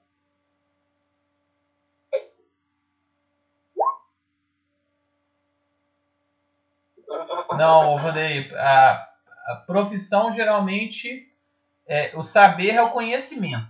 [7.58, 9.14] Não, Vanderlei, a,
[9.48, 11.34] a profissão geralmente
[11.88, 13.68] é, o saber é o conhecimento.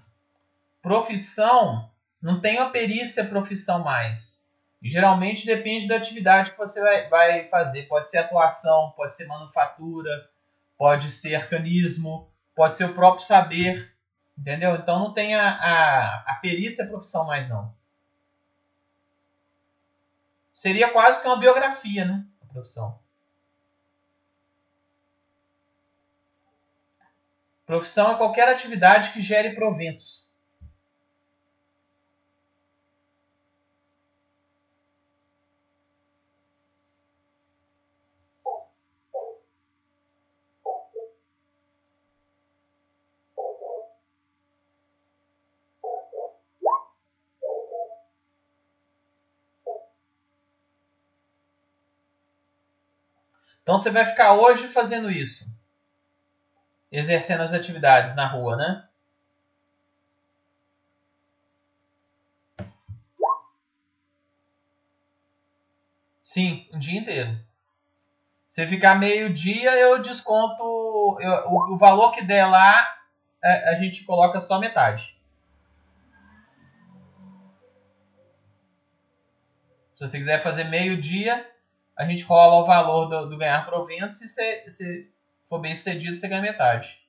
[0.82, 1.91] Profissão
[2.22, 4.45] não tem uma perícia profissão mais.
[4.81, 7.84] Geralmente depende da atividade que você vai, vai fazer.
[7.84, 10.30] Pode ser atuação, pode ser manufatura,
[10.77, 13.94] pode ser arcanismo, pode ser o próprio saber.
[14.38, 14.76] Entendeu?
[14.76, 17.76] Então não tem a, a, a perícia profissão mais não.
[20.53, 22.23] Seria quase que uma biografia, né?
[22.44, 22.99] A profissão.
[27.65, 30.27] Profissão é qualquer atividade que gere proventos.
[53.68, 55.44] Então você vai ficar hoje fazendo isso.
[56.89, 58.88] Exercendo as atividades na rua, né?
[66.23, 67.38] Sim, um dia inteiro.
[68.48, 71.18] Se ficar meio-dia, eu desconto.
[71.19, 72.72] Eu, o, o, valor que der lá,
[73.44, 75.19] a, é, a gente coloca só metade.
[79.98, 81.45] Se você quiser fazer meio-dia,
[81.98, 85.11] a gente rola o valor do, do ganhar proventos e se, se
[85.49, 86.99] for bem sucedido, você ganha metade.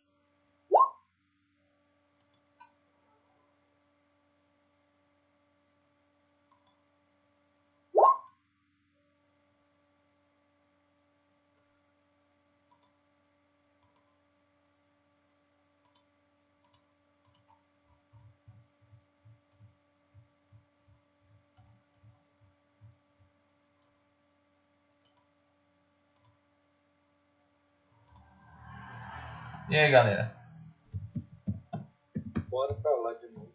[29.78, 30.34] E aí, galera?
[32.48, 33.54] Bora pra lá de novo.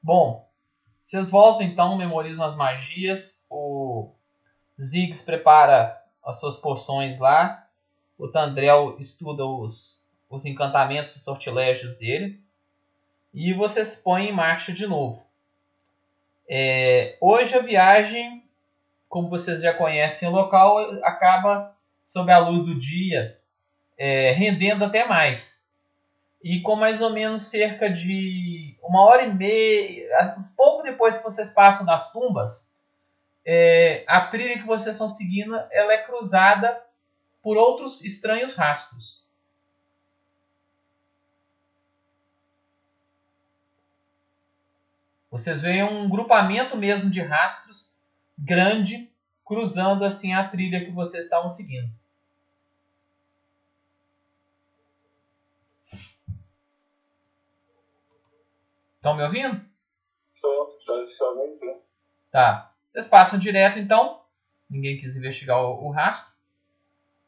[0.00, 0.48] Bom,
[1.02, 3.44] vocês voltam então, memorizam as magias.
[3.50, 4.12] O
[4.80, 7.68] Ziggs prepara as suas poções lá.
[8.16, 12.40] O Tandrel estuda os, os encantamentos e sortilégios dele
[13.32, 15.22] e você se põe em marcha de novo.
[16.48, 18.42] É, hoje a viagem,
[19.08, 23.38] como vocês já conhecem o local, acaba sob a luz do dia,
[23.98, 25.68] é, rendendo até mais.
[26.42, 31.50] E com mais ou menos cerca de uma hora e meia, pouco depois que vocês
[31.50, 32.74] passam das tumbas,
[33.44, 36.82] é, a trilha que vocês estão seguindo ela é cruzada
[37.42, 39.27] por outros estranhos rastros.
[45.30, 47.94] Vocês veem um grupamento mesmo de rastros
[48.38, 49.10] grande
[49.44, 51.90] cruzando assim a trilha que vocês estavam seguindo.
[58.96, 59.64] Estão me ouvindo?
[60.34, 61.80] Estou, estou sim.
[62.30, 62.72] Tá.
[62.88, 64.22] Vocês passam direto então.
[64.68, 66.36] Ninguém quis investigar o, o rastro.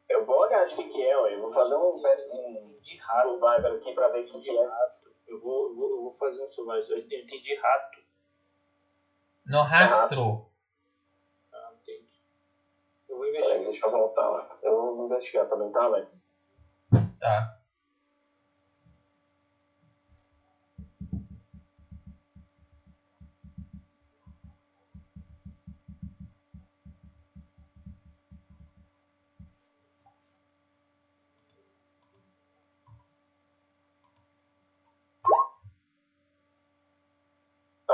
[0.09, 2.02] Eu vou olhar de que, que é, eu vou fazer um,
[2.32, 4.90] um de rato aqui para ver o que é.
[5.31, 6.82] Eu vou, eu vou, eu vou fazer um survival.
[6.90, 8.01] Eu entendi rato.
[9.47, 10.44] No rastro.
[11.52, 12.05] Ah, entendi.
[13.09, 13.52] Eu vou investigar.
[13.59, 14.59] Peraí, deixa eu voltar lá.
[14.61, 16.27] Eu vou investigar também, tá, Alex?
[17.20, 17.60] Tá.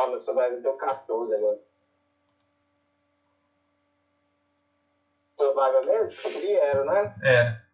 [0.07, 1.59] Tá, meu Survival deu 14 agora.
[5.37, 6.31] Survival mesmo?
[6.41, 7.15] E era, né?
[7.23, 7.66] É.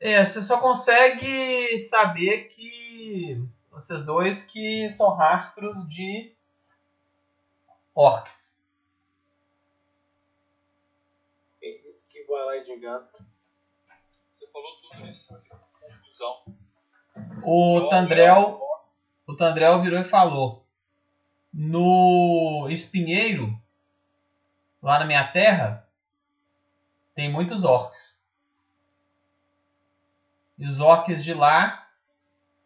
[0.00, 3.40] É, você só consegue saber que
[3.70, 6.32] vocês dois que são rastros de
[7.94, 8.62] orcs.
[11.60, 13.24] Eles que vai lá de gato.
[14.32, 15.28] Você falou tudo isso,
[15.80, 16.42] confusão.
[17.44, 18.71] O Tandrel
[19.26, 20.64] o Tandrel virou e falou:
[21.52, 23.58] No espinheiro,
[24.82, 25.88] lá na minha terra,
[27.14, 28.22] tem muitos orcs.
[30.58, 31.90] E os orcs de lá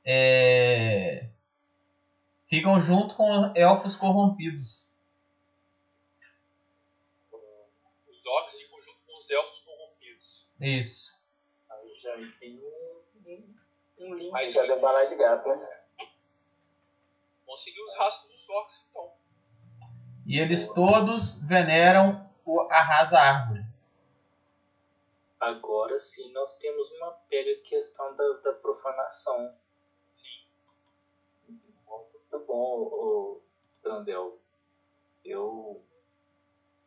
[0.05, 1.29] é,
[2.47, 4.93] ficam junto com elfos corrompidos.
[7.33, 10.47] Os orcs ficam junto com os elfos corrompidos.
[10.61, 11.17] Isso.
[11.71, 12.61] Aí já tem
[13.27, 13.55] um,
[13.99, 14.35] um, link.
[14.35, 15.86] Aí já deu bala de gato, né?
[17.47, 19.13] Vamos seguir os rastros dos orcs, então.
[20.27, 23.65] E eles todos veneram o arrasa árvore.
[25.39, 29.55] Agora sim nós temos uma pega questão da, da profanação.
[31.87, 33.41] Muito bom,
[33.83, 34.41] Brandel.
[35.25, 35.85] Eu,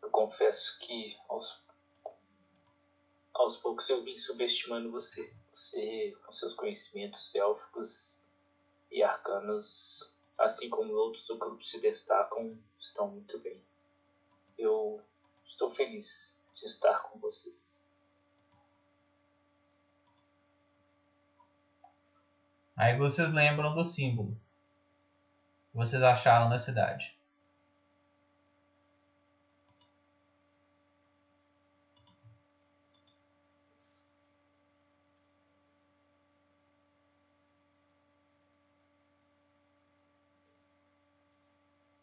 [0.01, 1.63] eu confesso que aos,
[3.33, 5.33] aos poucos eu vim subestimando você.
[5.53, 8.25] Você, com seus conhecimentos élficos
[8.91, 13.61] e arcanos, assim como outros do grupo se destacam, estão muito bem.
[14.57, 15.01] Eu
[15.47, 17.85] estou feliz de estar com vocês.
[22.75, 24.39] Aí vocês lembram do símbolo
[25.71, 27.13] que vocês acharam na cidade.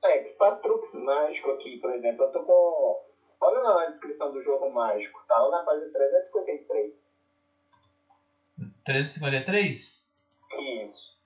[0.06, 3.04] É, que para truques mágicos aqui, por exemplo, eu tô com.
[3.40, 6.94] Olha lá na descrição do jogo mágico, tá lá na página 353.
[8.56, 10.08] 1353?
[10.84, 11.16] Isso.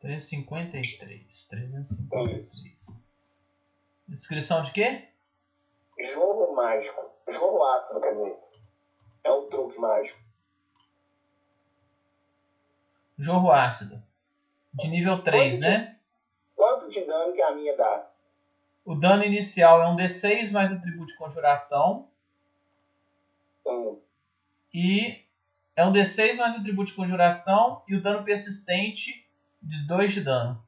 [0.00, 1.48] 353.
[1.48, 3.02] 353.
[4.06, 5.08] Descrição de quê?
[6.12, 7.10] Jorro mágico.
[7.28, 8.38] Jorro ácido, quer dizer.
[9.24, 10.18] É um truque mágico.
[13.18, 14.07] Jorro ácido.
[14.74, 15.96] De nível 3, né?
[16.54, 18.06] Quanto de dano que a minha dá?
[18.84, 22.08] O dano inicial é um D6 mais atributo de conjuração.
[23.66, 23.98] Um.
[24.72, 25.24] E
[25.76, 27.82] é um D6 mais atributo de conjuração.
[27.88, 29.26] E o dano persistente
[29.62, 30.62] de 2 de dano.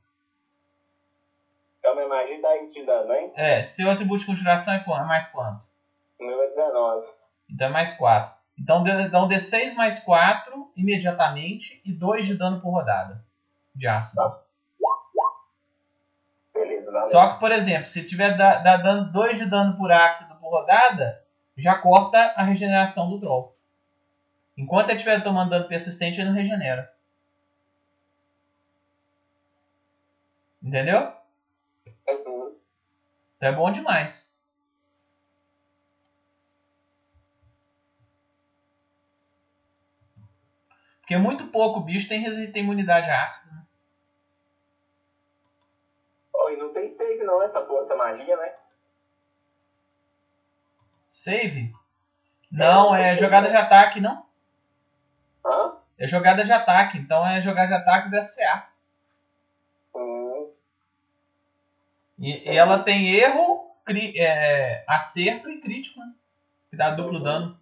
[1.78, 3.32] Então minha magia dá isso de dano, hein?
[3.35, 5.62] É, seu atributo de conjuração é qua- é mais quanto?
[6.18, 7.06] O meu é 19.
[7.48, 8.35] Então é mais 4.
[8.59, 13.24] Então dá um D6 mais 4 imediatamente e 2 de dano por rodada.
[13.74, 14.22] De ácido.
[16.55, 17.06] Beleza, valeu.
[17.09, 20.51] Só que, por exemplo, se tiver da, da- dando 2 de dano por ácido por
[20.51, 21.22] rodada,
[21.56, 23.56] já corta a regeneração do troll.
[24.56, 26.92] Enquanto ele estiver tomando dano persistente, ele não regenera.
[30.62, 31.12] Entendeu?
[32.09, 32.56] Uhum.
[33.36, 34.36] Então é bom demais.
[41.11, 42.23] Porque muito pouco bicho tem,
[42.53, 43.53] tem imunidade a ácido.
[43.53, 43.62] né?
[46.32, 48.55] Oi, não tem save não essa porra, essa magia, né?
[51.09, 51.74] Save?
[52.49, 54.24] Não, é jogada de ataque, não?
[55.45, 55.78] Hã?
[55.99, 58.69] É jogada de ataque, então é jogada de ataque do SCA.
[59.93, 60.49] Hum.
[62.20, 66.12] E, e ela tem erro, cri, é, acerto e crítico, né?
[66.70, 67.60] Que dá duplo dano.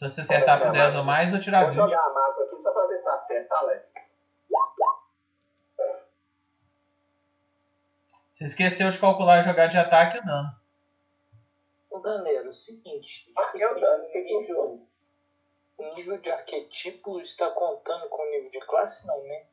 [0.00, 1.90] Se você acertar por 10 ou mais ou tirar Vou 20.
[1.90, 3.92] jogar a mapa aqui só pra ver se tá certo, Alex?
[8.32, 10.48] Você esqueceu de calcular a jogada de ataque e o dano.
[11.90, 13.30] Ô galera, é o seguinte.
[13.36, 14.88] Aqui é o dano, em jogo.
[15.76, 19.44] O nível de arquetipo está contando com o nível de classe, não, né?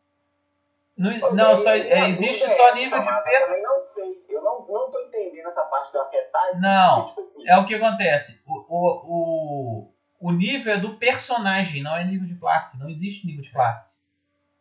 [0.97, 3.41] Não, não, só, é, existe só nível de Eu per...
[3.41, 4.25] também não sei.
[4.29, 6.61] Eu não, não tô entendendo essa parte do arquetype.
[6.61, 7.07] Não.
[7.07, 8.41] porque, tipo assim, É o que acontece.
[8.47, 12.80] O, o, o, o nível é do personagem, não é nível de classe.
[12.80, 13.99] Não existe nível de classe.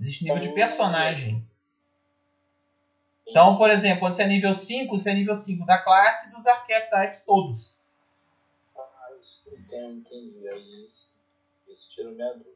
[0.01, 1.45] Existe nível de personagem.
[3.27, 6.33] Então, por exemplo, quando você é nível 5, você é nível 5 da classe e
[6.33, 7.81] dos archetypes todos.
[8.77, 10.49] Ah, isso entendi, entendi.
[10.49, 11.11] Aí isso,
[11.66, 12.51] isso tira minha dúvida.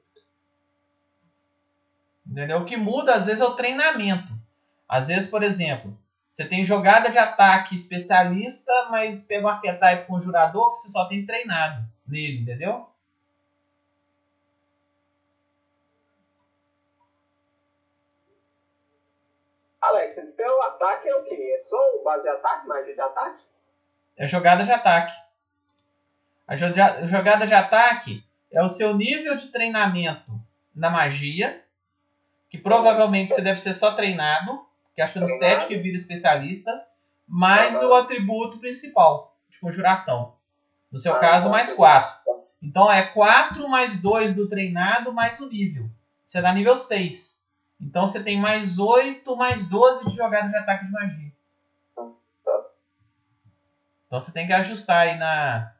[2.26, 2.58] Entendeu?
[2.58, 4.32] O que muda às vezes é o treinamento.
[4.88, 5.98] Às vezes, por exemplo,
[6.28, 11.26] você tem jogada de ataque especialista, mas pega um archetype conjurador que você só tem
[11.26, 12.86] treinado nele, entendeu?
[19.80, 21.56] Alex, esse teu ataque é o quê?
[21.58, 23.44] É só o base de ataque, magia de ataque?
[24.16, 25.14] É jogada de ataque.
[26.46, 28.22] A jo- a jogada de ataque
[28.52, 30.32] é o seu nível de treinamento
[30.74, 31.64] na magia,
[32.50, 35.60] que provavelmente você deve ser só treinado, que acho que é no Treinado.
[35.62, 36.86] 7 que vira especialista,
[37.26, 37.88] mais Aham.
[37.88, 40.36] o atributo principal de conjuração.
[40.90, 42.20] No seu caso, mais tudo 4.
[42.62, 45.88] Então é 4 mais 2 do treinado mais o nível.
[46.26, 47.40] Você dá nível 6.
[47.80, 51.32] Então você tem mais 8 mais 12 de jogada de ataque de magia.
[54.06, 55.72] Então você tem que ajustar aí na.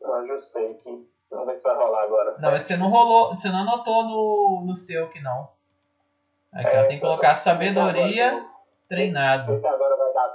[0.00, 1.08] Eu ajustei aqui.
[1.30, 2.34] Vamos ver se vai rolar agora.
[2.38, 3.30] Não, você não rolou.
[3.30, 5.48] Você não anotou no, no seu que não.
[6.52, 8.46] Aqui, É, tem que colocar então, sabedoria
[8.88, 9.54] treinado.
[9.54, 10.28] Esse agora vai dar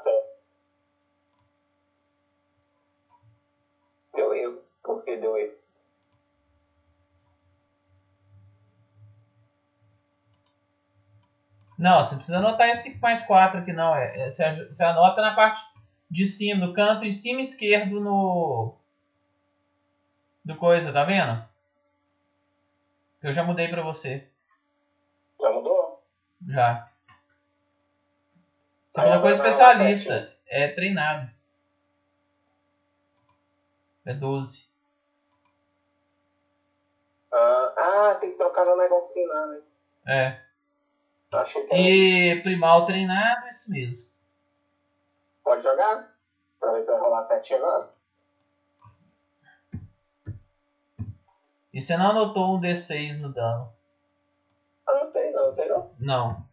[5.20, 5.52] the way.
[11.78, 13.96] Não, você não precisa anotar esse mais 4 aqui, não.
[13.96, 15.62] É, é você, você anota na parte
[16.10, 18.76] de cima, no canto em cima esquerdo no.
[20.44, 21.46] Do coisa, tá vendo?
[23.22, 24.28] Eu já mudei pra você.
[25.40, 26.02] Já mudou?
[26.48, 26.90] Já.
[28.90, 30.36] Você colocou é especialista.
[30.48, 31.30] É treinado.
[34.06, 34.67] É 12.
[37.38, 39.62] Ah, ah, tem que trocar no negocinho lá, né?
[40.08, 40.42] É.
[41.32, 44.10] Achei que E primal treinado, isso mesmo.
[45.44, 46.16] Pode jogar?
[46.60, 47.90] Pra ver se vai rolar certinho agora.
[51.74, 53.72] E você não anotou um D6 no dano?
[54.88, 56.47] Ah, não tem não, não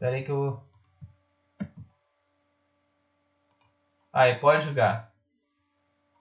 [0.00, 0.58] Espera aí que eu.
[4.10, 5.12] Aí, pode jogar.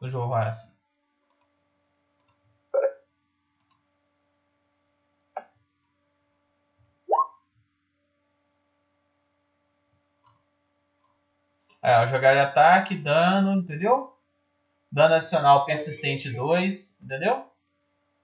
[0.01, 0.69] O jogo vai assim.
[11.81, 14.14] Aí, ó, jogar de ataque, dano, entendeu?
[14.91, 17.45] Dano adicional persistente 2, entendeu?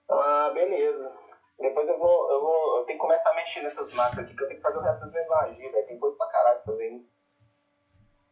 [0.10, 1.14] Ah, beleza.
[1.58, 2.80] Depois eu vou, eu vou.
[2.80, 4.82] Eu tenho que começar a mexer nessas máquinas aqui, que eu tenho que fazer o
[4.82, 5.88] resto das minhas magias, velho.
[5.88, 7.02] Tem coisa pra caralho fazer.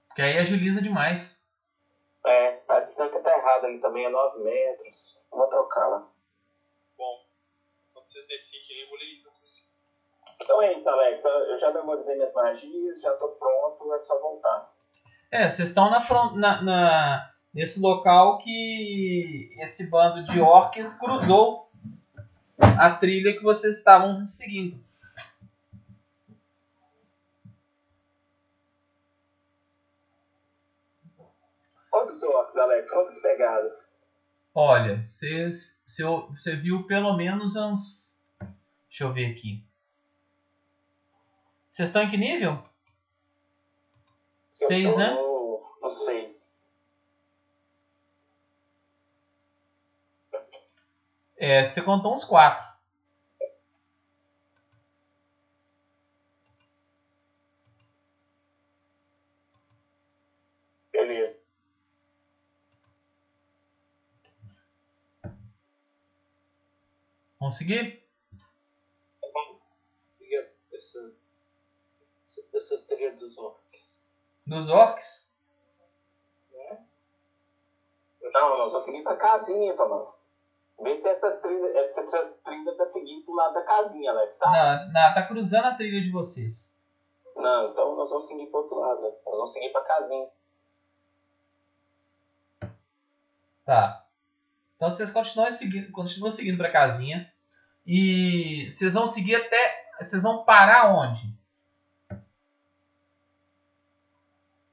[0.07, 1.43] Porque aí agiliza demais.
[2.25, 5.17] É, a distância tá errada ali também, é 9 metros.
[5.31, 6.07] Vou trocar lá.
[6.97, 7.19] Bom,
[7.93, 9.23] quando vocês decidem, eu vou ler isso.
[10.41, 11.23] Então é isso, Alex.
[11.23, 14.71] Eu já memorizei minhas magias, já tô pronto, é só voltar.
[15.31, 15.99] É, vocês estão na,
[16.35, 21.69] na- na- nesse local que esse bando de orques cruzou
[22.59, 24.83] a trilha que vocês estavam seguindo.
[32.63, 32.89] Alex?
[32.89, 33.93] Quantas pegadas?
[34.55, 38.21] Olha, você viu pelo menos uns.
[38.87, 39.65] Deixa eu ver aqui.
[41.69, 42.63] Vocês estão em que nível?
[44.51, 45.11] Seis, né?
[45.13, 46.49] No seis.
[51.35, 52.72] É, você contou uns quatro.
[67.43, 68.01] Conseguir?
[70.17, 71.13] Diga essa,
[72.53, 74.07] essa, trilha dos orcs.
[74.47, 75.29] Dos orcs?
[78.33, 80.25] Não, nós vamos seguir pra casinha, Tomás.
[80.81, 84.49] Vê se essa trilha, essa, trilha tá seguindo pro lado da casinha, Alex, tá?
[84.49, 86.73] Não, não, tá cruzando a trilha de vocês.
[87.35, 89.01] Não, então nós vamos seguir pro outro lado.
[89.01, 90.29] Nós vamos seguir pra casinha.
[93.65, 94.07] Tá.
[94.77, 97.32] Então vocês continuam seguindo, continuam seguindo pra casinha.
[97.85, 99.83] E vocês vão seguir até.
[99.99, 101.33] Vocês vão parar onde?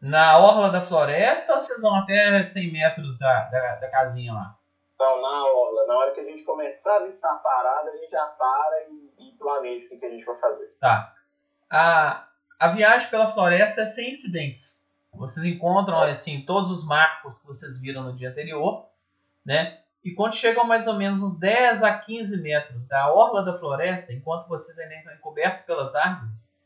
[0.01, 4.57] Na orla da floresta ou vocês vão até 100 metros da, da, da casinha lá?
[4.95, 8.27] Então, na orla, na hora que a gente começar a estar parado, a gente já
[8.27, 10.71] para e, e planeja o que, que a gente vai fazer.
[10.81, 11.15] Tá.
[11.69, 12.29] A,
[12.59, 14.87] a viagem pela floresta é sem incidentes.
[15.13, 18.89] Vocês encontram assim todos os marcos que vocês viram no dia anterior,
[19.45, 19.80] né?
[20.03, 24.13] E quando chegam mais ou menos uns 10 a 15 metros da orla da floresta,
[24.13, 26.57] enquanto vocês ainda estão encobertos pelas árvores,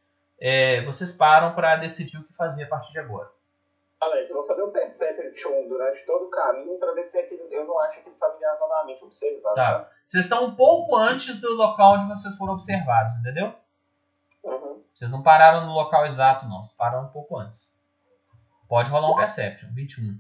[0.41, 3.31] é, vocês param para decidir o que fazer a partir de agora.
[4.01, 7.65] Alex, eu vou fazer um perception durante todo o caminho pra ver se aquele, eu
[7.65, 9.55] não acho aquele familiar novamente observado.
[9.55, 9.91] Tá.
[10.07, 13.55] Vocês estão um pouco antes do local onde vocês foram observados, entendeu?
[14.45, 14.83] Uhum.
[14.95, 16.63] Vocês não pararam no local exato, não.
[16.63, 17.83] Vocês pararam um pouco antes.
[18.69, 20.19] Pode rolar um Perception, 21.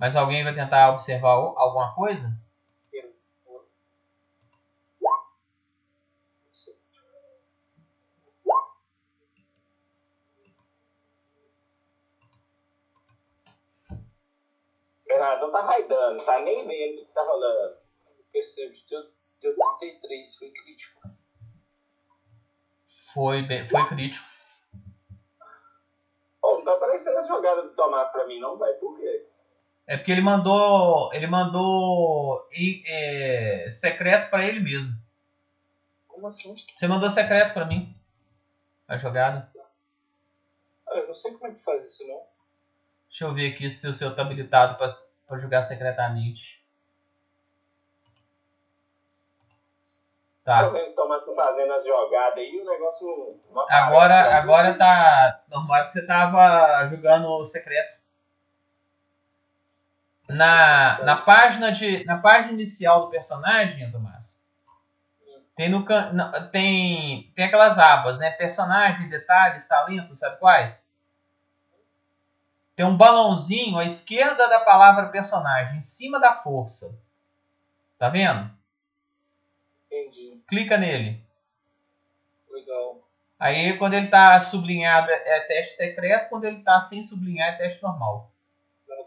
[0.00, 2.32] Mas alguém vai tentar observar alguma coisa?
[15.40, 17.76] Não tá raidando, tá nem vendo o que tá rolando.
[18.32, 19.02] Percebe, deu,
[19.40, 21.00] deu 33, foi crítico.
[23.12, 24.24] Foi, bem- foi crítico.
[26.40, 28.72] Pô, não tá aparecendo a jogada do Tomás pra mim, não, vai.
[28.74, 29.29] Por quê?
[29.90, 31.12] É porque ele mandou.
[31.12, 34.94] Ele mandou em- é, secreto pra ele mesmo.
[36.06, 36.54] Como assim?
[36.54, 37.92] Você mandou secreto pra mim.
[38.86, 39.50] A jogada.
[40.86, 42.22] Ah, eu não sei como é que faz isso, não.
[43.08, 44.86] Deixa eu ver aqui se o seu tá habilitado pra,
[45.26, 46.62] pra jogar secretamente.
[50.44, 50.66] Tá.
[50.66, 53.40] Tô vendo o Tomás fazendo as jogadas aí, o negócio.
[53.68, 54.36] Agora, aparece.
[54.36, 57.99] agora tá normal porque você tava jogando secreto.
[60.32, 64.40] Na, na página de na página inicial do personagem, Tomás,
[65.56, 65.84] tem no
[66.50, 68.30] tem tem aquelas abas, né?
[68.30, 70.94] Personagem, detalhes, talentos, sabe quais?
[72.76, 76.98] Tem um balãozinho à esquerda da palavra personagem, em cima da força.
[77.98, 78.50] Tá vendo?
[79.86, 80.40] Entendi.
[80.48, 81.22] Clica nele.
[82.50, 83.02] Legal.
[83.38, 87.82] Aí quando ele tá sublinhado é teste secreto, quando ele tá sem sublinhar é teste
[87.82, 88.30] normal.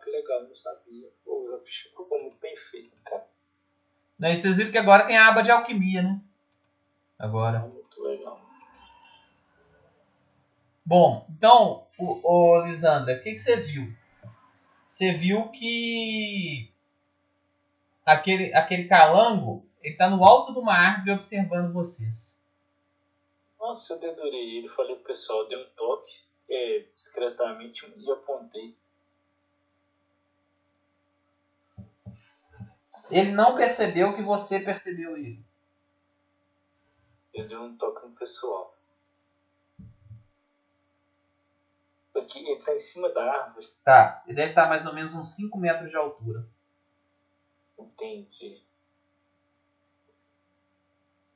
[0.04, 1.10] Que legal, não sabia.
[1.24, 3.26] Pô, a ficha ficou muito bem feita, cara.
[4.20, 6.22] Daí vocês viram que agora tem a aba de alquimia, né?
[7.18, 7.60] Agora.
[7.60, 8.42] Muito legal.
[10.86, 13.96] Bom, então, o, o Lisandra, o que, que você viu?
[14.88, 16.72] Você viu que
[18.06, 22.42] aquele, aquele calango, ele tá no alto de uma árvore observando vocês.
[23.58, 26.12] Nossa, eu dedurei ele, falei pro pessoal, dei um toque
[26.50, 28.76] é, discretamente e apontei.
[33.14, 35.40] Ele não percebeu que você percebeu ele.
[37.31, 38.76] Eu dei um toque no pessoal.
[42.15, 43.68] Aqui, ele tá em cima da árvore.
[43.84, 46.48] Tá, ele deve estar mais ou menos uns 5 metros de altura.
[47.77, 48.64] Entendi.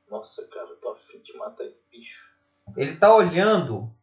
[0.10, 2.36] Nossa, cara, eu tô afim de matar esse bicho.
[2.76, 3.94] Ele tá olhando.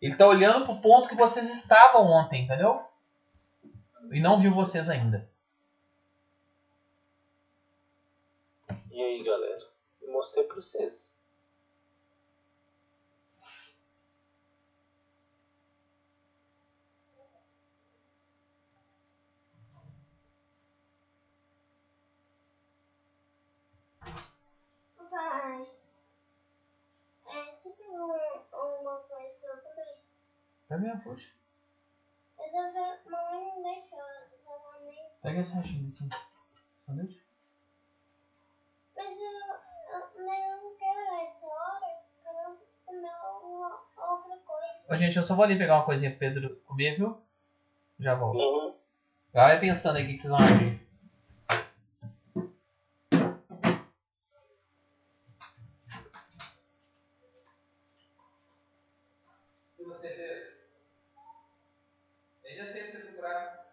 [0.00, 2.84] Ele tá olhando pro ponto que vocês estavam ontem, entendeu?
[4.12, 5.28] E não viu vocês ainda.
[8.90, 9.66] E aí, galera?
[10.00, 11.14] Eu mostrei pra vocês.
[25.10, 25.66] Pai,
[27.26, 29.98] é, você pegou um- alguma coisa pra eu comer?
[30.68, 31.30] Pega minha puxa.
[32.36, 32.70] Mas a
[33.08, 33.98] mamãe não deixou,
[34.46, 35.10] ela nem...
[35.22, 36.08] Pega essa retinha assim.
[36.84, 37.25] Só deixa.
[38.96, 44.84] Mas eu, eu, mas eu não quero essa hora, eu quero comer alguma outra coisa.
[44.88, 47.20] Ô, gente, eu só vou ali pegar uma coisinha pro Pedro comer, viu?
[48.00, 48.38] Já volto.
[48.38, 48.74] Uhum.
[49.32, 50.80] Vai pensando aí o que que vocês vão abrir.
[59.78, 60.56] E você, Pedro?
[62.44, 63.66] Eu já sei o que você procurar.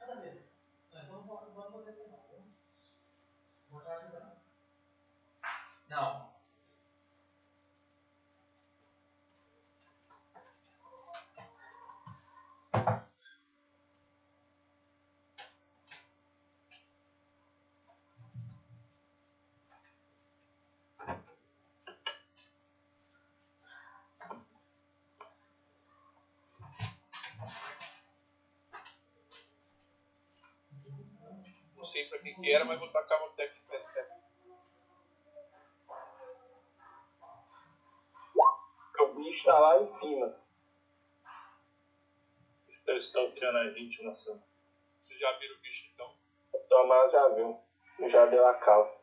[0.00, 0.40] Nada mesmo.
[0.92, 2.18] Não, então não vou, não vou descer não.
[2.30, 2.44] viu?
[3.70, 4.32] Vou te ajudando.
[5.88, 6.28] Não.
[31.78, 34.12] Não sei pra que que era, mas vou tacar no Tech Percept.
[39.00, 40.36] O bicho tá lá em cima.
[42.84, 44.42] Deve estar tirando a gente, nossa.
[45.04, 46.16] Vocês já viram o bicho então?
[46.52, 47.60] O Tomás já viu.
[48.10, 48.97] Já deu a calça.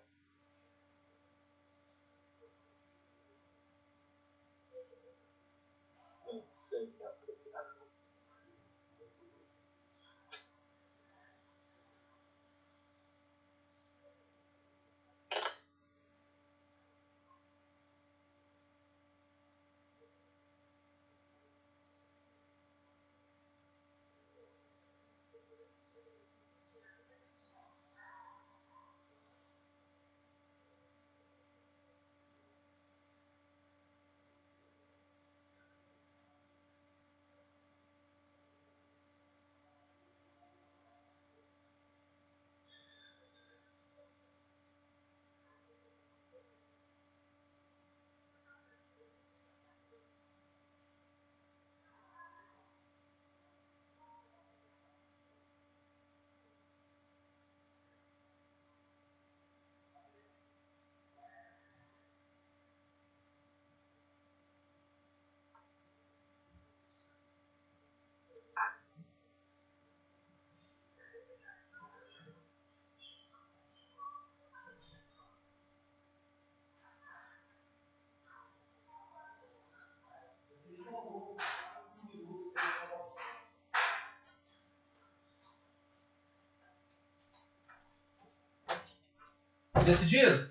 [89.86, 90.50] Decidiram?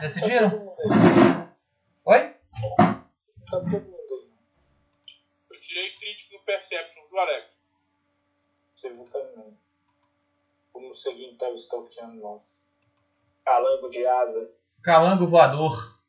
[0.00, 0.74] Decidiram?
[2.06, 2.34] Oi?
[2.78, 3.04] Tá
[3.50, 4.30] todo mundo aí.
[5.50, 7.46] Eu tirei crítico no Perception, viu, Alex?
[8.74, 9.58] Você viu também.
[10.72, 12.66] Como se alguém tava stalkeando nós.
[13.44, 14.50] Calango de asa.
[14.82, 16.00] Calango voador.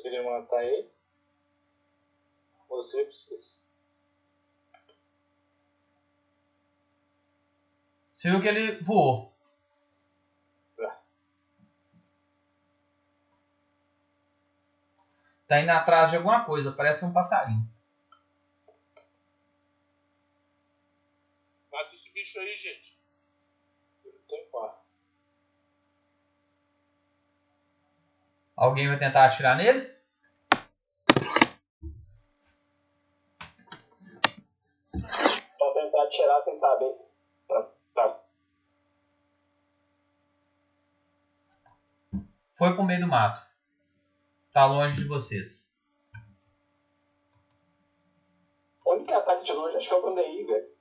[0.00, 0.90] Queria matar ele?
[2.68, 3.65] Você precisa.
[8.16, 9.36] Você viu que ele voou.
[15.46, 17.62] Tá indo atrás de alguma coisa, parece um passarinho.
[21.70, 22.96] Mata esse bicho aí, gente.
[28.56, 29.94] Alguém vai tentar atirar nele?
[34.90, 36.96] Pra tentar tirar sem saber.
[37.46, 38.20] Tá, tá.
[42.56, 43.46] Foi pro meio do mato.
[44.50, 45.78] Tá longe de vocês.
[48.86, 49.76] Onde que é ataque de longe?
[49.76, 50.76] Acho que é o Pandeí, velho.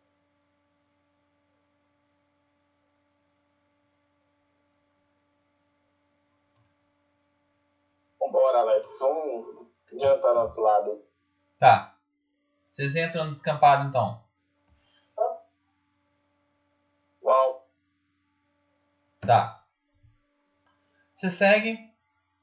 [8.22, 8.88] Vambora, Alex.
[8.98, 11.04] Vamos adiantar nosso lado.
[11.60, 11.98] Tá.
[12.70, 14.24] Vocês entram no descampado então.
[17.22, 17.68] Uau.
[19.20, 19.65] Tá.
[21.26, 21.92] Vocês seguem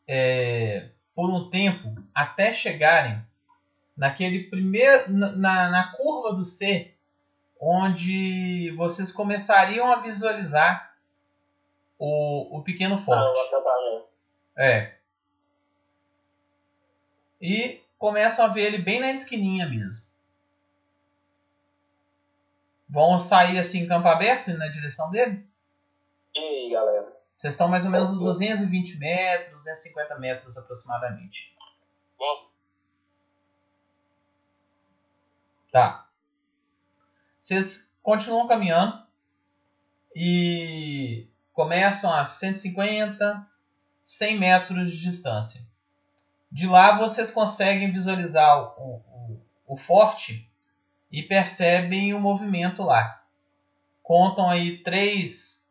[0.09, 3.23] é, por um tempo até chegarem
[3.97, 6.93] naquele primeiro na, na, curva do C,
[7.61, 10.97] onde vocês começariam a visualizar
[11.97, 13.55] o, o pequeno Ah, forte.
[14.57, 14.95] É.
[17.41, 20.05] E começam a ver ele bem na esquininha mesmo.
[22.89, 25.47] Vão sair assim em campo aberto na direção dele?
[26.35, 27.22] E aí, galera?
[27.43, 28.27] Vocês estão mais ou menos uns Ok.
[28.27, 31.53] 220 metros, 250 metros aproximadamente.
[32.17, 32.47] Vamos.
[35.73, 36.07] Tá.
[37.41, 39.05] Vocês continuam caminhando
[40.15, 43.45] e começam a 150,
[44.05, 45.67] 100 metros de distância.
[46.49, 50.49] De lá vocês conseguem visualizar o, o, o forte
[51.11, 53.21] e percebem o movimento lá.
[54.01, 55.62] Contam aí três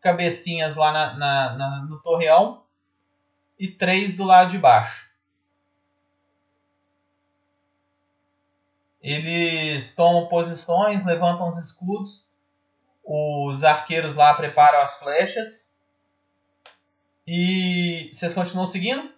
[0.00, 2.62] cabecinhas lá na, na- na- no torreão
[3.58, 5.08] e três do lado de baixo.
[9.02, 12.26] Eles tomam posições, levantam os escudos.
[13.04, 15.76] Os arqueiros lá preparam as flechas.
[17.26, 19.12] E vocês continuam seguindo?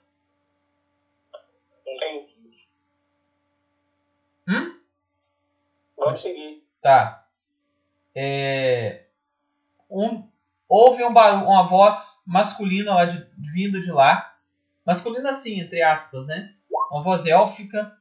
[1.86, 2.66] Entendi.
[4.48, 4.80] Hum?
[5.96, 6.64] Vamos seguir.
[6.82, 7.26] Tá.
[8.14, 9.04] É,
[9.88, 10.28] um,
[10.70, 14.32] houve um barulho, uma voz masculina lá de, vindo de lá.
[14.86, 16.54] Masculina assim, entre aspas, né?
[16.92, 17.98] Uma voz élfica.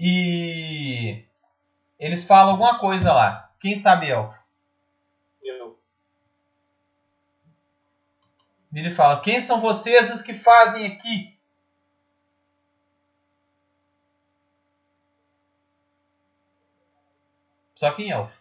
[0.00, 1.22] E
[1.98, 3.52] eles falam alguma coisa lá.
[3.60, 4.42] Quem sabe elfo?
[5.42, 5.78] Eu.
[8.72, 11.36] Ele fala: Quem são vocês os que fazem aqui?
[17.74, 18.37] Só que em elfo.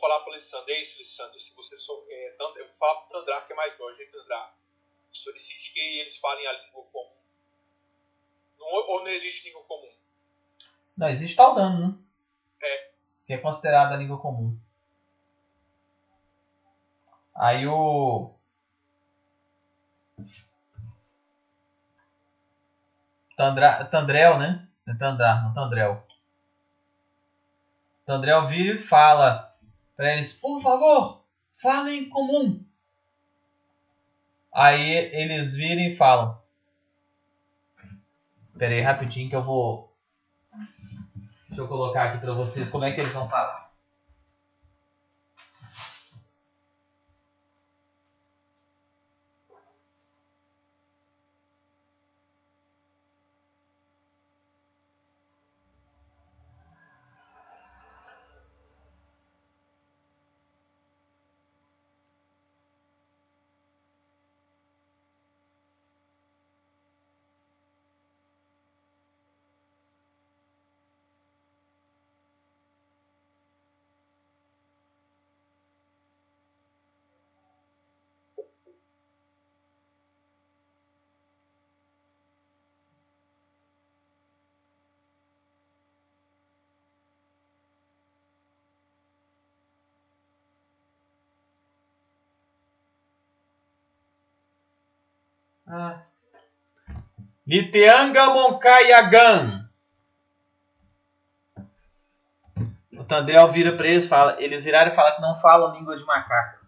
[0.00, 3.18] Falar para o Lissandro, é isso, Lissandro, se você souber, tanto, eu vou falar para
[3.18, 4.54] o Tandrar, que é mais longe, Tandrar?
[5.12, 7.12] Solicite que eles falem a língua comum.
[8.58, 9.92] Não, ou não existe língua comum?
[10.96, 11.94] Não, existe tal dano, né?
[12.62, 12.90] É.
[13.26, 14.58] Que é considerada a língua comum.
[17.34, 18.34] Aí o.
[23.36, 23.84] Tandra...
[23.86, 24.68] Tandrel, né?
[24.86, 26.06] É Tandar, não Tandrel.
[28.04, 29.49] Tandrel vira e fala
[30.00, 31.20] pra eles: Por favor,
[31.56, 32.58] falem em comum.
[34.50, 36.34] Aí eles viram e falam:
[38.58, 39.92] Pera aí rapidinho que eu vou.
[41.48, 43.69] Deixa eu colocar aqui pra vocês como é que eles vão falar.
[97.46, 99.68] Liteanga Monkayagan.
[102.96, 104.40] O Tandrel vira pra eles fala.
[104.40, 106.59] Eles viraram e falam que não falam língua de macaco.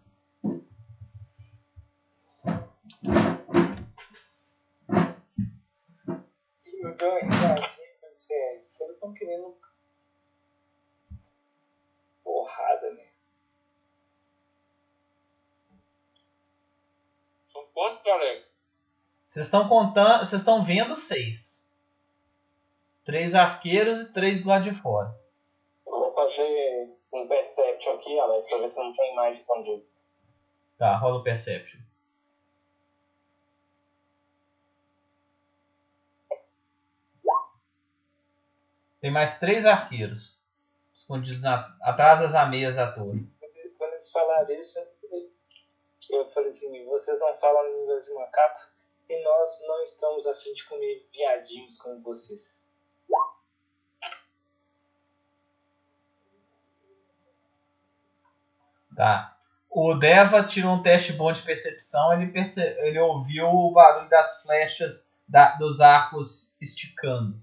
[19.33, 20.19] Vocês estão contando.
[20.27, 21.67] Vocês estão vendo seis.
[23.03, 25.09] Três arqueiros e três do lado de fora.
[25.87, 29.87] Eu vou fazer um perception aqui, Alex, pra ver se não tem mais escondido.
[30.77, 31.81] Tá, rola o Perception.
[39.01, 40.39] Tem mais três arqueiros.
[40.95, 43.27] Escondidos na- atrás das ameias da torre.
[43.79, 44.79] Quando eles falaram isso,
[46.11, 48.72] eu falei assim, vocês não falam línguas de macaco
[49.13, 52.67] e nós não estamos a fim de comer viadinhos como vocês.
[58.97, 59.37] Tá.
[59.71, 62.13] O Deva tirou um teste bom de percepção.
[62.13, 62.61] Ele, perce...
[62.61, 67.41] ele ouviu o barulho das flechas da- dos arcos esticando.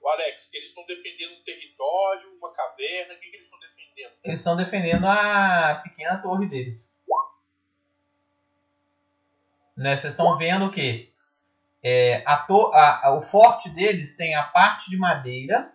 [0.00, 4.12] O Alex, eles estão defendendo um território, uma caverna, o que, que eles estão defendendo?
[4.24, 6.91] Eles estão defendendo a pequena torre deles.
[9.76, 11.12] Né, Vocês estão vendo que
[11.82, 15.72] é, a to- a- a- o forte deles tem a parte de madeira,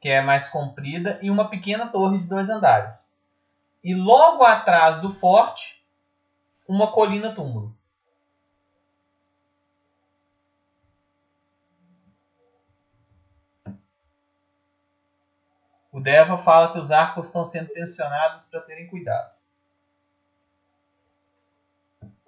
[0.00, 3.14] que é mais comprida, e uma pequena torre de dois andares.
[3.84, 5.84] E logo atrás do forte,
[6.68, 7.76] uma colina túmulo.
[15.92, 19.39] O Deva fala que os arcos estão sendo tensionados para terem cuidado.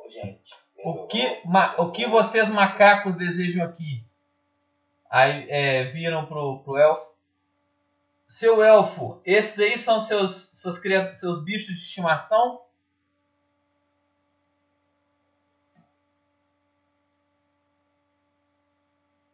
[0.09, 0.55] Gente.
[0.85, 4.05] O que, ma- o que vocês macacos desejam aqui?
[5.09, 7.13] Aí é, viram pro, pro elfo.
[8.27, 10.81] Seu elfo, esses aí são seus, seus,
[11.21, 12.63] seus bichos de estimação?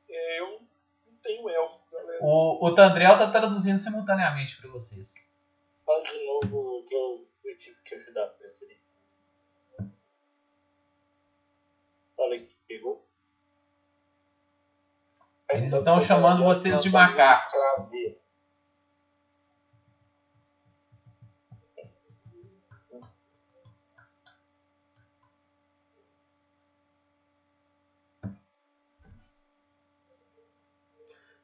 [0.09, 0.61] É, eu
[1.07, 2.19] não tenho elfo, galera.
[2.23, 5.29] O, o Tandrel tá traduzindo simultaneamente para vocês.
[5.85, 8.27] Fala de novo que eu, eu tive que ajudar
[12.19, 13.07] Fala que pegou.
[15.51, 17.55] Eles estão chamando vocês de macacos.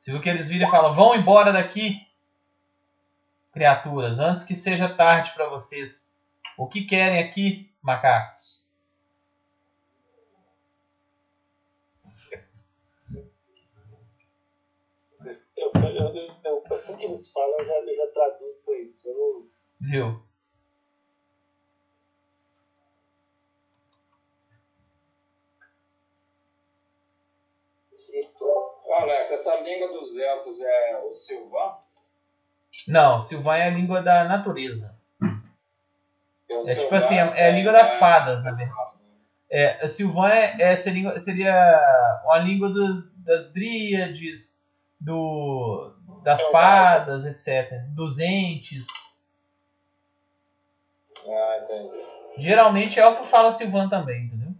[0.01, 2.05] Você viu que eles viram e falam: vão embora daqui,
[3.52, 6.12] criaturas, antes que seja tarde para vocês.
[6.59, 8.64] O que querem aqui, macacos?
[15.90, 19.05] Eu, eu, assim que eles falam, eu já, eu já traduzo pra eles.
[19.05, 19.47] Eu não-
[19.81, 20.24] Viu?
[28.97, 31.73] Alex, essa língua dos elfos é o Silvan?
[32.86, 34.97] Não, Silvan é a língua da natureza.
[36.48, 38.90] O É tipo assim, é, é a língua das fadas, na verdade.
[39.51, 44.62] É, Silvan é, é- seria, seria uma língua dos, das dríades,
[45.05, 47.70] do, das fadas, etc.
[47.94, 48.86] Dos entes.
[51.26, 52.05] Ah, entendi.
[52.39, 54.55] Geralmente elfo fala Silvan também, entendeu?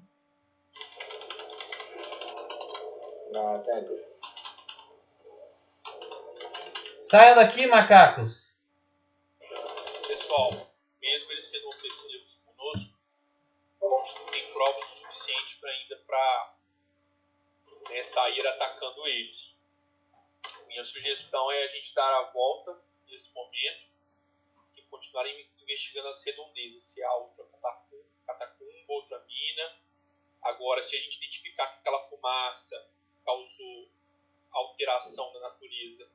[3.33, 4.05] Não, entendi.
[7.01, 8.63] Saiam daqui, macacos!
[10.07, 10.51] Pessoal,
[11.01, 12.95] mesmo eles sendo ofensivos conosco,
[13.83, 16.55] a gente não tem provas o suficiente pra ainda pra
[17.91, 19.54] né, sair atacando eles.
[20.75, 22.77] Minha sugestão é a gente dar a volta
[23.07, 23.87] nesse momento
[24.77, 27.45] e continuar in- investigando as redondezas, se há outra
[28.27, 29.79] catacumba, outra mina.
[30.43, 32.91] Agora, se a gente identificar que aquela fumaça
[33.25, 33.89] causou
[34.51, 36.11] alteração na natureza,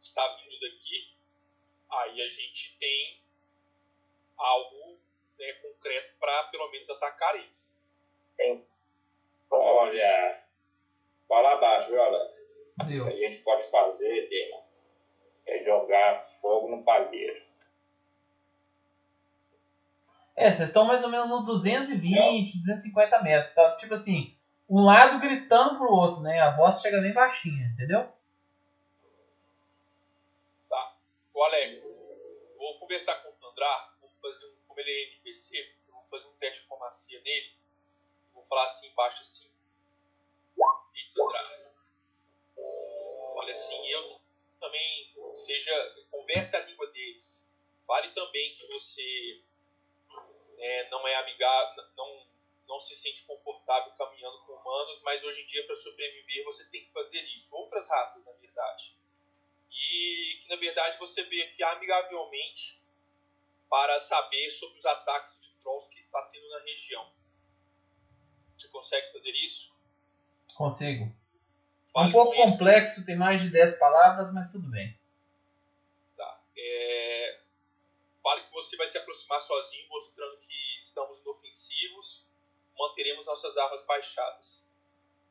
[0.00, 1.12] está vindo daqui,
[1.90, 3.20] aí a gente tem
[4.38, 4.98] algo
[5.38, 7.76] né, concreto para pelo menos atacar eles.
[9.50, 10.47] Olha,
[13.06, 14.62] O que a gente pode fazer, Dema,
[15.46, 17.42] é jogar fogo no palheiro.
[20.36, 23.52] É, vocês estão mais ou menos uns 220, 250 metros.
[23.54, 23.76] Tá?
[23.76, 24.36] Tipo assim,
[24.70, 26.38] um lado gritando pro outro, né?
[26.40, 28.08] A voz chega bem baixinha, entendeu?
[31.38, 31.84] Ô Alex,
[32.58, 35.56] vou conversar com o Tandrá, vamos fazer um como ele é NPC,
[35.86, 37.54] eu vou fazer um teste de diplomacia nele.
[38.34, 39.48] Vou falar assim embaixo assim.
[40.96, 41.57] Eita, Andrade.
[45.48, 46.04] Seja.
[46.10, 47.46] Converse a língua deles.
[47.86, 49.42] Fale também que você
[50.58, 52.26] é, não é amigável, não,
[52.68, 56.84] não se sente confortável caminhando com humanos, mas hoje em dia, para sobreviver, você tem
[56.84, 57.48] que fazer isso.
[57.50, 58.94] Outras raças, na verdade.
[59.70, 62.78] E que, na verdade, você vê aqui amigavelmente
[63.70, 67.10] para saber sobre os ataques de trolls que está tendo na região.
[68.58, 69.72] Você consegue fazer isso?
[70.54, 71.04] Consigo.
[71.04, 74.97] É Fale um pouco complexo, tem mais de 10 palavras, mas tudo bem.
[76.58, 77.40] É...
[78.22, 82.26] Fale que você vai se aproximar sozinho, mostrando que estamos inofensivos.
[82.76, 84.66] Manteremos nossas armas baixadas.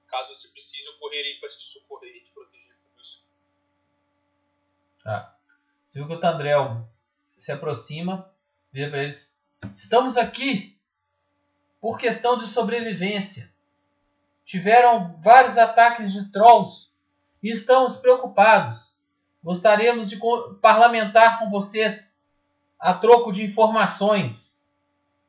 [0.08, 3.24] Caso você precise, eu correrei para te socorrer e te proteger com meus
[5.04, 5.38] Tá.
[5.88, 6.88] Você viu que o Tandrel
[7.38, 8.34] se aproxima,
[8.72, 9.38] vira para eles.
[9.76, 10.78] Estamos aqui
[11.80, 13.54] por questão de sobrevivência.
[14.46, 16.94] Tiveram vários ataques de trolls
[17.44, 18.97] e estamos preocupados.
[19.48, 20.20] Gostaríamos de
[20.62, 22.14] parlamentar com vocês
[22.78, 24.62] a troco de informações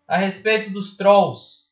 [0.09, 1.69] a respeito dos trolls.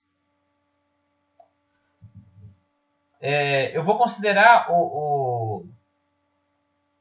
[3.20, 5.66] É, eu vou considerar o, o,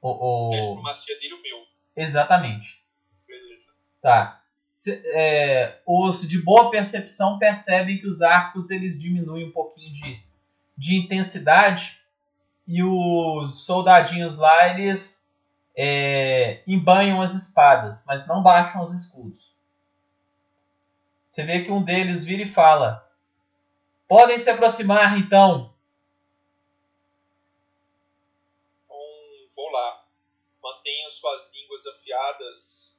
[0.01, 0.49] o, o-
[1.35, 1.63] o meu.
[1.95, 2.81] Exatamente.
[4.01, 4.41] Tá.
[4.87, 10.19] É, os de boa percepção percebem que os arcos eles diminuem um pouquinho de,
[10.75, 11.99] de intensidade
[12.67, 15.23] e os soldadinhos lá eles
[15.75, 19.53] é, embanham as espadas, mas não baixam os escudos.
[21.27, 23.11] Você vê que um deles vira e fala:
[24.07, 25.73] Podem se aproximar então.
[28.85, 28.97] Então,
[29.53, 30.05] vou lá.
[30.63, 32.97] Mantenha suas línguas afiadas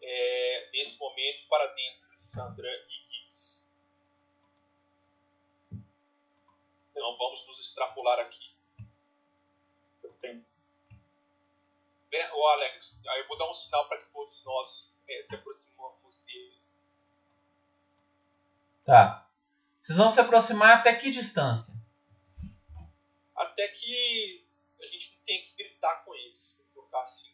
[0.00, 3.66] é, nesse momento para dentro, Sandra e Giggs.
[6.94, 8.45] Não vamos nos extrapolar aqui.
[12.16, 15.34] Bem, Ô Alex, aí eu vou dar um sinal para que todos nós é, se
[15.34, 16.54] aproximamos deles.
[18.86, 19.28] Tá.
[19.78, 21.74] Vocês vão se aproximar até que distância?
[23.36, 24.46] Até que
[24.80, 26.56] a gente não tenha que gritar com eles.
[26.58, 27.30] Vou colocar assim.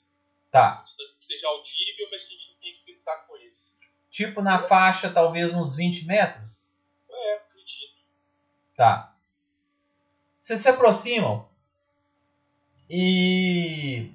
[0.50, 0.84] Tá.
[1.18, 3.78] Que seja audível, mas que a gente não tenha que gritar com eles.
[4.10, 6.68] Tipo na faixa, talvez uns 20 metros?
[7.08, 8.00] É, acredito.
[8.74, 9.16] Tá.
[10.40, 11.48] Vocês se aproximam
[12.90, 14.12] e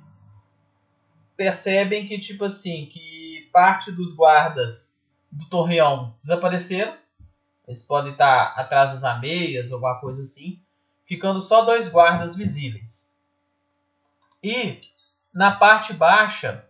[1.37, 4.97] percebem que, tipo assim, que parte dos guardas
[5.31, 6.97] do torreão desapareceram.
[7.67, 10.59] Eles podem estar atrás das ameias, alguma coisa assim.
[11.05, 13.13] Ficando só dois guardas visíveis.
[14.43, 14.81] E
[15.33, 16.65] na parte baixa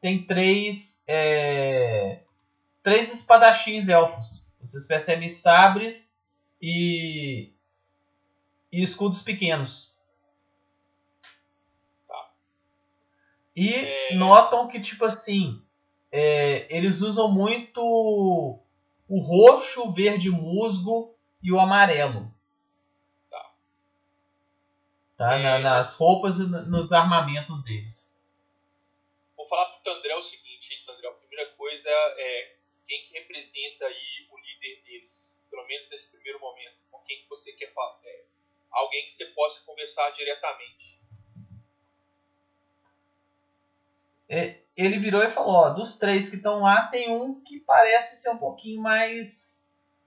[0.00, 2.20] tem três, é,
[2.82, 4.42] três espadachins elfos.
[4.60, 6.14] Vocês percebem sabres
[6.60, 7.52] e,
[8.72, 9.95] e escudos pequenos.
[13.56, 14.14] E É.
[14.14, 15.62] notam que, tipo assim,
[16.12, 17.80] é, eles usam muito
[19.08, 22.30] o roxo, o verde musgo e o amarelo.
[23.30, 23.54] Tá.
[25.16, 25.38] Tá?
[25.38, 25.62] Na- É.
[25.62, 28.14] nas roupas e no- nos armamentos deles.
[29.36, 31.08] Vou falar pro Tandré o seguinte, Tandré.
[31.08, 32.56] A primeira coisa é
[32.86, 35.40] quem que representa aí o líder deles.
[35.50, 36.76] Pelo menos nesse primeiro momento.
[36.90, 37.98] Com quem que você quer falar.
[38.04, 38.24] É,
[38.70, 40.96] alguém que você possa conversar diretamente.
[43.88, 48.20] É, ele virou e falou: ó, dos três que estão lá, tem um que parece
[48.20, 49.66] ser um pouquinho mais.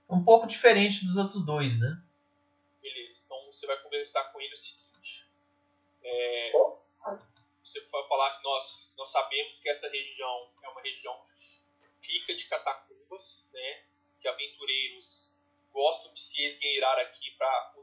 [0.10, 2.02] um pouco diferente dos outros dois, né?
[2.82, 3.22] Beleza.
[3.26, 5.28] Então você vai conversar com ele o seguinte.
[6.04, 6.52] É,
[7.64, 11.16] você vai falar que nós, nós sabemos que essa região é uma região
[12.02, 13.84] rica de catacumbas, né?
[14.20, 15.36] Que aventureiros
[15.72, 17.76] gostam de se esgueirar aqui para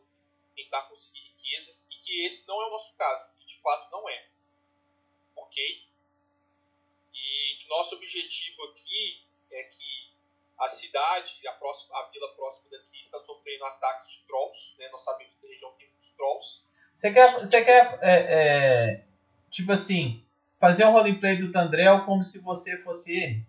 [0.54, 4.08] tentar conseguir riquezas e que esse não é o nosso caso, e de fato não
[4.08, 4.26] é.
[5.36, 5.86] Ok?
[7.68, 10.16] Nosso objetivo aqui é que
[10.58, 14.88] a cidade, a, próxima, a vila próxima daqui está sofrendo ataques de trolls, né?
[14.90, 16.62] Nós sabemos que a região tem muitos trolls.
[16.94, 19.04] Você quer, você quer é, é,
[19.50, 20.24] tipo assim,
[20.58, 23.46] fazer um roleplay do Tandrel como se você fosse ele?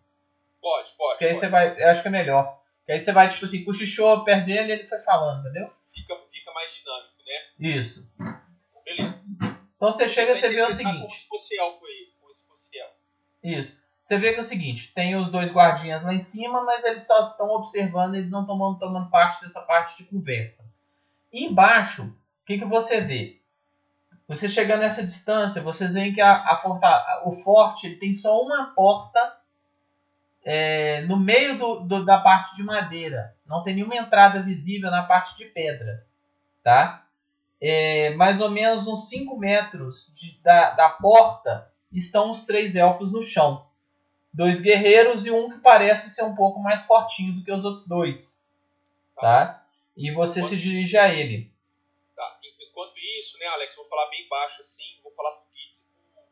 [0.60, 1.19] Pode, pode.
[1.19, 1.39] Que aí pode.
[1.39, 2.61] você vai, eu acho que é melhor.
[2.85, 5.72] Que aí você vai, tipo assim, cochichou perdendo e ele foi falando, entendeu?
[5.94, 7.45] Fica, fica mais dinâmico, né?
[7.60, 8.14] Isso.
[8.84, 9.18] Beleza.
[9.76, 11.22] Então você chega e você vê o interpretar Como seguinte.
[11.22, 12.95] se fosse elfo aí, como se fosse elfo.
[13.44, 13.86] Isso.
[14.08, 17.02] Você vê que é o seguinte, tem os dois guardinhas lá em cima, mas eles
[17.02, 20.72] estão observando, eles não estão tomando parte dessa parte de conversa.
[21.30, 23.42] E embaixo, o que, que você vê?
[24.26, 28.68] Você chegando nessa distância, vocês veem que a, a forta- o forte tem só uma
[28.74, 29.36] porta
[30.46, 33.36] é, no meio do, do- da parte de madeira.
[33.46, 36.06] Não tem nenhuma entrada visível na parte de pedra.
[36.64, 37.06] Tá?
[37.60, 43.12] É, mais ou menos uns 5 metros de- da, da porta estão os três elfos
[43.12, 43.66] no chão.
[44.38, 47.88] Dois guerreiros e um que parece ser um pouco mais fortinho do que os outros
[47.88, 48.45] dois.
[49.15, 49.65] Tá?
[49.95, 51.51] E você se dirige a ele.
[52.15, 52.39] Tá.
[52.59, 55.89] Enquanto isso, né, Alex, vou falar bem baixo assim, vou falar pro Gitz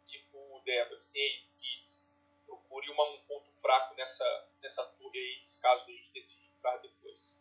[0.08, 2.06] e pro, pro Débora, assim, ei, Gitz,
[2.46, 7.36] procure uma, um ponto fraco nessa, nessa torre aí, caso a gente decida entrar depois.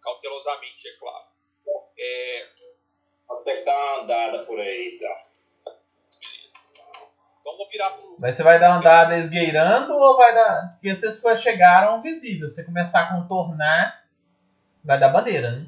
[0.00, 1.26] Cautelosamente, é claro.
[1.98, 2.48] É,
[3.28, 5.33] Vou ter que dar uma andada por aí, então.
[7.44, 8.16] Então vou virar pro.
[8.18, 10.72] Mas você vai dar uma andada esgueirando ou vai dar.
[10.74, 12.48] Porque vocês for- chegaram visível.
[12.48, 14.02] Se você começar a contornar,
[14.82, 15.66] vai dar bandeira, né?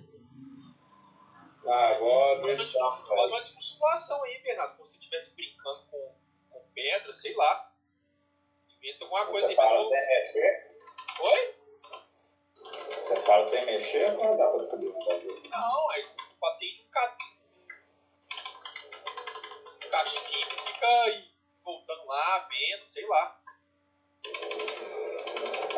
[1.69, 1.99] Ah,
[2.41, 2.79] Faz deixar.
[2.79, 6.15] uma, faz uma simulação aí, Bernardo, como se estivesse brincando com,
[6.51, 7.73] com pedra, sei lá.
[8.79, 9.89] Inventa alguma coisa Você aí pra para não.
[9.91, 10.77] sem mexer?
[11.21, 11.55] Oi?
[12.65, 15.43] Você para sem mexer, não dá pra descobrir um bagulho.
[15.51, 16.05] Não, aí
[16.41, 17.17] passei de um ca...
[19.87, 20.25] um cachimbo
[20.57, 21.36] que fica aí
[21.67, 23.37] voltando lá, vendo, sei lá.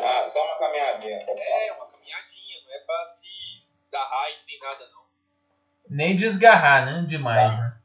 [0.01, 3.27] Ah, só uma caminhadinha, você É, uma caminhadinha, não é pra se
[3.91, 4.99] dar raid nem nada não.
[5.89, 7.05] Nem desgarrar, né?
[7.07, 7.75] Demais, né?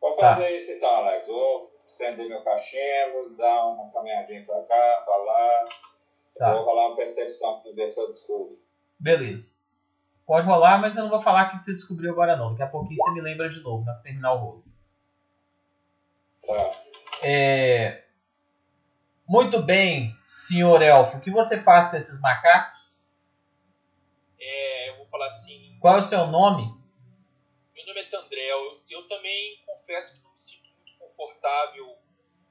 [0.00, 0.34] Vou Tá.
[0.36, 1.26] fazer isso então, Alex.
[1.26, 5.68] Vou acender meu cachimbo, dar uma caminhadinha pra cá, pra lá.
[6.36, 6.52] Tá.
[6.54, 8.54] Vou rolar uma percepção pra ver se eu descubro.
[8.98, 9.54] Beleza.
[10.26, 12.50] Pode rolar, mas eu não vou falar o que você descobriu agora não.
[12.50, 14.61] Daqui a pouquinho você me lembra de novo, pra terminar o rolo.
[16.46, 16.82] Tá.
[17.22, 18.02] É...
[19.28, 21.16] Muito bem, senhor elfo.
[21.16, 23.02] O que você faz com esses macacos?
[24.38, 26.64] É, eu vou falar assim, Qual é o seu nome?
[27.74, 31.96] meu nome é Tandrel, eu, também confesso que não me sinto muito confortável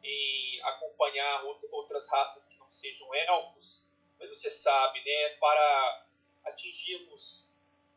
[0.03, 3.85] em acompanhar out- outras raças que não sejam elfos,
[4.19, 6.05] mas você sabe, né, para
[6.45, 7.49] atingirmos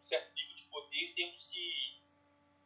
[0.02, 1.98] um certo nível de poder temos que,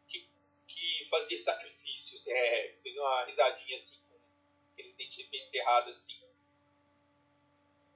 [0.09, 0.29] que,
[0.67, 1.78] que fazer sacrifícios,
[2.27, 4.19] é, fez uma risadinha assim com
[4.73, 6.19] aqueles dentinhos bem cerrados assim.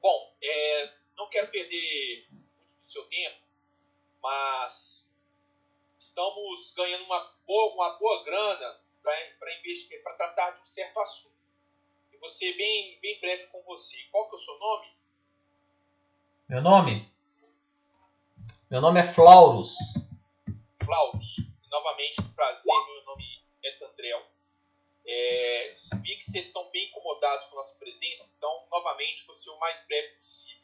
[0.00, 3.40] Bom, é, não quero perder muito do seu tempo,
[4.20, 5.08] mas
[5.98, 11.32] estamos ganhando uma boa, uma boa grana para investir, para tratar de um certo assunto.
[12.12, 13.96] E ser bem, bem breve com você.
[14.10, 14.92] Qual que é o seu nome?
[16.48, 17.12] Meu nome?
[18.70, 19.76] Meu nome é Flaurus.
[20.84, 21.38] Claudius.
[21.38, 23.01] E, novamente, prazer, meu.
[25.14, 29.50] É, vi que vocês estão bem incomodados com a nossa presença, então, novamente, vou ser
[29.50, 30.62] o mais breve possível.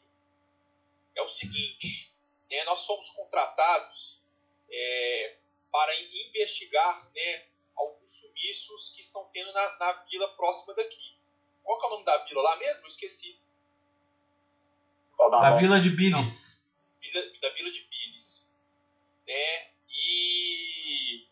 [1.15, 2.11] É o seguinte,
[2.49, 4.19] né, nós somos contratados
[4.71, 5.35] é,
[5.71, 7.45] para in- investigar né,
[7.75, 11.15] alguns sumiços que estão tendo na, na vila próxima daqui.
[11.63, 12.85] Qual que é o nome da vila lá mesmo?
[12.85, 13.39] Eu esqueci.
[15.29, 15.55] Da?
[15.55, 16.65] Vila de Bilis.
[17.01, 18.47] Vila, da Vila de Pires.
[19.27, 19.69] Né?
[19.91, 21.27] E,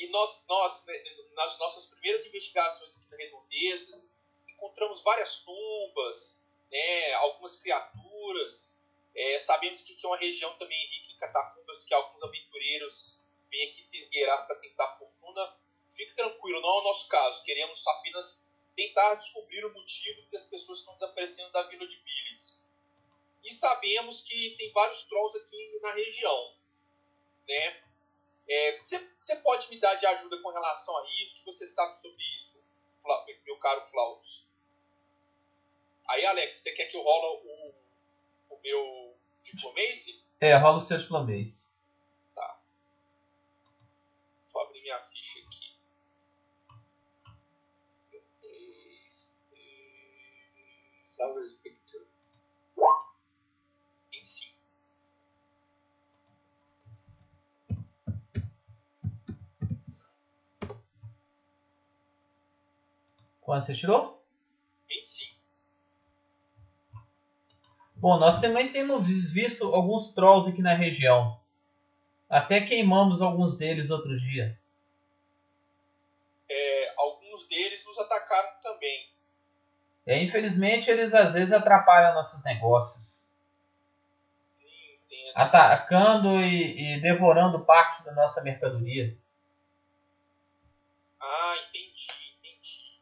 [0.00, 0.94] e nós, nós, né,
[1.34, 4.12] nas nossas primeiras investigações aqui na Redondezas,
[4.48, 8.78] encontramos várias tumbas, né, algumas criaturas.
[9.14, 13.18] É, sabemos que aqui é uma região também rica em catacumbas, que alguns aventureiros
[13.50, 15.56] vêm aqui se esgueirar para tentar fortuna.
[15.94, 17.44] Fique tranquilo, não é o nosso caso.
[17.44, 22.60] Queremos apenas tentar descobrir o motivo que as pessoas estão desaparecendo da Vila de Bilis
[23.44, 26.54] e sabemos que tem vários trolls aqui na região,
[27.48, 27.80] né?
[28.50, 31.36] É, Você você pode me dar de ajuda com relação a isso?
[31.36, 32.58] O que você sabe sobre isso,
[33.46, 34.44] meu caro Flaus?
[36.08, 40.20] Aí, Alex, você quer que eu role o, o meu diplomacy?
[40.40, 41.69] É, rola o seu diplomês.
[63.50, 64.22] Quanto você tirou?
[64.88, 65.34] 25.
[67.96, 71.36] Bom, nós também temos vis- visto alguns trolls aqui na região.
[72.28, 74.56] Até queimamos alguns deles outro dia.
[76.48, 79.10] É, alguns deles nos atacaram também.
[80.06, 83.28] É, infelizmente, eles às vezes atrapalham nossos negócios.
[85.08, 89.18] Tem- Atacando e, e devorando parte da nossa mercadoria.
[91.20, 92.06] Ah, entendi,
[92.38, 93.00] entendi.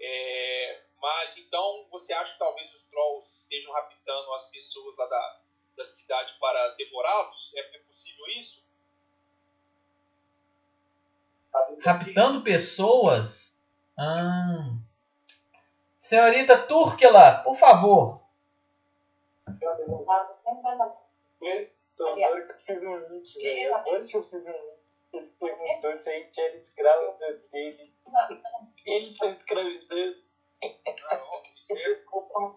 [0.00, 5.40] É, mas então você acha que talvez os trolls estejam raptando as pessoas lá da,
[5.78, 7.52] da cidade para devorá-los?
[7.56, 8.62] É, é possível isso?
[11.82, 13.66] Raptando pessoas?
[13.98, 14.76] Ah,
[15.98, 18.22] Senhorita Turkela, por favor.
[21.96, 23.74] Tô agora que eu fiz um link, velho.
[23.74, 24.78] Agora que eu fiz um link.
[25.12, 27.18] Ele perguntou se a gente era escravo
[27.50, 27.94] dele.
[28.86, 30.27] Ele tá escravizando.
[30.62, 31.74] Isso é
[32.38, 32.54] um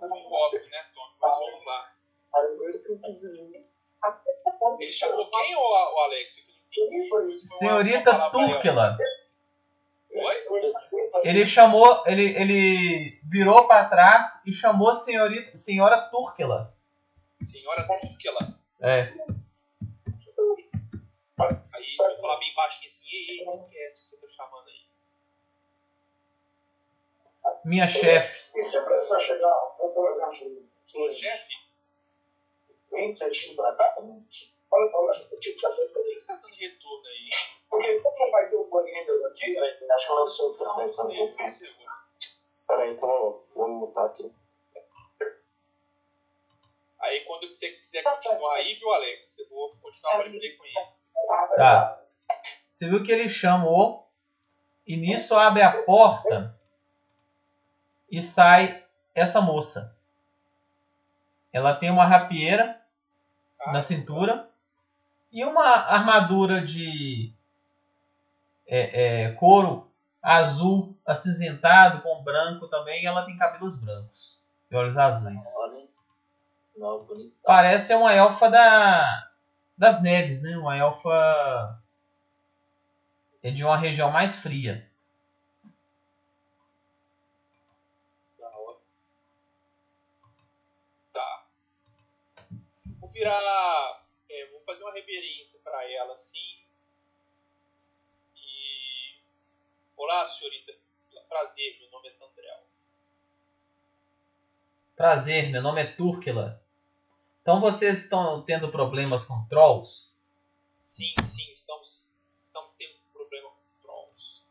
[0.70, 1.16] né, Tony?
[1.22, 1.92] Mas vamos lá.
[2.34, 3.66] Um.
[4.80, 6.36] Ele chamou quem, ou o Alex?
[7.44, 8.30] Senhorita.
[8.32, 8.98] Turkela.
[10.14, 10.36] Oi?
[11.24, 16.76] Ele chamou, ele, ele virou para trás e chamou senhorita, senhora Turkela.
[17.46, 18.60] Senhora Turkela.
[18.82, 19.14] É.
[27.66, 28.52] Minha chefe.
[28.60, 31.54] Isso é pra só chegar um programa de Sua chefe?
[32.92, 33.96] 20 a gente tratar.
[33.98, 37.30] Olha o problema que eu tive que fazer Por que que tá dando retorno aí?
[37.70, 41.36] Porque como vai ter o banheiro aqui, acho que ela sou Não, pensando não sei,
[41.46, 41.92] não sei, eu vou-
[42.68, 44.32] Peraí, então vamos mutar aqui.
[47.00, 49.40] Aí quando você quiser continuar aí, viu, Alex?
[49.40, 51.56] Eu vou continuar a play com ele.
[51.56, 52.04] Tá.
[52.74, 54.08] Você viu que ele chamou
[54.86, 56.56] e nisso abre a porta
[58.12, 58.84] e sai
[59.16, 59.96] essa moça.
[61.52, 62.80] Ela tem uma rapieira
[63.68, 64.50] na cintura
[65.32, 67.34] e uma armadura de
[68.68, 69.90] é, é, couro
[70.22, 73.06] azul acinzentado com branco também.
[73.06, 75.42] Ela tem cabelos brancos e olhos azuis.
[77.44, 79.30] Parece ser uma elfa da,
[79.78, 80.58] das neves, né?
[80.58, 81.82] Uma elfa
[83.44, 84.88] é de uma região mais fria.
[88.40, 88.78] Da hora.
[91.14, 91.46] Tá.
[93.00, 94.04] Vou virar.
[94.28, 96.66] é, vou fazer uma reverência pra ela assim.
[98.36, 99.20] E.
[99.96, 100.74] Olá, senhorita.
[101.30, 102.64] Prazer, meu nome é Tandrel.
[104.96, 106.62] Prazer, meu nome é Turkela.
[107.42, 110.20] Então vocês estão tendo problemas com trolls?
[110.90, 112.10] Sim, sim, estamos,
[112.44, 114.44] estamos tendo problema com trolls.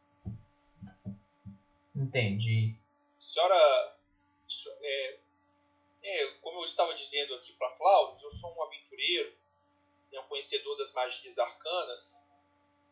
[1.96, 2.76] Entendi.
[3.18, 3.96] Senhora.
[4.82, 5.19] É,
[6.10, 9.32] é, como eu estava dizendo aqui para Flávio, eu sou um aventureiro,
[10.10, 12.26] né, um conhecedor das magias arcanas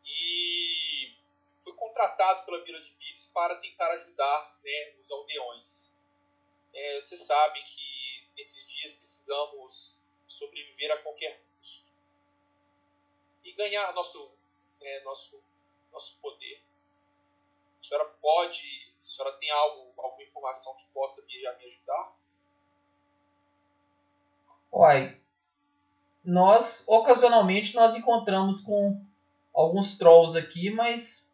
[0.05, 1.17] e
[1.65, 5.93] fui contratado pela Vila de Pires para tentar ajudar né, os aldeões.
[6.73, 11.85] É, você sabe que nesses dias precisamos sobreviver a qualquer custo
[13.43, 14.31] e ganhar nosso,
[14.81, 15.43] é, nosso,
[15.91, 16.63] nosso poder.
[17.81, 22.18] A senhora pode, a senhora tem algo, alguma informação que possa me ajudar?
[24.73, 25.17] Uai,
[26.25, 29.03] nós ocasionalmente nós encontramos com
[29.55, 31.33] alguns trolls aqui, mas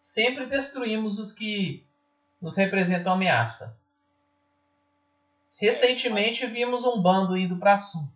[0.00, 1.84] sempre destruímos os que
[2.40, 3.78] nos representam ameaça.
[5.60, 8.08] Recentemente vimos um bando indo para sul.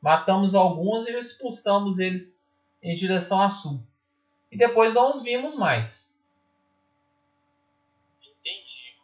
[0.00, 2.40] Matamos alguns e expulsamos eles
[2.82, 3.82] em direção a sul.
[4.50, 6.16] E depois não os vimos mais.
[8.22, 8.96] Entendi.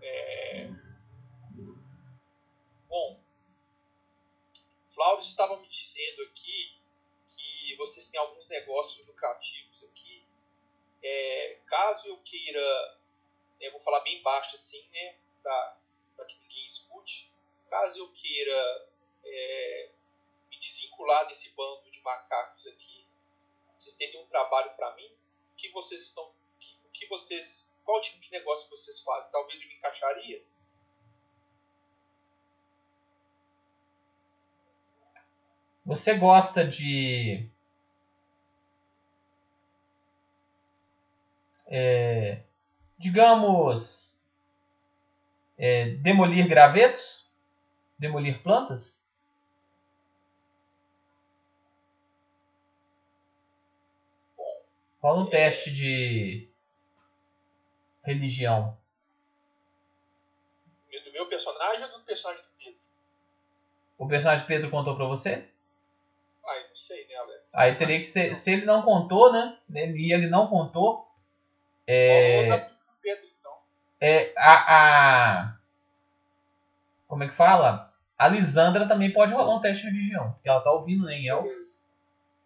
[0.00, 0.70] É...
[2.88, 3.20] Bom,
[5.24, 6.76] Flávio estava me dizendo aqui
[7.28, 10.22] que vocês têm alguns negócios lucrativos aqui.
[11.02, 12.98] É, caso eu queira,
[13.60, 17.30] eu vou falar bem baixo assim, né, para que ninguém escute.
[17.70, 18.90] Caso eu queira
[19.24, 19.90] é,
[20.50, 23.06] me desvincular desse bando de macacos aqui,
[23.78, 25.10] vocês teriam um trabalho para mim?
[25.52, 26.34] O que vocês estão,
[26.84, 29.30] o que vocês qual tipo de negócio vocês fazem?
[29.30, 30.42] Talvez eu me encaixaria?
[35.84, 37.48] Você gosta de.
[41.66, 42.42] é,
[42.98, 44.16] digamos.
[45.58, 47.30] é, demolir gravetos?
[47.98, 49.04] Demolir plantas?
[55.02, 56.48] Rola um teste de
[58.02, 58.76] religião.
[61.04, 62.80] Do meu personagem ou do personagem do Pedro?
[63.98, 65.53] O personagem Pedro contou pra você?
[66.86, 67.42] Sei, né, Alex?
[67.54, 68.34] Aí teria que ser.
[68.36, 69.58] Se ele não contou, né?
[69.70, 71.08] E ele não contou.
[71.86, 72.68] É,
[73.00, 73.52] Pedro, então.
[73.98, 75.58] é, a, a.
[77.08, 77.90] Como é que fala?
[78.18, 80.32] A Lisandra também pode rolar um teste de religião.
[80.32, 81.48] Porque ela tá ouvindo, né, em elfo.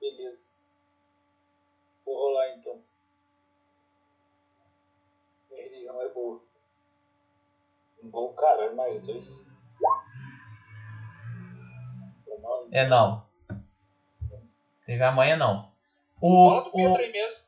[0.01, 0.45] Beleza.
[2.07, 2.81] Vou rolar então.
[5.51, 6.41] Minha religião é boa.
[8.05, 9.49] Um bom caralho, mais dois.
[12.71, 13.28] É não.
[14.89, 15.71] Teve amanhã não.
[16.19, 17.43] O, Pedro o, aí mesmo.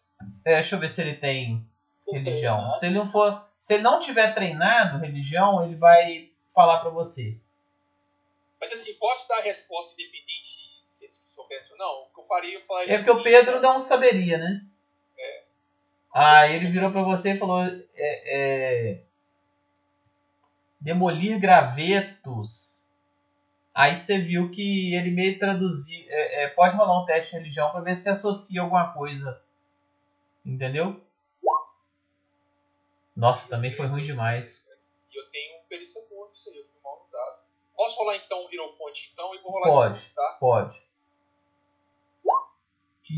[0.44, 1.66] é, deixa eu ver se ele tem.
[2.12, 2.70] religião.
[2.72, 7.38] Se ele não for, se ele não tiver treinado religião, ele vai falar pra você.
[8.60, 12.02] Mas assim, posso dar a resposta independente se ele soubesse ou não?
[12.02, 12.94] O que eu faria, eu falaria.
[12.94, 14.62] É porque o Pedro não saberia, né?
[15.18, 15.42] É.
[16.12, 19.00] Aí ele virou pra você e falou: é, é,
[20.78, 22.79] demolir gravetos.
[23.74, 26.04] Aí você viu que ele meio traduziu.
[26.08, 29.42] é, é, pode rolar um teste de religião pra ver se associa alguma coisa.
[30.44, 31.00] Entendeu?
[33.14, 34.66] Nossa, também foi ruim demais.
[35.12, 37.40] E eu tenho um perícia boa nisso aí, eu fui mal no dado.
[37.76, 39.34] Posso rolar então um Hero Point então?
[39.34, 39.98] E vou rolar Pode.
[39.98, 40.36] de novo, tá?
[40.40, 40.90] Pode.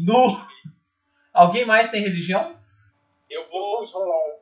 [0.04, 0.46] No.
[1.32, 2.58] Alguém mais tem religião?
[3.30, 3.84] Eu vou.
[3.84, 4.40] rolar.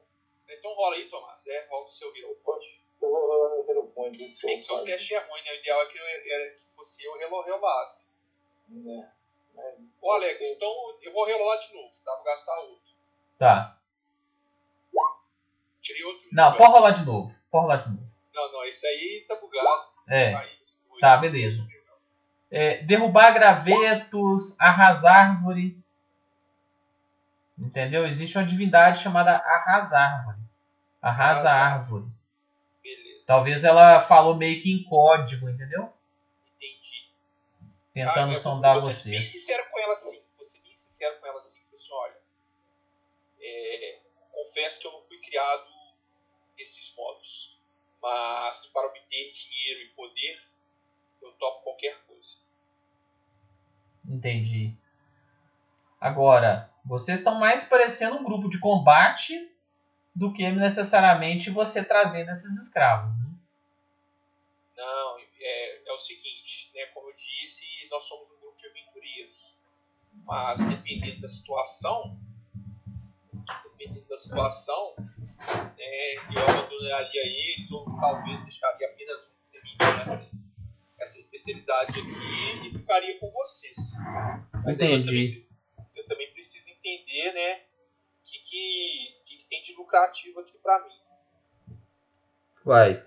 [0.48, 1.46] Então rola aí, Tomás.
[1.46, 2.79] É, rola o seu Hero Point.
[3.02, 4.24] Eu vou rolar no Hero Point.
[4.26, 5.50] isso Bem que eu teste é ruim, né?
[5.52, 7.60] O ideal é que, eu, era que fosse eu relo- rolasse.
[7.60, 8.08] faço,
[8.68, 9.10] né?
[9.54, 10.68] Mas- Ô Alex, então
[11.02, 12.14] eu vou relolar de novo, tá?
[12.14, 12.90] Vou gastar outro.
[13.38, 13.76] Tá.
[15.82, 16.28] Tirei outro.
[16.30, 17.34] Não, pode rolar de novo.
[17.50, 18.10] Pode rolar de novo.
[18.34, 19.88] Não, não, esse aí tá bugado.
[20.08, 20.34] É.
[20.34, 20.58] Aí,
[20.88, 21.00] foi.
[21.00, 21.66] Tá, beleza.
[22.50, 25.78] É, derrubar gravetos, arrasar árvore.
[27.58, 28.04] Entendeu?
[28.06, 30.38] Existe uma divindade chamada arrasar árvore.
[31.00, 31.72] Arrasa Arrasar.
[31.78, 32.04] árvore.
[33.30, 35.92] Talvez ela falou meio que em código, entendeu?
[36.56, 37.08] entendi.
[37.94, 39.30] Tentando Ah, sondar vou ser Bem vocês.
[39.40, 40.20] sincero com ela sim.
[40.36, 41.60] Vou ser bem sincero com ela sim.
[41.70, 42.16] Pessoal, olha.
[43.40, 44.00] é,
[44.32, 45.64] confesso que eu não fui criado
[46.58, 47.56] nesses modos.
[48.02, 50.42] Mas para obter dinheiro e poder,
[51.22, 52.36] eu topo qualquer coisa.
[54.08, 54.74] Entendi.
[56.00, 59.48] Agora, vocês estão mais parecendo um grupo de combate
[60.14, 63.16] do que necessariamente você trazendo esses escravos.
[63.18, 63.30] Né?
[64.76, 66.86] Não, é, é o seguinte, né?
[66.86, 69.54] Como eu disse, nós somos um grupo de aventureiros.
[70.24, 72.18] Mas dependendo da situação,
[73.64, 79.40] dependendo da situação, né, eu abandonaria eles ou talvez deixaria apenas um
[79.80, 80.30] essa,
[80.98, 83.76] essa especialidade aqui e ficaria com vocês.
[84.64, 85.06] Mas aí eu Entendi.
[85.06, 85.46] também,
[85.96, 87.62] eu também preciso entender, né,
[88.24, 89.19] que, que
[89.50, 90.98] tem de lucrativo aqui pra mim.
[92.64, 93.04] Vai.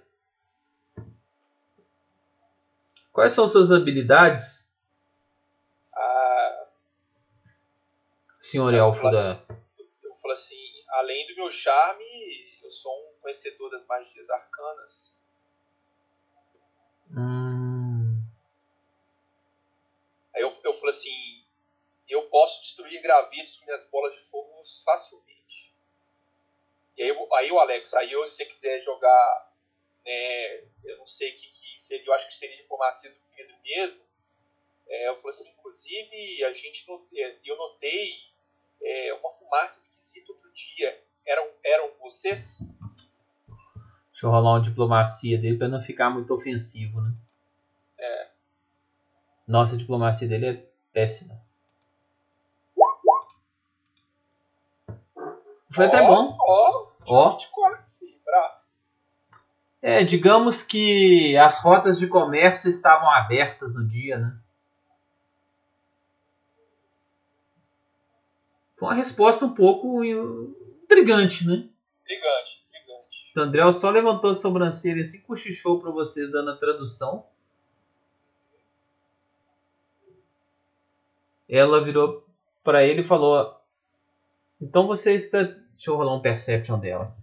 [3.13, 4.67] Quais são suas habilidades,
[5.95, 6.67] Ah,
[8.39, 9.39] senhor elfo da.
[10.03, 12.03] eu falo assim, além do meu charme,
[12.63, 15.13] eu sou um conhecedor das magias arcanas.
[17.15, 18.19] Hum,
[20.35, 21.45] Aí eu, eu falo assim,
[22.09, 25.32] eu posso destruir gravetos com minhas bolas de fogo facilmente.
[26.97, 29.51] E aí, aí o Alex, aí se você quiser jogar,
[30.05, 33.55] né, eu não sei o que, que seria, eu acho que seria diplomacia do Pedro
[33.63, 34.01] mesmo.
[34.87, 38.13] É, eu falo assim, inclusive a gente not- é, eu notei
[38.81, 41.01] é, uma fumaça esquisita outro dia.
[41.25, 42.59] Eram, eram vocês?
[44.11, 47.11] deixa eu rolar uma diplomacia dele pra não ficar muito ofensivo, né?
[47.97, 48.29] É.
[49.47, 51.42] Nossa, a diplomacia dele é péssima.
[55.73, 56.37] Foi até bom.
[56.39, 57.37] Ó, Ó.
[57.37, 58.53] 24, filho, bravo.
[59.81, 64.37] É, digamos que as rotas de comércio estavam abertas no dia, né?
[68.75, 71.69] Foi uma resposta um pouco intrigante, né?
[72.01, 73.33] Intrigante, intrigante.
[73.35, 77.25] O André só levantou a sobrancelha assim, cochichou para vocês dando a tradução.
[81.47, 82.27] Ela virou
[82.63, 83.55] para ele e falou:
[84.61, 85.62] Então você está.
[85.73, 87.15] Deixa eu rolar um perception dela.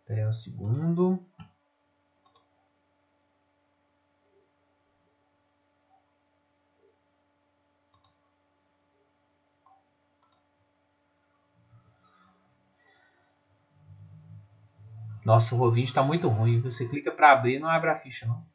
[0.00, 1.18] Espera um segundo.
[15.24, 16.60] Nossa, o Rovinte está muito ruim.
[16.60, 18.53] Você clica para abrir não abre a ficha, não.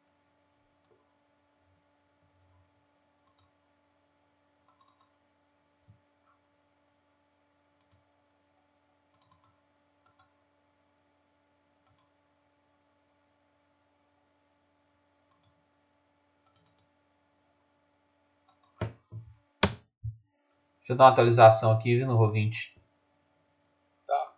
[20.90, 22.72] Deixa eu dar uma atualização aqui viu, no Roll20.
[24.08, 24.32] Tá.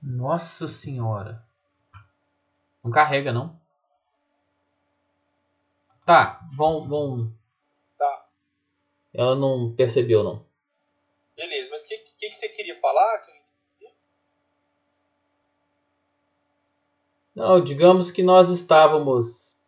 [0.00, 1.44] Nossa senhora.
[2.84, 3.58] Não carrega não.
[6.08, 7.30] Tá, vão, vão.
[7.98, 8.30] Tá.
[9.12, 10.42] Ela não percebeu, não.
[11.36, 13.26] Beleza, mas o que, que, que você queria falar?
[17.34, 19.62] Não digamos que nós estávamos.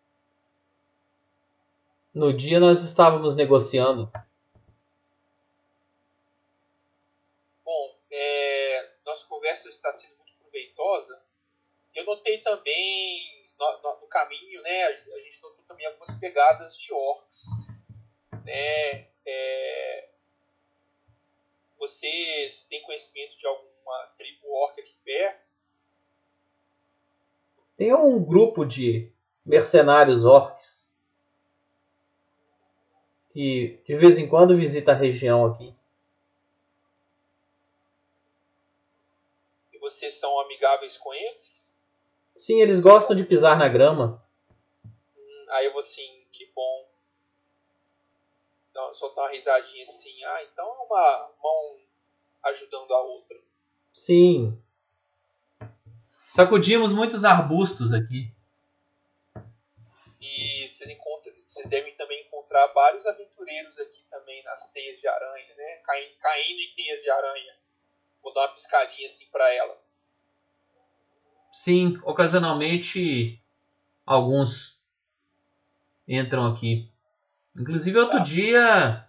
[2.14, 4.10] No dia nós estávamos negociando.
[7.62, 11.22] Bom, é, nossa conversa está sendo muito proveitosa.
[11.94, 14.84] Eu notei também no, no- no caminho, né?
[14.84, 15.39] A, a gente
[15.80, 17.44] também algumas pegadas de orcs,
[18.44, 19.06] né?
[19.26, 20.08] É,
[21.78, 25.50] vocês têm conhecimento de alguma tribo orc aqui perto?
[27.76, 29.10] Tem um grupo de
[29.44, 30.94] mercenários orcs
[33.32, 35.74] que de vez em quando visita a região aqui.
[39.72, 41.70] E vocês são amigáveis com eles?
[42.36, 44.22] Sim, eles gostam de pisar na grama.
[45.50, 46.88] Aí eu vou assim, que bom.
[48.70, 51.80] Então, soltar uma risadinha assim, ah, então é uma mão
[52.44, 53.36] ajudando a outra.
[53.92, 54.56] Sim.
[56.26, 58.32] Sacudimos muitos arbustos aqui.
[60.20, 65.54] E vocês, encontram, vocês devem também encontrar vários aventureiros aqui também nas teias de aranha,
[65.56, 65.76] né?
[65.84, 67.56] Caindo, caindo em teias de aranha.
[68.22, 69.76] Vou dar uma piscadinha assim pra ela.
[71.52, 73.42] Sim, ocasionalmente
[74.06, 74.79] alguns
[76.10, 76.90] entram aqui.
[77.56, 78.24] Inclusive outro Tá.
[78.24, 79.06] dia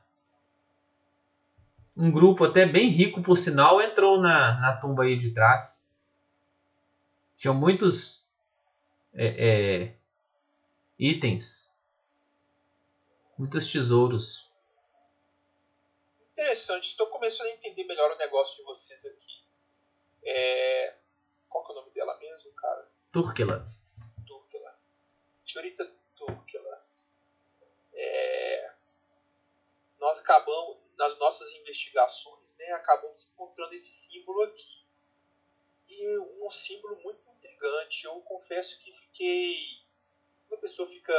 [1.97, 5.87] um grupo até bem rico por sinal entrou na, na tumba aí de trás.
[7.37, 8.25] Tinham muitos
[9.13, 9.27] é,
[9.83, 9.95] é,
[10.97, 11.73] itens,
[13.37, 14.49] muitos tesouros.
[16.31, 19.43] Interessante, estou começando a entender melhor o negócio de vocês aqui.
[20.23, 20.95] É...
[21.49, 22.87] Qual que é o nome dela mesmo, cara?
[23.11, 23.67] Turkela.
[24.25, 24.79] Turkela.
[25.45, 26.00] Senhorita.
[28.03, 28.73] É...
[29.99, 34.81] Nós acabamos, nas nossas investigações, né, acabamos encontrando esse símbolo aqui.
[35.87, 38.05] E um símbolo muito intrigante.
[38.05, 39.83] Eu confesso que fiquei.
[40.47, 41.13] Quando a pessoa fica.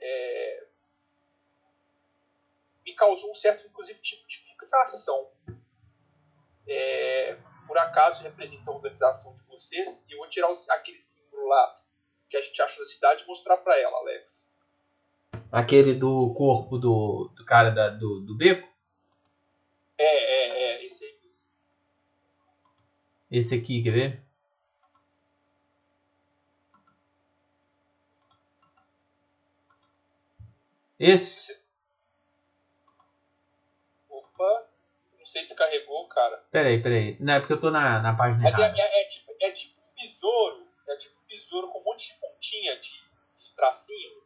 [0.00, 0.66] é,
[2.84, 5.30] Me causou um certo, inclusive, tipo de fixação.
[6.66, 7.36] É,
[7.66, 11.82] por acaso representa a organização de vocês, e eu vou tirar aquele símbolo lá
[12.28, 14.50] que a gente acha da cidade e mostrar pra ela, Alex.
[15.54, 18.68] Aquele do corpo do, do cara da- do, do beco.
[19.96, 21.14] É, é, é, esse aí.
[23.30, 24.20] Esse aqui, quer ver?
[30.98, 31.56] Esse?
[34.08, 34.66] Opa,
[35.18, 36.38] não sei se carregou, cara.
[36.50, 37.16] Peraí, peraí.
[37.20, 38.76] Não, é porque eu tô na, na página Mas é, errada.
[38.80, 42.20] é- é tipo, é tipo um besouro, é tipo um besouro com um monte de
[42.20, 44.23] pontinha de, de tracinhos.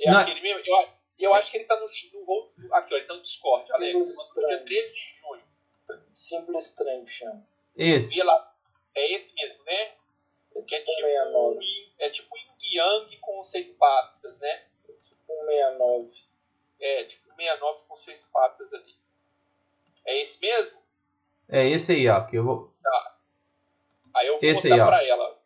[0.00, 0.20] É Não.
[0.20, 0.62] aquele mesmo.
[0.64, 0.88] Eu,
[1.18, 3.92] eu acho que ele tá no, no, no- Aqui, ó, ele tá no Discord, Alex.
[4.06, 4.62] Dia estranhos.
[4.64, 5.42] 13 de junho.
[6.14, 7.46] Símbolo estranho que chama.
[7.76, 8.14] Esse.
[8.14, 8.54] Vê lá.
[8.94, 9.92] É esse mesmo, né?
[10.56, 11.56] É Que é tipo um tipo 69.
[11.58, 14.64] um, yin- é tipo yin yang com seis patas, né?
[14.86, 16.10] Tipo um 69.
[16.80, 18.94] É, tipo 69 com seis patas ali.
[20.06, 20.78] É esse mesmo?
[21.48, 22.20] É esse aí, ó.
[22.24, 22.74] Que eu vou...
[24.14, 24.86] Aí eu vou Esse mostrar aí, ó.
[24.86, 25.38] pra ela.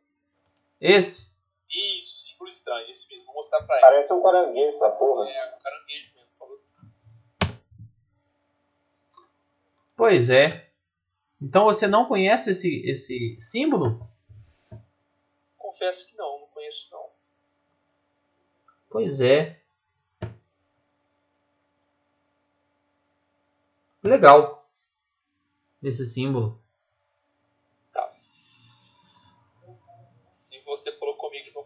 [0.80, 1.30] Esse?
[1.70, 3.26] Isso, símbolo estranho, esse mesmo.
[3.26, 3.86] Vou mostrar pra ela.
[3.86, 5.28] Parece um caranguejo essa porra.
[5.28, 6.30] É, o caranguejo mesmo.
[6.38, 6.60] Falou.
[9.96, 10.70] Pois é.
[11.40, 14.08] Então você não conhece esse, esse símbolo?
[15.58, 17.10] Confesso que não, não conheço não.
[18.90, 19.60] Pois é.
[24.02, 24.68] Legal.
[25.82, 26.61] Esse símbolo.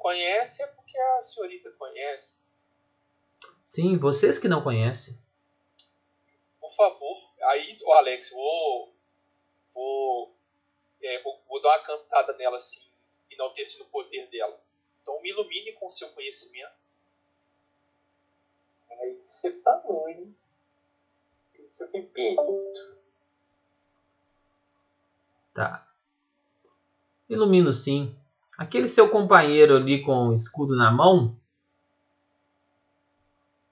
[0.06, 2.38] Conhece, é porque a senhorita conhece.
[3.60, 5.18] Sim, vocês que não conhecem.
[6.60, 7.28] Por favor.
[7.42, 8.94] Aí, ô Alex, vou.
[9.74, 10.32] Vou,
[11.02, 11.42] é, vou.
[11.48, 12.80] vou dar uma cantada nela assim,
[13.28, 14.60] enaltecendo o poder dela.
[15.02, 16.76] Então me ilumine com o seu conhecimento.
[18.88, 20.36] Aí você falou, hein?
[21.58, 22.36] Isso é bebê.
[25.52, 25.92] Tá.
[27.28, 28.16] Ilumino sim.
[28.56, 31.38] Aquele seu companheiro ali com o escudo na mão.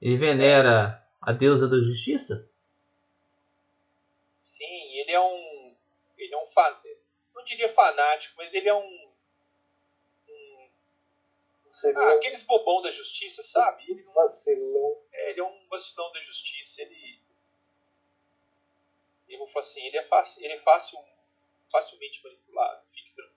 [0.00, 2.46] Ele venera a deusa da justiça?
[4.44, 5.74] Sim, ele é um.
[6.18, 6.76] Ele é um fan,
[7.34, 9.10] Não diria fanático, mas ele é um.
[10.28, 10.68] um
[11.96, 13.90] ah, aqueles bobão da justiça, sabe?
[13.90, 15.02] Ele, não, vacilão.
[15.12, 16.82] é, ele é um vacilão da justiça.
[16.82, 17.18] Ele.
[19.28, 20.44] Eu vou falar assim, ele é fácil.
[20.44, 20.98] Ele é fácil.
[21.72, 22.84] facilmente manipulado.
[22.92, 23.33] Fique tranquilo.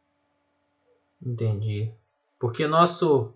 [1.28, 1.92] Entendi.
[2.40, 3.34] Porque nosso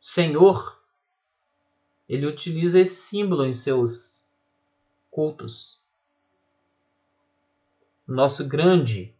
[0.00, 0.80] Senhor,
[2.08, 4.24] ele utiliza esse símbolo em seus
[5.10, 5.82] cultos.
[8.06, 9.12] Nosso grande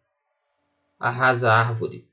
[1.00, 2.08] arrasa árvore.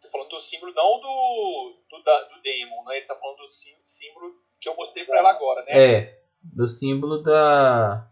[0.00, 2.96] Tô falando do símbolo não do, do, da, do Demon, né?
[2.96, 5.72] Ele tá falando do símbolo que eu mostrei pra ela agora, né?
[5.72, 8.10] É, do símbolo da.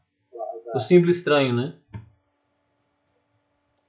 [0.75, 1.79] O símbolo estranho, né?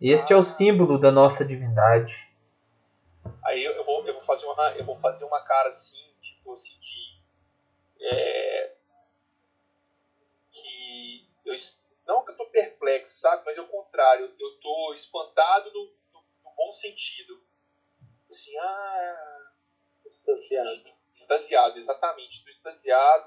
[0.07, 2.29] Este é o símbolo da nossa divindade.
[3.43, 6.53] Aí eu, eu vou, eu vou fazer uma eu vou fazer uma cara assim, tipo
[6.53, 7.19] assim de
[8.01, 8.71] é,
[10.51, 11.55] que eu
[12.05, 13.41] não que eu tô perplexo, sabe?
[13.45, 17.41] Mas é o contrário, eu tô espantado no, no- no bom sentido.
[18.29, 19.51] Assim, ah,
[21.15, 23.25] extasiado, exatamente, estou extasiado.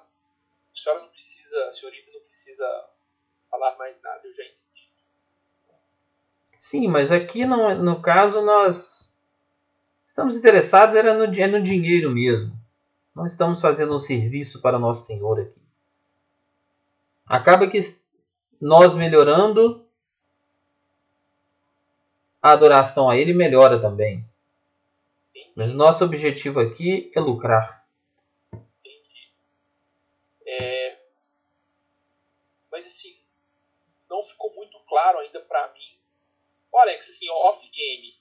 [0.72, 2.88] A senhora não precisa, a senhorita não precisa
[3.50, 4.67] falar mais nada, eu já entendi.
[6.68, 9.10] Sim, mas aqui não, no caso nós
[10.06, 12.54] estamos interessados era no, é no dinheiro mesmo.
[13.16, 15.58] Não estamos fazendo um serviço para Nosso Senhor aqui.
[17.26, 17.78] Acaba que
[18.60, 19.82] nós melhorando
[22.42, 24.22] a adoração a Ele melhora também.
[25.56, 27.82] Mas nosso objetivo aqui é lucrar.
[28.52, 29.32] Entendi.
[30.47, 30.98] É,
[32.70, 33.16] mas assim,
[34.10, 35.77] não ficou muito claro ainda pra mim.
[36.72, 38.14] Ô Alex, assim, off-game,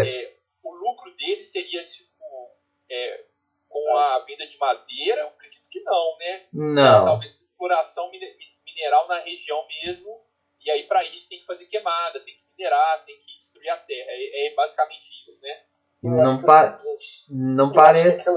[0.00, 2.50] é, o lucro dele seria tipo,
[2.90, 3.24] é,
[3.68, 5.22] com a venda de madeira?
[5.22, 6.46] Eu acredito que não, né?
[6.52, 7.04] Não.
[7.04, 10.20] Talvez exploração mine- mineral na região mesmo.
[10.64, 13.76] E aí pra isso tem que fazer queimada, tem que minerar, tem que destruir a
[13.78, 14.10] terra.
[14.10, 15.62] É, é basicamente isso, né?
[16.02, 18.28] Não, é pa- o seguinte, não parece.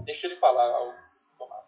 [0.00, 0.94] Deixa ele falar, o
[1.38, 1.66] Tomás.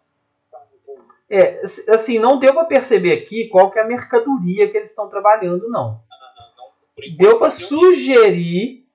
[0.73, 1.01] Entendi.
[1.29, 1.61] É,
[1.93, 5.69] assim, não deu para perceber aqui qual que é a mercadoria que eles estão trabalhando,
[5.69, 6.03] não.
[6.09, 8.85] Não, não, por enquanto Deu para sugerir,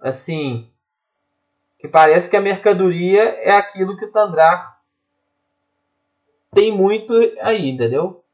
[0.00, 0.70] assim,
[1.78, 4.78] que parece que a mercadoria é aquilo que o Tandrar
[6.52, 8.24] tem muito aí, entendeu?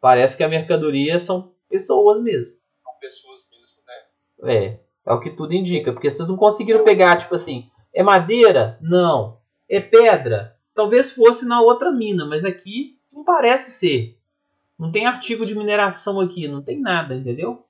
[0.00, 2.56] Parece que a mercadoria são pessoas mesmo.
[2.76, 4.54] são pessoas mesmo, né?
[4.54, 8.78] É, é o que tudo indica, porque vocês não conseguiram pegar, tipo assim, é madeira?
[8.80, 9.38] Não.
[9.68, 10.56] É pedra?
[10.74, 14.18] Talvez fosse na outra mina, mas aqui não parece ser.
[14.78, 17.64] Não tem artigo de mineração aqui, não tem nada, entendeu?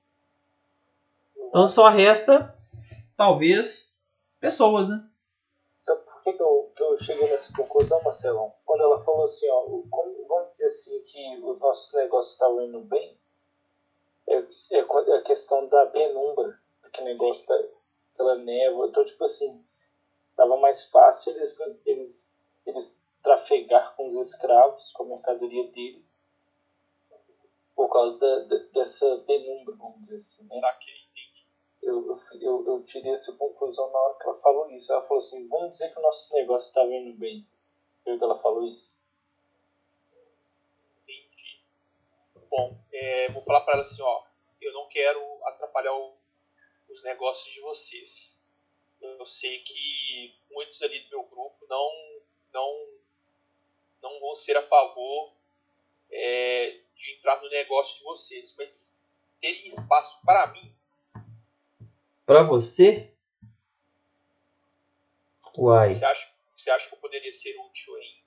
[1.49, 2.57] Então só resta,
[3.15, 3.95] talvez,
[4.39, 5.07] pessoas, né?
[5.81, 8.53] Sabe por que, que, eu, que eu cheguei nessa conclusão, Marcelão?
[8.65, 12.79] Quando ela falou assim, ó, como, vamos dizer assim, que os nossos negócios estavam indo
[12.81, 13.17] bem,
[14.27, 18.87] é, é, quando- é a questão da penumbra, aquele negócio da, daquela névoa.
[18.87, 19.63] Então, tipo assim,
[20.35, 22.31] tava mais fácil eles, eles,
[22.65, 26.17] eles trafegar com os escravos, com a mercadoria deles,
[27.75, 30.59] por causa da, da- dessa penumbra, vamos dizer assim, né?
[30.59, 31.45] Saquei, entendi.
[31.83, 34.91] eu, eu, eu, tirei essa conclusão na hora que ela falou isso.
[34.91, 37.43] Ela falou assim, vamos dizer que o nosso negócio estava indo bem.
[38.05, 38.91] Viu que ela falou isso?
[41.01, 41.59] entendi.
[42.49, 44.23] Bom, é, vou falar pra ela assim, ó,
[44.61, 46.15] eu não quero atrapalhar o-
[46.89, 48.37] os negócios de vocês.
[49.01, 51.89] Eu sei que muitos ali do meu grupo não,
[52.53, 52.71] não,
[54.01, 55.31] não vão ser a favor
[56.11, 58.91] é, de entrar no negócio de vocês, mas
[59.41, 60.73] teria espaço para mim?
[62.25, 63.11] Pra você?
[65.57, 65.93] Uai.
[65.95, 68.23] Você acha, você acha que eu poderia ser útil em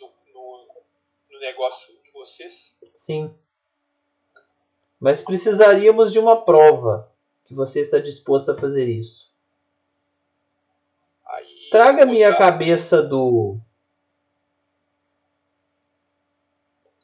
[0.00, 0.68] no, no,
[1.30, 2.76] no negócio de vocês?
[2.94, 3.34] Sim.
[5.00, 7.10] Mas precisaríamos de uma prova
[7.44, 9.32] que você está disposto a fazer isso.
[11.24, 13.58] Aí Traga-me a mostrar- cabeça do.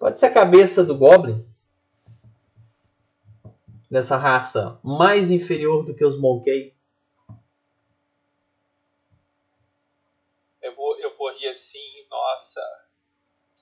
[0.05, 1.49] Pode ser a cabeça do Goblin?
[3.91, 6.75] Dessa raça mais inferior do que os Monkey.
[10.61, 12.61] Eu vou, eu vou rir assim, nossa,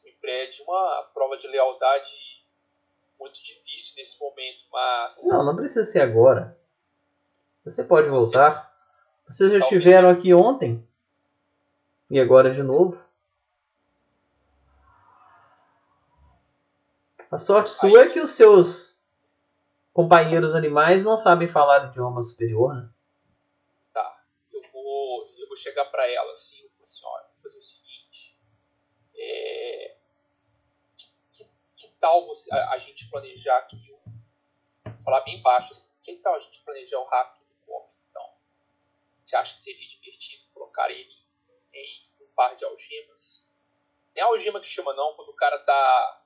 [0.05, 2.11] me pede uma prova de lealdade
[3.21, 6.59] muito difícil nesse momento, mas Não, não precisa ser agora.
[7.65, 8.75] Você pode voltar.
[9.29, 10.85] Vocês já estiveram aqui ontem.
[12.11, 13.01] E agora de novo.
[17.33, 19.01] A sorte sua é que os seus
[19.93, 22.93] companheiros animais não sabem falar idioma superior, né?
[24.53, 28.37] eu vou, eu vou chegar pra ela assim, eu vou assim, vou fazer o seguinte,
[29.17, 29.97] é,
[31.33, 31.45] que,
[31.77, 33.97] que tal você, a, a gente planejar aqui,
[35.03, 38.29] falar bem baixo, assim, que tal a gente planejar o rapto do Goblin, então?
[39.25, 41.17] Você acha que seria divertido colocar ele
[41.73, 43.49] em um par de algemas
[44.13, 46.22] Tem algema que chama não, quando o cara tá.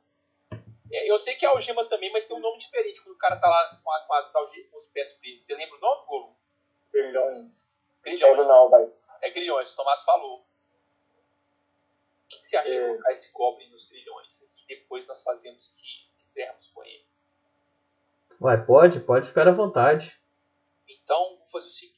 [0.93, 3.37] É, eu sei que é algema também, mas tem um nome diferente quando o cara
[3.37, 4.31] tá lá com, a, com as
[4.71, 5.45] com os pés presos.
[5.45, 6.37] Você lembra o nome, Golo?
[6.93, 7.53] Grilhões.
[8.03, 8.31] Grilhões.
[8.37, 8.93] Lembro não, velho.
[9.23, 10.41] É grilhões, o Tomás falou.
[10.41, 12.89] O que, que você acha de É.
[12.89, 14.41] colocar esse Goblin nos grilhões?
[14.59, 17.05] E depois nós fazemos o que quisermos com ele.
[18.41, 19.01] Ué, pode?
[19.01, 20.21] Pode ficar à vontade.
[20.89, 21.97] Então, vou fazer o seguinte.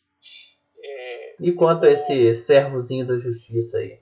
[0.79, 4.01] É, E quanto a esse servozinho da justiça aí?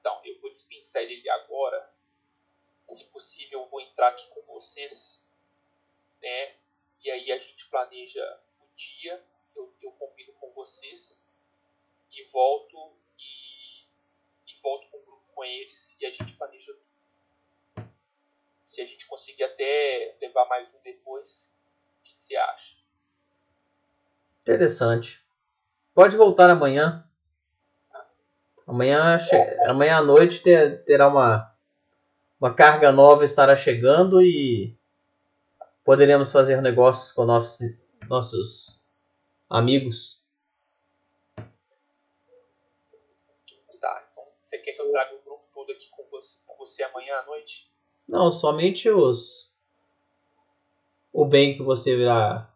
[0.00, 1.90] Então, eu vou dispensar ele agora.
[2.90, 5.20] Se possível, eu vou entrar aqui com vocês.
[6.22, 6.54] Né?
[7.02, 9.20] E aí a gente planeja o dia.
[9.56, 11.26] Eu, eu combino com vocês.
[12.12, 13.82] E volto e,
[14.46, 15.96] e volto com o grupo com eles.
[16.00, 17.88] E a gente planeja tudo.
[18.66, 21.52] Se a gente conseguir até levar mais um depois,
[22.00, 22.76] o que você acha?
[24.42, 25.24] Interessante.
[25.92, 27.04] Pode voltar amanhã.
[28.64, 31.57] Amanhã, che- amanhã à noite ter- terá uma,
[32.40, 34.76] uma carga nova estará chegando e
[35.84, 37.60] poderemos fazer negócios com nossos,
[38.08, 38.84] nossos
[39.50, 40.24] amigos.
[43.80, 46.82] Tá, então você quer que eu traga o grupo todo aqui com você, com você
[46.82, 47.70] amanhã à noite?
[48.08, 49.48] Não, somente os
[51.12, 52.52] o bem que você irá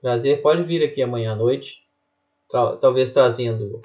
[0.00, 0.42] trazer.
[0.42, 1.86] Pode vir aqui amanhã à noite,
[2.48, 3.80] tra- talvez trazendo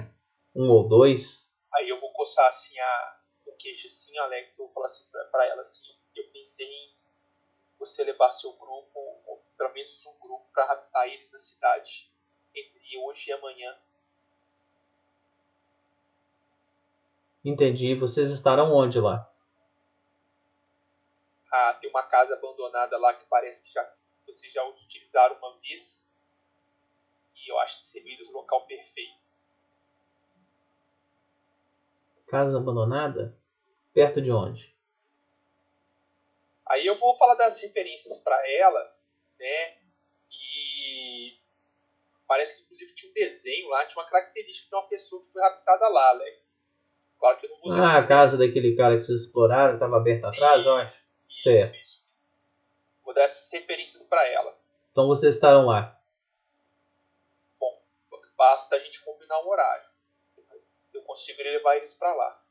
[0.56, 1.52] um ou dois.
[1.76, 3.17] Aí eu vou coçar assim a,
[3.68, 6.96] queixo assim, Alex, eu vou falar assim pra, pra ela assim, eu pensei em
[7.78, 12.10] você levar seu grupo, ou pelo menos um grupo, pra raptar eles na cidade
[12.56, 13.78] entre hoje e amanhã.
[17.44, 17.94] Entendi.
[17.96, 19.32] Vocês estarão onde lá?
[21.52, 26.06] Ah, tem uma casa abandonada lá que parece que já, vocês já utilizaram uma vez.
[27.36, 29.18] E eu acho que seria o local perfeito.
[32.28, 33.38] Casa abandonada?
[33.98, 34.72] Perto de onde?
[36.68, 38.96] Aí eu vou falar das referências pra ela,
[39.40, 39.78] né?
[40.32, 41.36] E
[42.28, 45.42] parece que inclusive tinha um desenho lá, tinha uma característica de uma pessoa que foi
[45.42, 46.62] raptada lá, Alex.
[47.20, 50.28] Claro que eu não vou Ah, a casa daquele cara que vocês exploraram estava aberta
[50.28, 51.04] atrás, eu acho.
[51.42, 51.76] Certo.
[51.78, 52.06] isso.
[53.04, 54.56] Vou dar essas referências pra ela.
[54.92, 56.00] Então vocês estarão lá.
[58.38, 59.90] Basta a gente combinar um horário.
[60.94, 62.47] Eu consigo levar eles pra lá.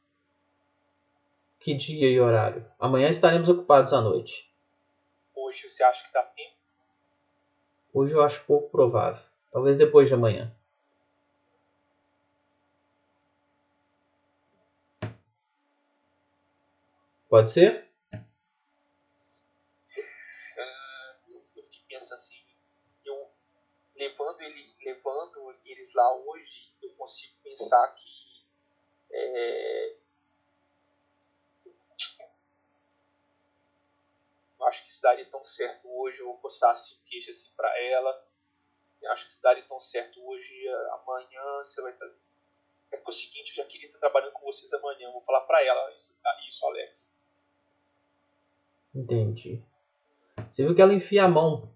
[1.66, 2.64] Que dia e horário?
[2.78, 4.48] Amanhã estaremos ocupados à noite.
[5.34, 6.54] Hoje você acha que dá tempo?
[7.92, 9.20] Hoje eu acho pouco provável.
[9.50, 10.54] Talvez depois de amanhã.
[17.28, 17.90] Pode ser?
[21.26, 22.44] Eu, eu fiquei pensando assim,
[23.04, 23.28] eu
[23.96, 28.46] levando ele, levando eles lá hoje, eu consigo pensar que
[29.10, 29.95] é,
[34.96, 38.24] isso daria tão certo hoje, eu assim, o queixo assim pra ela.
[39.02, 42.06] Eu acho que isso daria tão certo hoje, amanhã você vai estar.
[42.92, 45.22] É que é o seguinte, eu já queria estar trabalhando com vocês amanhã, eu vou
[45.22, 46.18] falar pra ela isso,
[46.48, 47.16] isso Alex.
[48.94, 49.62] Entendi.
[50.50, 51.70] Você viu que ela enfia a mão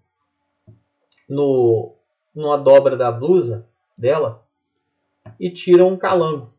[1.29, 1.95] no
[2.33, 4.47] numa dobra da blusa dela
[5.37, 6.53] e tira um calango.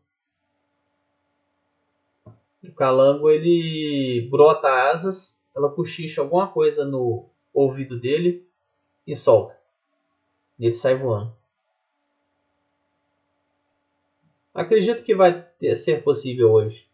[2.63, 8.47] O calango ele brota asas, ela cochicha alguma coisa no ouvido dele
[9.07, 9.57] e solta.
[10.59, 11.35] Ele sai voando.
[14.51, 16.87] Acredito que vai ter- ser possível hoje.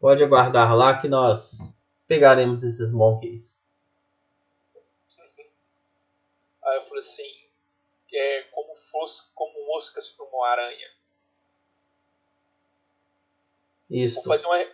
[0.00, 3.64] Pode aguardar lá que nós pegaremos esses monkeys.
[6.64, 7.48] Aí eu falei assim,
[8.14, 10.88] é como, fosse, como moscas para uma aranha.
[13.90, 14.22] Isso.
[14.22, 14.66] Vou fazer uma,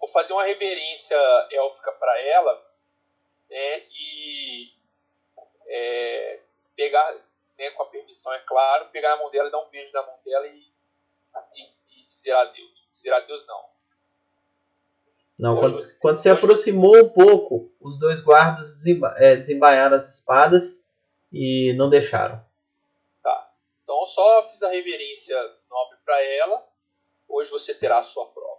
[0.00, 1.16] vou fazer uma reverência
[1.50, 2.66] élfica para ela,
[3.48, 4.72] né, e
[5.68, 6.40] é,
[6.74, 7.14] pegar,
[7.58, 10.18] né, com a permissão, é claro, pegar a mão dela, dar um beijo na mão
[10.24, 12.86] dela e, e, e dizer adeus.
[12.94, 13.76] Dizer adeus não.
[15.38, 20.82] Não, quando, quando se aproximou um pouco, os dois guardas desemba é, desembainharam as espadas
[21.30, 22.42] e não deixaram.
[23.22, 23.52] Tá.
[23.82, 25.36] Então eu só fiz a reverência
[25.68, 26.66] nobre para ela.
[27.28, 28.55] Hoje você terá a sua prova.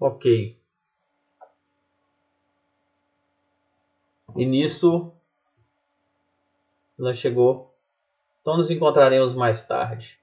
[0.00, 0.58] Ok.
[4.36, 5.12] E nisso
[6.98, 7.74] ela chegou.
[8.40, 10.18] Então nos encontraremos mais tarde.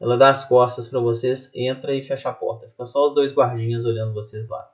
[0.00, 2.68] Ela dá as costas para vocês, entra e fecha a porta.
[2.68, 4.72] Fica só os dois guardinhas olhando vocês lá.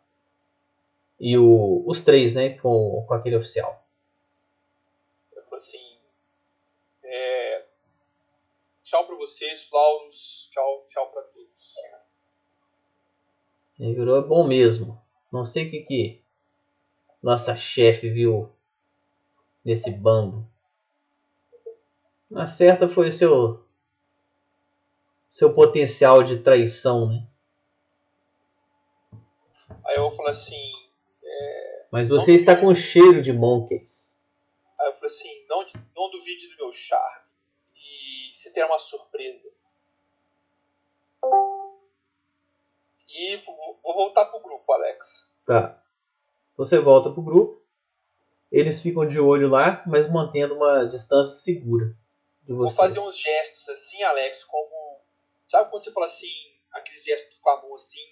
[1.19, 3.85] E o, os três, né, com, com aquele oficial.
[5.53, 5.99] Assim,
[7.05, 7.65] é,
[8.91, 10.49] Tchau pra vocês, Flauros.
[10.53, 11.30] Tchau, tchau todos.
[13.81, 15.01] Ele virou é bom mesmo.
[15.33, 16.23] Não sei o que que
[17.23, 18.53] nossa chefe viu
[19.65, 20.47] nesse bando.
[22.31, 23.65] Na certa foi o seu
[25.31, 27.27] seu potencial de traição, né?
[29.87, 30.73] Aí eu falar assim.
[31.91, 34.21] Mas você está com cheiro de monkeys.
[34.79, 37.25] Aí eu falei assim, não, não duvide do meu charme.
[37.75, 39.49] E você terá uma surpresa.
[43.13, 45.31] E vou, vou voltar pro grupo, Alex.
[45.47, 45.83] Tá.
[46.57, 47.61] Você volta pro grupo.
[48.51, 51.95] Eles ficam de olho lá, mas mantendo uma distância segura
[52.43, 52.77] de Vou vocês.
[52.77, 55.01] fazer uns gestos assim, Alex, como.
[55.49, 58.07] Sabe quando você fala assim, aqueles gestos com a mão assim?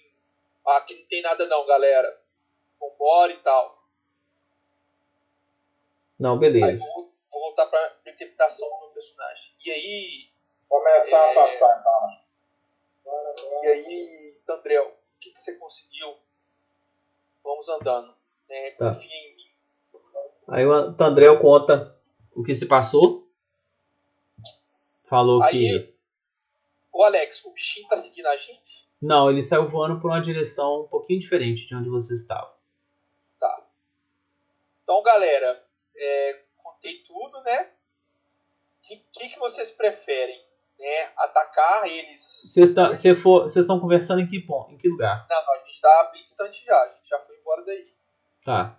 [0.65, 2.21] Ah, aqui não tem nada não, galera.
[2.79, 3.83] Vambora e tal.
[6.19, 6.83] Não, Aí beleza.
[6.85, 9.53] vou, vou voltar pra interpretação do meu personagem.
[9.65, 10.29] E aí.
[10.67, 11.31] Começar a É.
[11.31, 12.29] afastar então.
[13.63, 16.17] E aí, Tandrel, o que, que você conseguiu?
[17.43, 18.15] Vamos andando.
[18.49, 18.71] Né?
[18.71, 18.95] Tá.
[18.95, 19.49] Confia em mim.
[20.47, 21.95] Aí o Tandrel conta
[22.35, 23.29] o que se passou.
[25.07, 25.99] Falou Aí- que.
[26.91, 28.89] Ô Alex, o bichinho tá seguindo a gente?
[28.99, 32.57] Não, ele saiu voando por uma direção um pouquinho diferente de onde você estava.
[33.39, 33.67] Tá.
[34.83, 35.63] Então, galera,
[35.95, 37.71] é, contei tudo, né?
[38.79, 40.43] O que, que, que vocês preferem?
[40.79, 41.11] Né?
[41.17, 42.21] Atacar eles?
[42.45, 44.71] Vocês tá- cê for- vocês estão conversando em que ponto?
[44.71, 45.25] Em que lugar?
[45.29, 46.75] Não, não, a gente tá bem distante já.
[46.81, 47.85] A gente já foi embora daí.
[48.45, 48.75] Tá.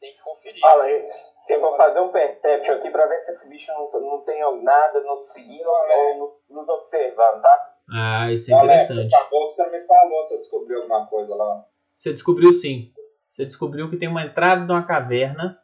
[0.00, 0.60] Tem que conferir.
[0.60, 1.08] Fala, eu,
[1.48, 5.00] eu vou fazer um perception aqui pra ver se esse bicho não, não tem nada
[5.00, 7.74] nos seguindo ou no- nos observando, tá?
[7.90, 9.14] Ah, isso é Alex, interessante.
[9.14, 11.64] acabou que você não me falou se eu descobri alguma coisa lá.
[11.96, 12.92] Você descobriu sim.
[13.28, 15.60] Você descobriu que tem uma entrada de uma caverna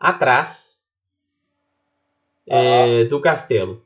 [0.00, 0.75] atrás
[2.48, 3.84] é, do castelo.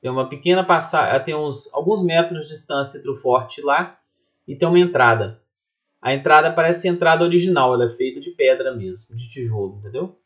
[0.00, 3.98] Tem uma pequena passagem, tem uns alguns metros de distância entre o forte lá
[4.48, 5.40] e tem uma entrada.
[6.00, 10.16] A entrada parece a entrada original, ela é feita de pedra mesmo, de tijolo, entendeu?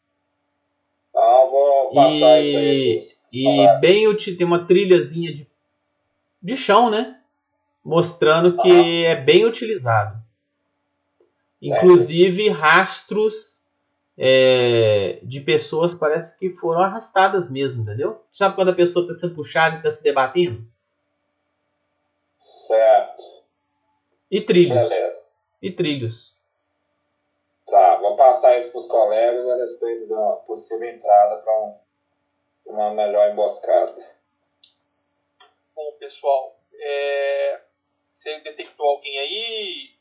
[1.13, 3.03] Eu vou passar isso aí.
[3.33, 3.75] E, e Ah.
[3.75, 5.49] bem uti- tem uma trilhazinha de,
[6.43, 7.19] de chão, né?
[7.85, 10.17] Mostrando que é bem utilizado.
[11.61, 13.54] Inclusive rastros
[14.17, 18.23] é, de pessoas parece que foram arrastadas mesmo, entendeu?
[18.33, 20.65] Sabe quando a pessoa está sendo puxada e está se debatendo?
[22.37, 23.23] Certo.
[24.31, 24.89] E trilhos.
[24.89, 25.29] Beleza.
[25.61, 26.35] E trilhos.
[27.67, 31.79] Tá, vou passar isso pros colegas a respeito da possível entrada para um,
[32.67, 33.95] uma melhor emboscada.
[35.75, 37.61] Bom, pessoal, é,
[38.15, 39.95] você detectou alguém aí?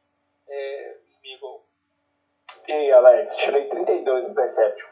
[0.47, 1.65] É, Smeagol?
[2.67, 4.87] E aí, Alex, tirei 32 no perception.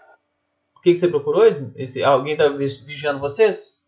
[0.77, 1.45] O que, que você procurou?
[1.45, 3.81] Esse, alguém está vigiando vocês?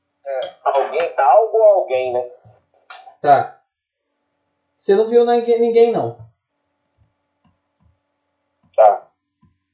[0.63, 2.31] Alguém, algo ou alguém, né?
[3.21, 3.61] Tá.
[4.77, 6.17] Você não viu ninguém, ninguém não.
[8.75, 9.11] Tá.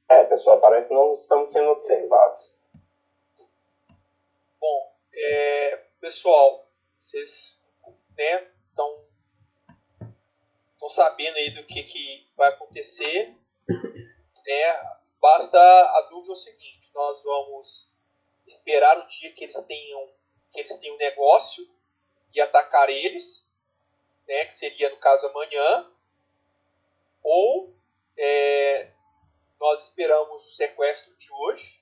[0.10, 2.54] É, pessoal, parece que não estamos sendo observados.
[4.60, 6.68] Bom, é, pessoal,
[7.02, 7.60] vocês
[8.18, 9.04] né, estão
[10.74, 13.36] estão sabendo aí do que, que vai acontecer.
[14.46, 14.98] Né?
[15.22, 17.92] Basta a dúvida é o seguinte, nós vamos
[18.48, 20.10] esperar o dia que eles tenham
[20.52, 21.64] que eles tenham negócio
[22.34, 23.48] e atacar eles,
[24.28, 25.92] né, que seria no caso amanhã,
[27.22, 27.76] ou
[28.18, 28.92] é,
[29.60, 31.80] nós esperamos o sequestro de hoje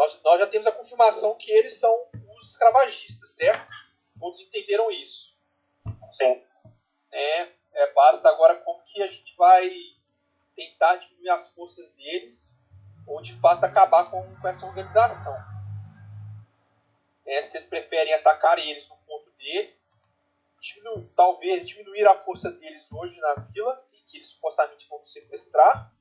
[0.00, 3.70] nós, nós já temos a confirmação que eles são os escravagistas, certo?
[4.18, 5.34] Todos entenderam isso.
[6.14, 6.42] Sim.
[7.12, 9.70] É, é, basta agora como que a gente vai
[10.60, 12.52] tentar diminuir as forças deles
[13.06, 15.34] ou de fato acabar com, com essa organização.
[17.26, 19.98] É, vocês preferem atacar eles no ponto deles,
[20.60, 25.92] diminu- talvez diminuir a força deles hoje na vila, em que eles supostamente vão sequestrar,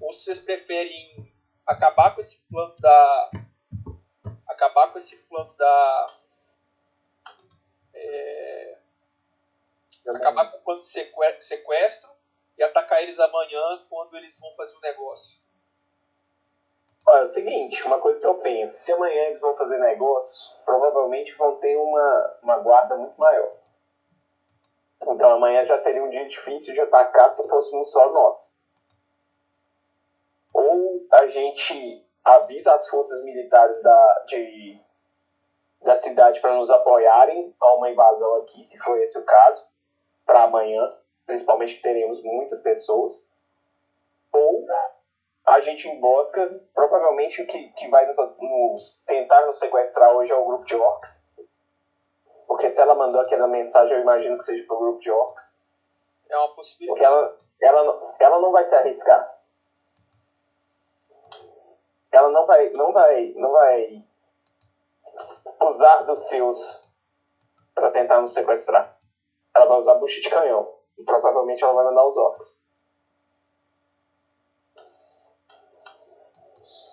[0.00, 1.32] ou se vocês preferem
[1.66, 3.30] acabar com esse plano da
[4.48, 6.16] acabar com esse plano da
[7.94, 8.78] é,
[10.16, 12.17] acabar com o plano de seque- sequestro
[12.58, 15.38] e atacar eles amanhã quando eles vão fazer o negócio.
[17.06, 20.56] Olha, é o seguinte, uma coisa que eu penso, se amanhã eles vão fazer negócio,
[20.64, 23.50] provavelmente vão ter uma, uma guarda muito maior.
[25.00, 28.52] Então amanhã já seria um dia difícil de atacar se fôssemos só nós.
[30.52, 34.80] Ou a gente avisa as forças militares da, de,
[35.82, 39.64] da cidade para nos apoiarem a uma invasão aqui, se for esse o caso,
[40.26, 40.98] para amanhã,
[41.28, 43.22] principalmente que teremos muitas pessoas.
[44.32, 44.64] Ou
[45.46, 46.60] a gente embosca.
[46.74, 50.74] Provavelmente o que, que vai nos, nos tentar nos sequestrar hoje é o grupo de
[50.74, 51.22] orcs.
[52.46, 55.54] Porque se ela mandou aquela mensagem, eu imagino que seja pro grupo de orcs.
[56.30, 57.04] É uma Porque possibilidade.
[57.04, 59.38] ela, ela, não- ela não vai se arriscar.
[62.10, 64.02] Ela não vai, não vai, não vai
[65.60, 66.56] usar dos seus
[67.74, 68.96] para tentar nos sequestrar.
[69.54, 70.77] Ela vai usar bucha de canhão.
[70.98, 72.58] E provavelmente ela vai mandar os orcs.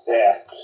[0.06, 0.56] Certo.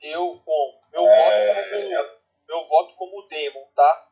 [0.00, 1.54] Eu, bom, meu É.
[1.54, 4.08] voto como, meu voto como Demon, tá?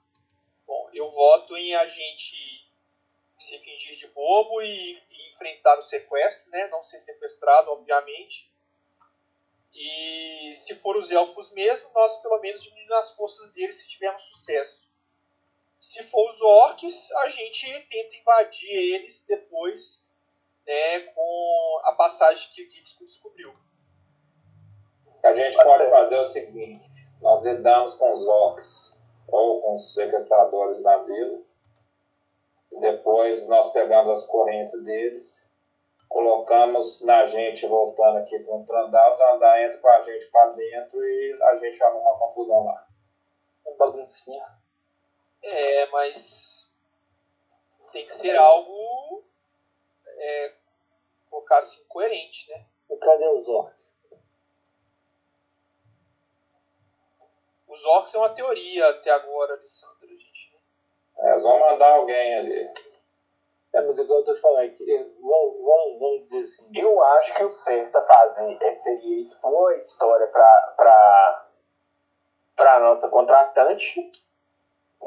[0.66, 2.66] Bom, eu voto em a gente
[3.38, 6.66] se fingir de bobo e, e enfrentar o sequestro, né?
[6.68, 8.50] Não ser sequestrado, obviamente.
[9.72, 14.22] E se for os elfos mesmo, nós pelo menos diminuímos as forças deles se tivermos
[14.24, 14.85] sucesso.
[15.92, 20.04] Se for os orcs, a gente tenta invadir eles depois,
[20.66, 23.52] né, com a passagem que o Gitsko descobriu.
[25.22, 26.84] A gente pode fazer o seguinte:
[27.22, 31.40] nós lidamos com os orcs ou com os sequestradores da vila.
[32.80, 35.48] Depois nós pegamos as correntes deles,
[36.08, 39.12] colocamos na gente voltando aqui com o Trandal.
[39.12, 42.86] O Trandal entra com a gente para dentro e a gente arruma uma confusão lá.
[43.66, 44.65] Um baguncinha.
[45.48, 46.68] É, mas
[47.92, 49.24] tem que ser algo
[50.06, 50.54] é,
[51.30, 52.66] colocar assim coerente, né?
[52.90, 53.96] E cadê os orcs?
[57.68, 59.96] Os orcs é uma teoria até agora, Alessandro.
[60.02, 60.60] A gente
[61.18, 62.70] É, Eles vão mandar alguém ali.
[63.72, 64.84] É, mas igual eu tô te falando aqui,
[65.20, 66.68] vamos, vamos, vamos dizer assim.
[66.74, 71.48] Eu acho que o certo a fazer é, seria expor a história para pra,
[72.56, 74.10] pra nossa contratante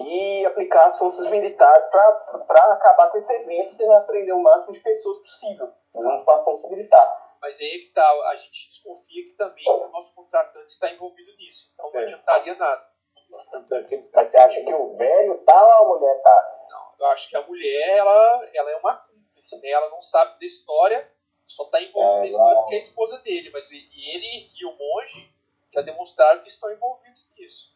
[0.02, 4.74] e aplicar as forças militares para acabar com esse evento e tentar prender o máximo
[4.74, 5.70] de pessoas possível.
[5.94, 7.38] Usando a força militar.
[7.42, 11.32] Mas aí é que tá, a gente desconfia que também o nosso contratante está envolvido
[11.38, 11.72] nisso.
[11.74, 12.04] Então não É.
[12.04, 12.90] adiantaria nada.
[13.30, 16.66] Mas você acha que o velho tá ou a mulher tá?
[16.70, 19.70] Não, eu acho que a mulher, ela, ela é uma cúmplice, né?
[19.70, 21.12] Ela não sabe da história,
[21.48, 22.62] só está envolvida É, na história não.
[22.62, 23.50] porque é a esposa dele.
[23.52, 25.32] Mas ele e o monge
[25.74, 27.72] já demonstraram que estão envolvidos nisso.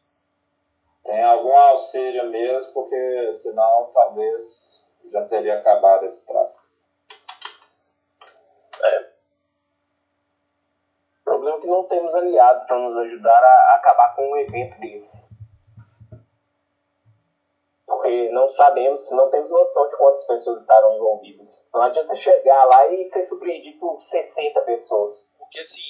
[1.04, 6.64] Tem algum auxílio mesmo, porque senão talvez já teria acabado esse tráfico.
[11.20, 14.80] O problema é que não temos aliados para nos ajudar a acabar com um evento
[14.80, 15.24] desse.
[17.86, 21.64] Porque não sabemos, não temos noção de quantas pessoas estarão envolvidas.
[21.74, 25.32] Não adianta chegar lá e ser surpreendido por 60 pessoas.
[25.38, 25.82] Porque assim,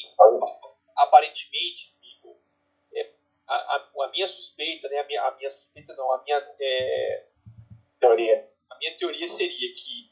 [0.95, 1.92] aparentemente, é,
[3.47, 4.99] a, a, a minha suspeita, né?
[4.99, 7.27] A minha, a minha suspeita não, a minha, é,
[7.99, 8.49] Teoria.
[8.69, 10.11] a minha teoria seria que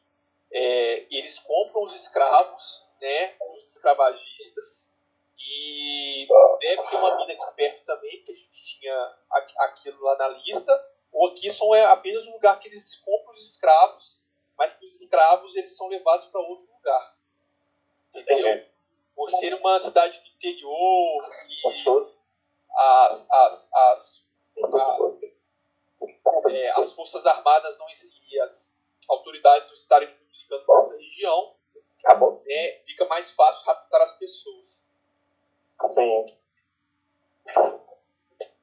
[0.54, 2.64] é, eles compram os escravos,
[3.02, 3.36] né?
[3.58, 4.92] Os escravagistas.
[5.38, 6.28] E
[6.60, 9.16] deve ter uma mina aqui perto também, porque a gente tinha
[9.60, 10.72] aquilo lá na lista.
[11.12, 14.22] Ou aqui só é apenas um lugar que eles compram os escravos,
[14.58, 17.16] mas que os escravos eles são levados para outro lugar.
[18.16, 18.66] Entendeu?
[19.16, 21.84] Por ser uma cidade do interior e
[22.82, 24.26] As, as, as,
[26.50, 28.74] é, as forças armadas não, e as
[29.08, 31.56] autoridades não estarem ligando para essa região,
[32.04, 32.42] Acabou?
[32.46, 34.84] né, fica mais fácil raptar as pessoas.
[35.94, 36.38] Sim.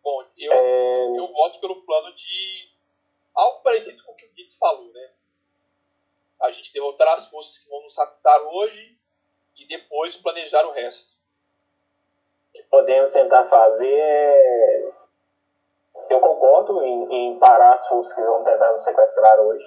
[0.02, 2.70] Bom, eu, É, eu voto pelo plano de
[3.34, 5.12] algo parecido com o que o Gitz falou, né?
[6.40, 8.98] A gente derrotar as forças que vão nos raptar hoje
[9.56, 11.17] e depois planejar o resto.
[12.58, 14.92] Que podemos tentar fazer é...
[16.10, 19.64] Eu concordo em, em parar as forças que vão tentar nos sequestrar hoje.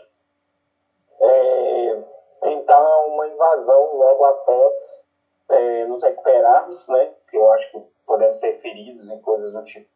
[1.20, 2.04] É,
[2.42, 5.08] tentar uma invasão logo após
[5.50, 7.14] é, nos recuperarmos, né?
[7.30, 9.90] Que eu acho que podemos ser feridos e coisas do tipo.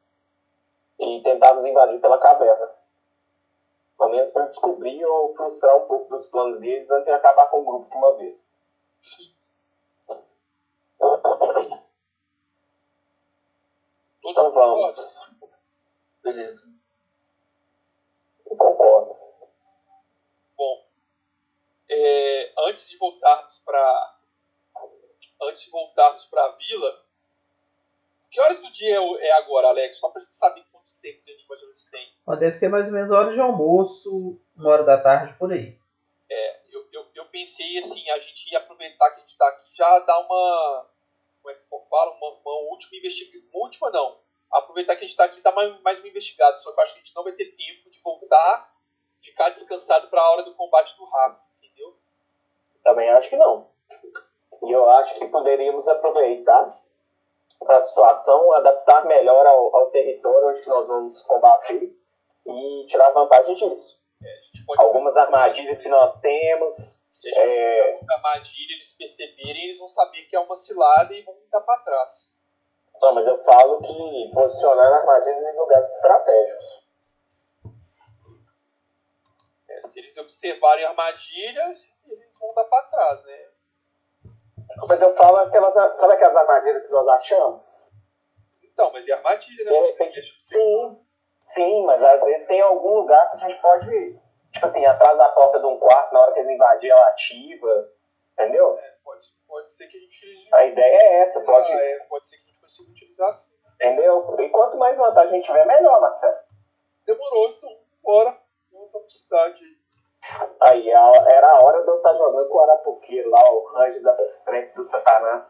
[1.00, 2.70] E tentarmos invadir pela caverna.
[3.98, 7.62] Pelo menos para descobrir ou frustrar um pouco dos planos deles antes de acabar com
[7.62, 8.36] o grupo de uma vez.
[9.02, 9.35] Todos
[14.26, 14.96] Então vamos.
[16.24, 16.68] Beleza.
[18.46, 19.16] Eu concordo.
[20.58, 20.88] Bom,
[21.90, 24.16] é, antes de voltarmos para
[25.44, 27.06] antes de voltarmos para a vila,
[28.32, 30.00] que horas do dia é é agora, Alex?
[30.00, 32.14] Só para gente saber quanto tempo a gente mais ou menos tem.
[32.26, 35.78] Ó, deve ser mais ou menos hora de almoço, uma hora da tarde, por aí.
[36.72, 39.78] Eu, eu, eu pensei assim, a gente ia aproveitar que a gente está aqui e
[39.78, 40.90] já dar uma
[41.46, 42.12] como é que eu falo?
[42.14, 43.50] Uma, uma última investigação.
[43.54, 44.18] Uma última não.
[44.52, 46.58] Aproveitar que a gente está aqui e dar mais, mais uma investigada.
[46.58, 48.74] Só que eu acho que a gente não vai ter tempo de voltar,
[49.22, 51.96] ficar descansado para a hora do combate do rato, entendeu?
[52.84, 53.70] Também acho que não.
[54.64, 56.82] E eu acho que poderíamos aproveitar
[57.68, 61.96] a situação, adaptar melhor ao, ao território onde nós vamos combater
[62.48, 64.04] e tirar vantagem disso.
[64.24, 69.90] É, Algumas armadilhas que nós temos, Se a gente é, armadilha, eles perceberem, eles vão
[69.90, 72.32] saber que é uma cilada e vão voltar pra trás.
[73.02, 76.86] não, mas eu falo que posicionar armadilhas em lugares estratégicos.
[79.68, 83.50] É, se eles observarem armadilhas, eles vão dar pra trás, né?
[84.88, 87.62] Mas eu falo aquelas, sabe aquelas armadilhas que nós achamos?
[88.62, 89.72] Então, mas e armadilha, né?
[89.72, 91.06] De repente, sim,
[91.56, 94.20] sim, mas às vezes tem algum lugar que a gente pode,
[94.66, 97.90] tipo assim, atrás da porta de um quarto, na hora que eles invadirem, ela ativa,
[98.34, 98.78] entendeu?
[98.80, 100.50] É, pode, pode ser que a gente.
[100.54, 103.56] A ideia é essa, pode, Ah, é, pode ser que a gente consiga utilizar assim.
[103.76, 104.36] entendeu?
[104.40, 106.38] E quanto mais vantagem a gente tiver, melhor, Marcelo.
[107.06, 107.70] Demorou, então,
[108.04, 108.38] bora.
[108.72, 109.86] Vamos pra cidade aí.
[110.60, 114.18] Aí era a hora de eu estar jogando com o Arapuqueiro lá, o range da
[114.44, 115.44] frente do Satanás.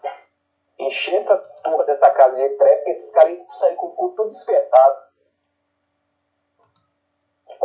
[0.78, 4.32] Encher essa porra dessa casa de trap, porque esses caras sair com o cu tudo
[4.32, 5.05] espetado.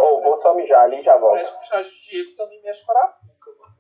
[0.01, 1.35] Ô, vou só mijar ali e já volto.
[1.35, 3.75] Parece que o Charles Diego também mexe com a arapuca, mano.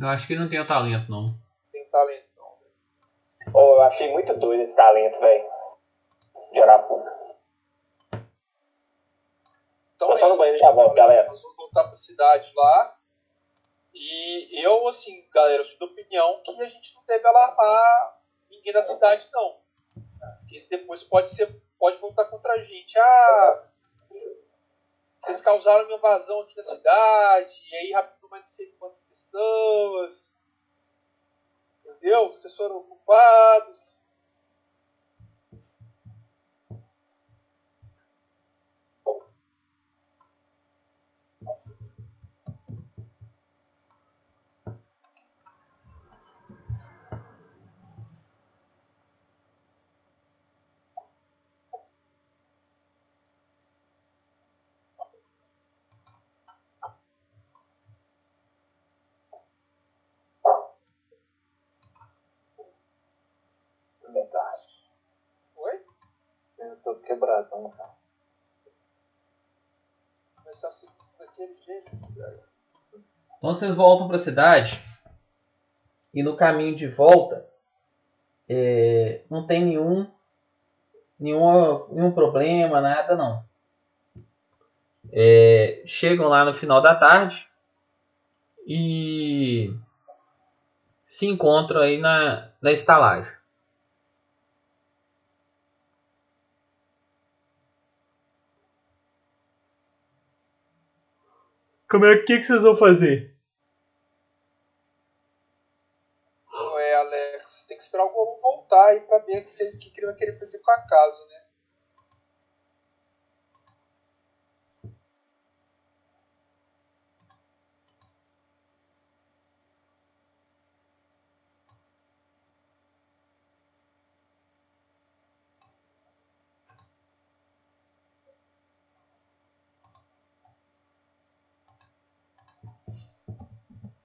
[0.00, 1.26] Eu acho que ele não tem o talento, não.
[1.70, 2.56] Tem talento, não.
[2.58, 3.56] velho.
[3.56, 5.44] Ô, eu achei muito doido esse talento, velho.
[6.52, 7.14] De Arapuca.
[9.94, 11.28] Então, Tô só no é banheiro e já volto, galera.
[11.28, 12.96] Nós vamos voltar pra cidade lá.
[13.92, 18.18] E eu, assim, galera, eu sou da opinião que a gente não deve alarmar
[18.50, 19.60] ninguém da cidade, não.
[20.40, 21.62] Porque isso depois pode ser.
[21.78, 22.98] pode voltar contra a gente.
[22.98, 23.62] Ah,
[25.24, 30.34] vocês causaram uma invasão aqui na cidade, e aí rapidou mais não sei quantas pessoas.
[31.84, 32.28] Entendeu?
[32.28, 33.94] Vocês foram ocupados.
[65.56, 65.84] Oi?
[66.84, 67.90] Tô quebradão, cara.
[70.36, 70.86] Começar assim
[71.18, 71.90] daquele jeito.
[72.10, 72.40] velho.
[73.38, 74.82] Então vocês voltam para a cidade
[76.12, 77.48] e no caminho de volta
[78.48, 80.06] é, não tem nenhum,
[81.18, 83.44] nenhum, nenhum problema, nada não.
[85.10, 87.48] É, chegam lá no final da tarde
[88.66, 89.74] e
[91.06, 93.32] se encontram aí na, na estalagem.
[101.94, 103.32] Como é que, que vocês vão fazer?
[106.52, 107.64] Não é, Alex.
[107.68, 110.36] Tem que esperar o Gollum voltar aí pra ver o que, que ele vai querer
[110.36, 111.43] fazer com a casa, né?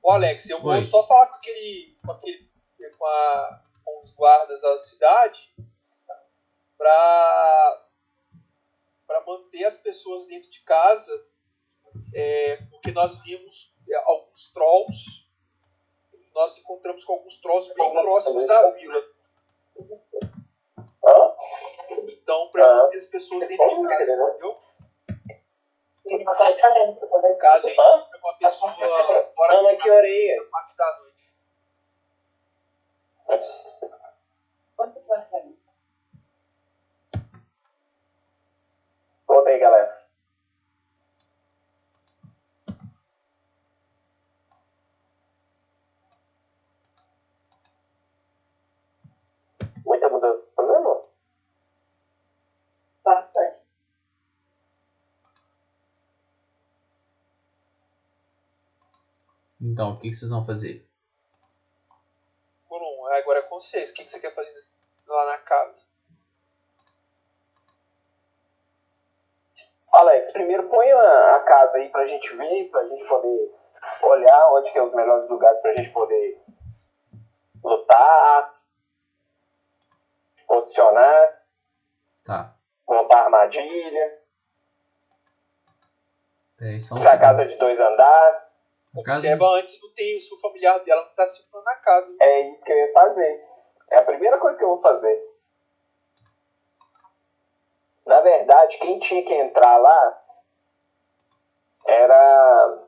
[0.10, 0.84] Ô Alex, eu vou Oi.
[0.88, 1.96] só falar com aquele.
[2.04, 2.50] com aquele.
[2.98, 5.54] com, a, com os guardas da cidade
[6.76, 7.86] pra.
[9.06, 11.28] pra manter as pessoas dentro de casa.
[12.16, 14.98] é, porque nós vimos é, alguns trolls.
[16.34, 19.04] Nós encontramos com alguns trolls bem próximos da vila.
[22.08, 22.76] Então, pra Ah.
[22.78, 24.56] manter as pessoas dentro de casa, entendeu?
[26.06, 26.24] Ele
[28.18, 28.74] uma pessoa
[29.36, 30.42] fora Não, mas que orelha.
[30.42, 31.34] da parte da noite.
[34.76, 35.60] Quanto vai sair?
[39.28, 40.00] Volta aí, galera.
[49.86, 51.02] Muita mudança de programa?
[53.04, 53.60] Bastante.
[59.62, 60.88] Então, o que, que vocês vão fazer?
[62.70, 63.90] Gollum, agora é com vocês.
[63.90, 64.54] O que, que você quer fazer
[65.08, 65.76] lá na casa?
[69.92, 73.52] Alex, primeiro põe a, casa aí pra gente ver, pra gente poder
[74.04, 76.40] olhar onde que é os melhores lugares pra gente poder
[77.64, 78.62] lutar,
[80.48, 81.44] posicionar,
[82.24, 82.54] Tá.
[82.88, 84.20] montar armadilha,
[86.56, 87.22] Peraí, só um pra segundo.
[87.26, 88.49] casa de dois andares.
[89.00, 92.08] Observa antes se, não tem, o familiar dela não tá circulando na casa.
[92.22, 93.46] É isso que eu ia fazer.
[93.92, 95.30] É a primeira coisa que eu vou fazer.
[98.06, 100.22] Na verdade, quem tinha que entrar lá
[101.86, 102.88] era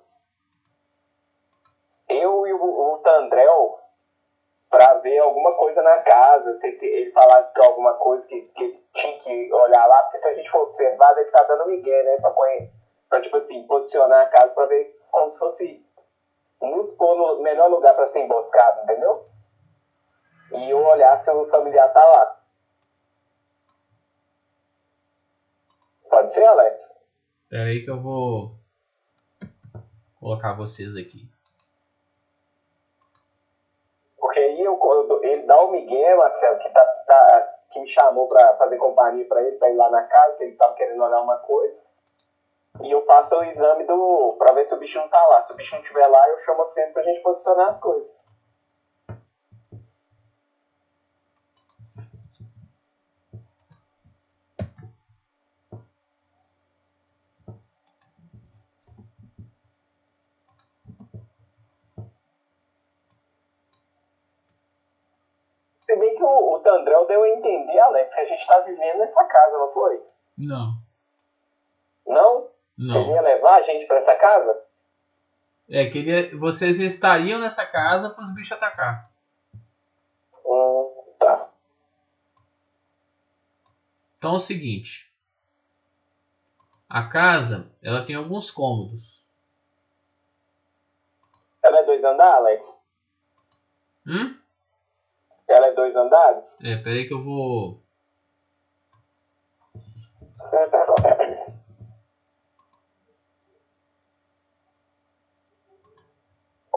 [2.10, 3.80] eu e o, o Tandrel
[4.70, 6.58] pra ver alguma coisa na casa.
[6.60, 10.34] Se ele- falasse que alguma coisa que, que tinha que olhar lá, porque se a
[10.34, 12.18] gente for observar, deve estar dando migué, né?
[12.22, 12.34] Pra,
[13.10, 15.86] pra, tipo assim, posicionar a casa pra ver como se fosse
[16.62, 19.24] nos pôr no melhor lugar pra ser emboscado, entendeu?
[20.52, 22.38] E eu olhar se o familiar tá lá.
[26.10, 26.78] Pode ser, Alex?
[27.50, 28.52] Pera aí que eu vou
[30.20, 31.26] colocar vocês aqui.
[34.20, 38.28] Porque aí eu, eu ele dá o Miguel, Marcelo, que, tá, tá- que me chamou
[38.28, 41.22] pra fazer companhia pra ele, pra ir lá na casa, que ele tava querendo olhar
[41.22, 41.78] uma coisa.
[42.84, 44.36] E eu faço o exame do.
[44.38, 45.46] pra ver se o bicho não tá lá.
[45.46, 48.22] Se o bicho não estiver lá, eu chamo sempre pra gente posicionar as coisas.
[65.82, 66.60] Se bem que o, o
[67.06, 70.02] deu a entender, Alex, que a gente tá vivendo nessa casa, não foi?
[70.38, 70.72] Não,
[72.82, 73.00] Não?
[73.02, 74.60] Ele ia levar a gente pra essa casa?
[75.70, 79.08] É que ele- vocês estariam nessa casa para os bichos atacar.
[80.44, 81.48] Hum, tá.
[84.18, 85.08] Então é o seguinte.
[86.90, 89.22] A casa, ela tem alguns cômodos.
[91.64, 92.64] Ela é dois andares, Alex?
[94.08, 94.36] Hum?
[95.48, 96.58] Ela é dois andares?
[96.64, 97.80] É, peraí que eu vou.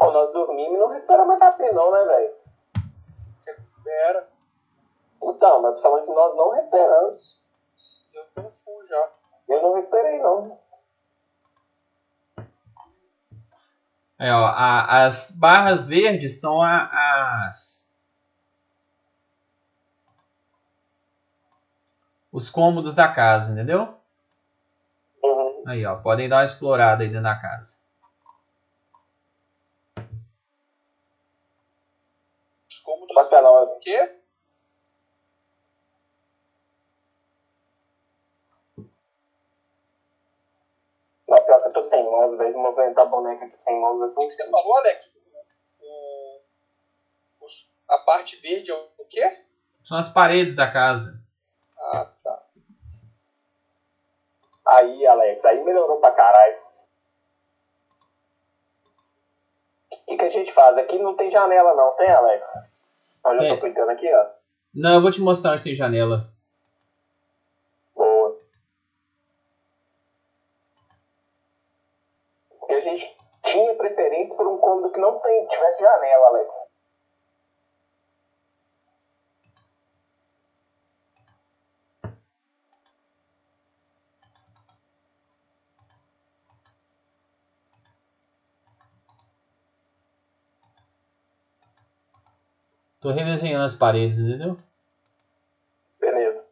[0.04, 2.34] Ó, nós dormimos e não recuperamos mais HP não, né, velho?
[3.46, 4.28] Recupera.
[5.22, 7.40] Então, mas falando que nós não recuperamos.
[8.12, 9.10] Eu tô full já.
[9.48, 10.58] Eu não recuperei, não.
[14.18, 17.90] É, ó, a- as barras verdes são a- as.
[22.30, 23.94] Os cômodos da casa, entendeu?
[25.22, 25.64] Uhum.
[25.66, 27.78] Aí, ó, podem dar uma explorada aí dentro da casa.
[32.70, 33.14] Os cômodos.
[33.14, 34.10] Marcelão, O quê?
[41.28, 42.58] na pior que eu tô sem mãos, velho.
[42.58, 44.28] Movimentar a boneca aqui sem mãos O assim.
[44.28, 45.10] que você falou, Alex?
[45.80, 46.40] O,
[47.88, 49.44] a parte verde é o quê?
[49.84, 51.20] São as paredes da casa.
[51.78, 52.42] Ah, tá.
[54.66, 56.64] Aí, Alex, aí melhorou pra caralho.
[59.90, 60.76] O que, que a gente faz?
[60.78, 62.73] Aqui não tem janela não, tem, Alex?
[63.26, 63.54] Onde eu Tem.
[63.54, 64.26] tô clicando aqui, ó.
[64.74, 66.28] Não, eu vou te mostrar onde tem janela.
[67.94, 68.36] Boa.
[72.58, 76.63] Porque a gente tinha preferência por um cômodo que não tem, tivesse janela, Alex.
[93.04, 94.56] Tô redesenhando as paredes, entendeu?
[96.00, 96.42] Beleza.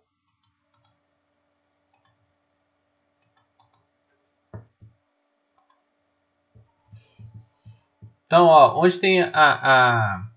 [8.26, 10.28] Então, ó, onde tem a, a,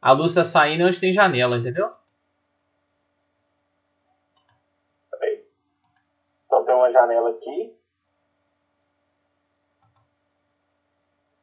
[0.00, 1.90] a luz tá saindo é onde tem janela, entendeu?
[6.46, 7.76] Então tem uma janela aqui.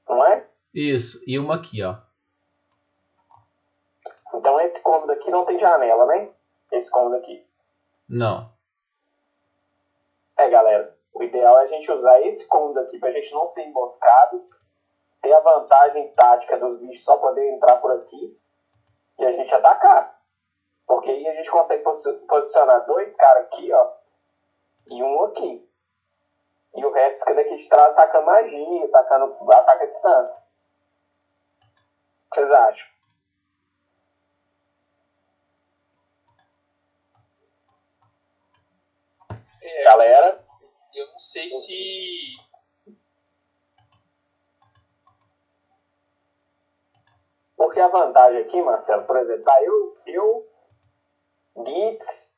[0.08, 0.48] Não é?
[0.74, 2.08] Isso, e uma aqui, ó.
[4.40, 6.32] Então esse cômodo aqui não tem janela, né?
[6.72, 7.45] Esse cômodo aqui.
[8.08, 8.50] Não.
[10.38, 10.98] É, galera.
[11.14, 14.45] O ideal é a gente usar esse cômodo aqui pra gente não ser emboscado.
[15.22, 18.40] Ter a vantagem tática dos bichos só poder entrar por aqui.
[19.18, 20.18] E a gente atacar.
[20.88, 23.92] Porque aí a gente consegue posi- posicionar dois caras aqui, ó.
[24.90, 25.69] E um aqui.
[26.76, 30.43] E o resto fica daqui de trás atacando magia, atacando ataque à distância.
[31.64, 32.88] O que vocês acham?
[39.85, 40.43] Galera,
[40.93, 42.33] eu não sei se.
[47.57, 50.48] Porque a vantagem aqui, Marcelo, por exemplo, tá eu, eu,
[51.65, 52.30] Gitz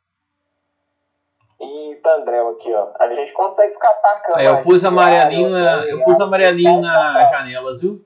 [1.60, 2.92] e Tandrel aqui, ó.
[3.00, 4.38] A gente consegue ficar atacando.
[4.40, 8.04] Aí eu pus amarelinho na, eu pus amarelinho na janelas, viu?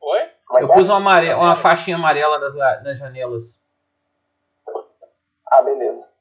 [0.00, 0.18] Oi?
[0.20, 0.32] É
[0.62, 0.74] Eu é?
[0.74, 3.64] pus uma, amare- uma faixinha amarela nas, nas janelas.
[5.50, 6.13] Ah, beleza.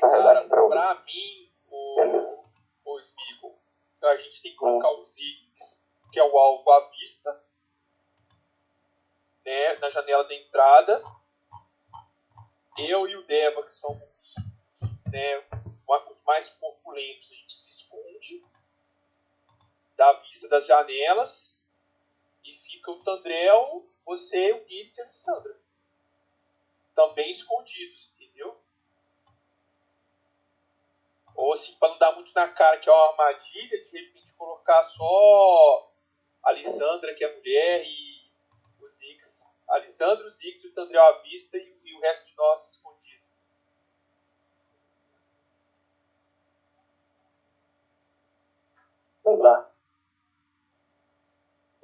[0.00, 2.42] Cara, pra pra mim, o, Beleza.
[2.84, 3.58] o Smeagol,
[4.02, 7.44] a gente tem que colocar os Ziggs, que é o alvo à vista,
[9.44, 11.02] né, na janela da entrada.
[12.76, 14.34] Eu e o Deva, que somos
[15.10, 15.38] né,
[15.88, 18.42] os mais corpulentos, a gente se esconde
[19.96, 21.56] da vista das janelas
[22.44, 25.56] e fica o Tandrel, você, o Gitz e a Alessandra.
[26.94, 28.60] Também escondidos, entendeu?
[31.36, 34.84] Ou assim, pra não dar muito na cara que é uma armadilha, de repente colocar
[34.84, 35.92] só
[36.44, 38.30] a Alessandra, que é mulher, e
[38.80, 39.44] o Ziggs.
[39.68, 43.24] A Alessandra, o e o Tandrel à vista e, e o resto de nós escondido.
[49.24, 49.70] Vamos lá.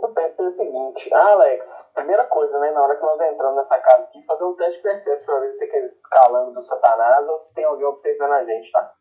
[0.01, 1.65] Eu pensei o seguinte, ah, Alex,
[1.95, 4.83] primeira coisa, né, na hora que nós entramos nessa casa aqui, fazer um teste de
[4.83, 8.45] percepção pra ver se você quer calando do satanás ou se tem alguém observando a
[8.45, 8.97] gente, tá?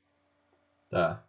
[0.91, 1.23] Tá.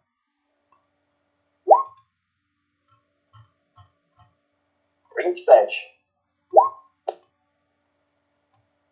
[5.15, 6.01] Vinte e sete.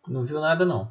[0.08, 0.90] Não viu nada não.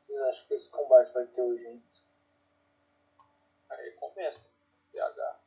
[0.00, 2.02] Vocês acham que esse combate vai ter urgência?
[3.68, 4.40] Aí começa.
[4.90, 5.40] PH.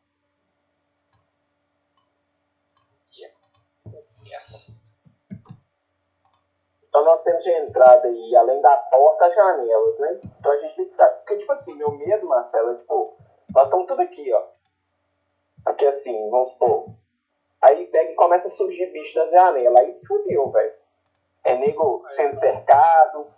[3.14, 3.34] E é.
[6.92, 10.20] Então nós temos de entrada aí, além da porta, as janelas, né?
[10.38, 11.08] Então a gente tem que estar.
[11.08, 13.18] Porque, tipo assim, meu medo, Marcelo, é tipo,
[13.56, 14.44] nós estamos tudo aqui, ó.
[15.68, 16.90] Aqui assim, vamos supor.
[17.62, 19.78] Aí pega e começa a surgir bicho das janelas.
[19.78, 20.74] Aí fudeu, velho.
[21.46, 23.34] É nego sendo cercado.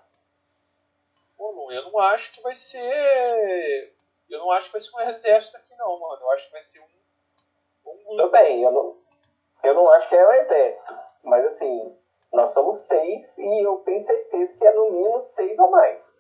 [1.38, 3.94] Lu, eu não acho que vai ser.
[4.32, 6.24] Eu não acho que vai ser um exército aqui não, mano.
[6.24, 7.04] Eu acho que vai ser um.
[7.86, 8.98] Um bem, eu não,
[9.64, 10.96] eu não acho que é o exército.
[11.24, 11.96] Mas assim,
[12.34, 16.18] nós somos seis e eu tenho certeza que é no mínimo seis ou mais.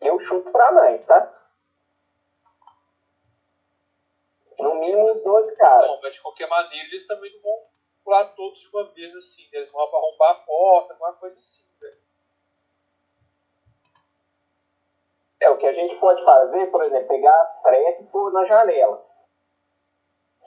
[0.00, 1.32] Eu chuto pra mais, tá?
[4.58, 5.86] No mínimo uns 12 caras.
[5.88, 7.62] Não, mas de qualquer maneira eles também não vão
[8.02, 9.42] pular todos de uma vez assim.
[9.52, 9.58] né?
[9.58, 11.98] Eles vão arrombar a porta, alguma coisa assim, velho.
[15.40, 18.44] É, o que a gente pode fazer, por exemplo, pegar a trap e pôr na
[18.44, 19.06] janela.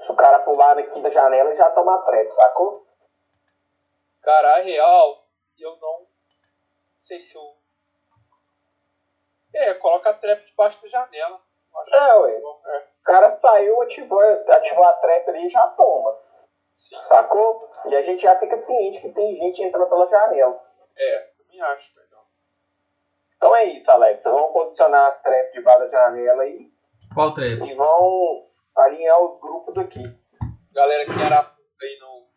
[0.06, 2.89] Se o cara pular aqui da janela, ele já toma a trap, sacou?
[4.30, 5.26] Cara, a real,
[5.58, 6.06] eu não
[7.00, 7.56] sei se eu.
[9.56, 11.42] É, coloca a trap debaixo da janela.
[11.76, 12.36] Acho É, ué.
[12.36, 16.16] é, O cara saiu, ativou, ativou a trap ali e já toma,
[16.78, 16.96] sim.
[17.08, 17.72] sacou?
[17.88, 20.64] E a gente já fica ciente que tem gente entrando pela janela.
[20.96, 22.08] É, também acho, velho.
[23.36, 24.22] Então é isso, Alex.
[24.24, 26.72] Vamos posicionar as traps debaixo da janela aí
[27.16, 27.64] Qual trap?
[27.68, 30.04] e vão alinhar os grupos daqui.
[30.72, 31.52] Galera que era
[31.82, 32.28] aí no,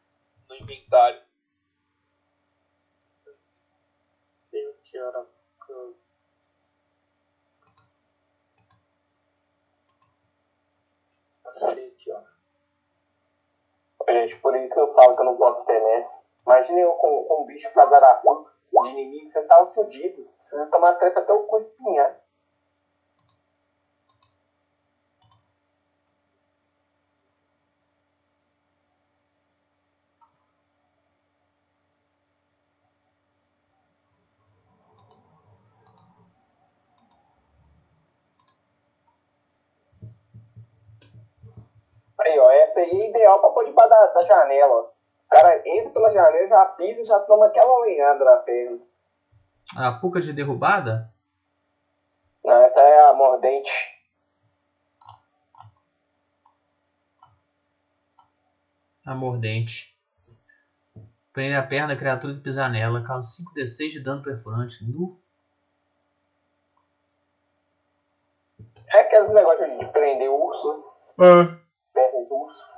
[0.48, 1.20] no inventário.
[14.08, 16.08] Gente, por isso que eu falo que eu não posso ter, né?
[16.46, 18.46] Imagina eu com, com um bicho casaracu
[18.84, 20.28] de inimigo, você tava fudido.
[20.42, 22.20] Você vai tomar treta até o cu espinhar.
[42.24, 44.72] Aí, ó, essa aí é ideal pra pôr debaixo da, da janela.
[44.72, 44.80] ó.
[44.82, 48.78] O cara entra pela janela, já pisa e já toma aquela lenhada na perna.
[49.76, 51.10] A puca de derrubada?
[52.44, 53.70] Não, essa é a mordente.
[59.04, 59.92] A mordente.
[61.32, 63.02] Prende a perna da criatura que pisar nela.
[63.04, 64.84] Causa 5d6 de dano perfurante.
[64.84, 65.18] Nu.
[68.88, 70.84] É aqueles negócios de prender urso,
[71.18, 71.58] Ah.
[71.94, 72.71] perna de urso.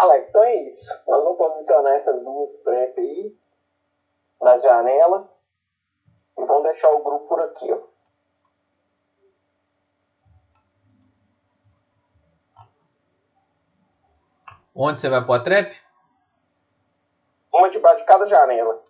[0.00, 0.88] Alex, então é isso.
[1.06, 3.36] Nós vamos posicionar essas duas trap aí
[4.40, 5.30] na janela
[6.38, 7.82] e vamos deixar o grupo por aqui, ó.
[14.74, 15.76] Onde você vai pôr a trap?
[17.52, 18.82] Uma debaixo de cada janela.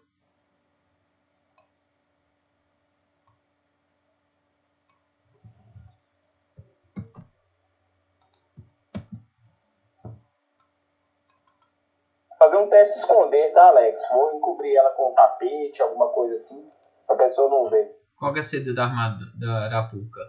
[12.40, 14.00] Fazer um teste de esconder, tá, Alex?
[14.10, 16.66] Vou encobrir ela com um tapete, alguma coisa assim,
[17.06, 17.94] pra pessoa não ver.
[18.18, 20.20] Qual é a CD da armada da Arapuca?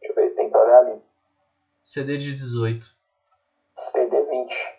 [0.00, 1.02] Deixa eu ver, tem que olhar ali.
[1.84, 2.86] CD de 18.
[3.92, 4.78] CD 20.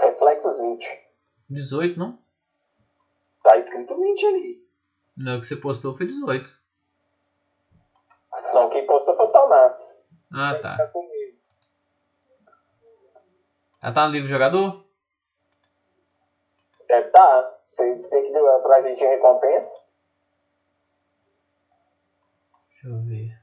[0.00, 1.08] Reflexos 20.
[1.50, 2.18] 18, não?
[3.42, 4.68] Tá escrito 20 ali.
[5.16, 6.48] Não, o que você postou foi 18.
[9.48, 9.96] Tomás.
[10.30, 10.76] Ah, tá.
[10.76, 11.38] Tá comigo.
[13.82, 14.84] Ela tá no livro jogador?
[16.86, 17.54] Deve tá.
[17.66, 19.70] Você, você que deu pra gente a recompensa.
[22.68, 23.38] Deixa eu ver.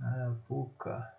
[0.00, 1.12] Arapuca.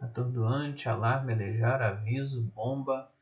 [0.00, 3.12] Atordoante, alarme, alejar, aviso, bomba,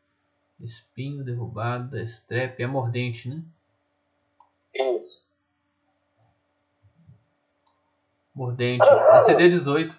[0.60, 3.42] espinho, derrubada, estrepe, é mordente, né?
[4.76, 5.24] Isso.
[8.34, 8.86] Mordente.
[8.86, 9.96] É CD 18.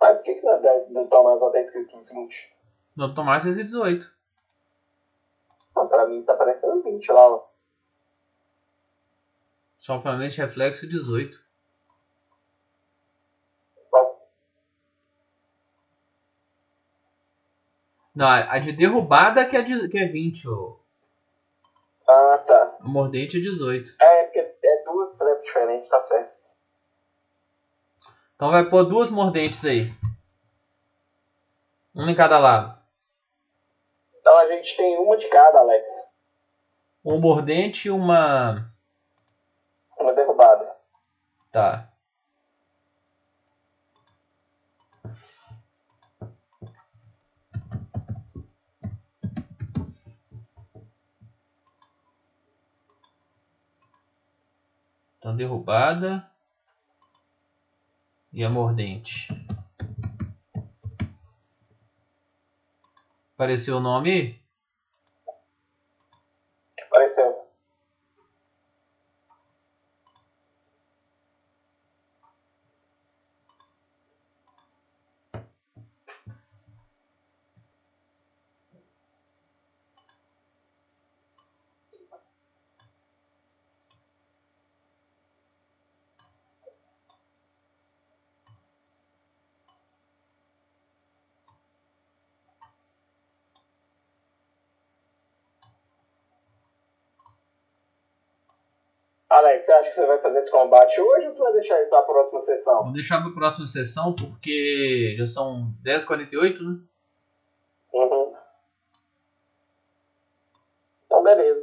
[0.00, 2.52] Mas por que, que na verdade do Tomás só tá escrito 20?
[2.96, 4.10] No Tomás é CD 18.
[5.76, 7.50] Não, pra mim tá parecendo 20 lá, ó.
[9.78, 11.40] Somente reflexo 18.
[13.92, 14.14] Ó,
[18.14, 20.79] Não, a de derrubada que é, de, que é 20, ô.
[22.82, 23.94] Mordente é 18.
[24.00, 26.40] É, porque é duas traps diferentes, tá certo.
[28.34, 29.92] Então vai pôr duas mordentes aí.
[31.94, 32.78] Uma em cada lado.
[34.18, 35.86] Então a gente tem uma de cada, Alex.
[37.04, 38.72] Um mordente e uma.
[39.98, 40.74] Uma derrubada.
[41.52, 41.89] Tá.
[55.36, 56.28] Derrubada.
[58.32, 59.28] E a mordente.
[63.34, 64.40] Apareceu o nome aí?
[66.82, 67.40] Apareceu.
[99.30, 101.90] Alex, você acha que você vai fazer esse combate hoje ou você vai deixar isso
[101.90, 102.82] pra próxima sessão?
[102.84, 106.78] Vou deixar para a próxima sessão porque já são 10h48, né?
[107.92, 108.34] Uhum.
[111.06, 111.60] Então, beleza.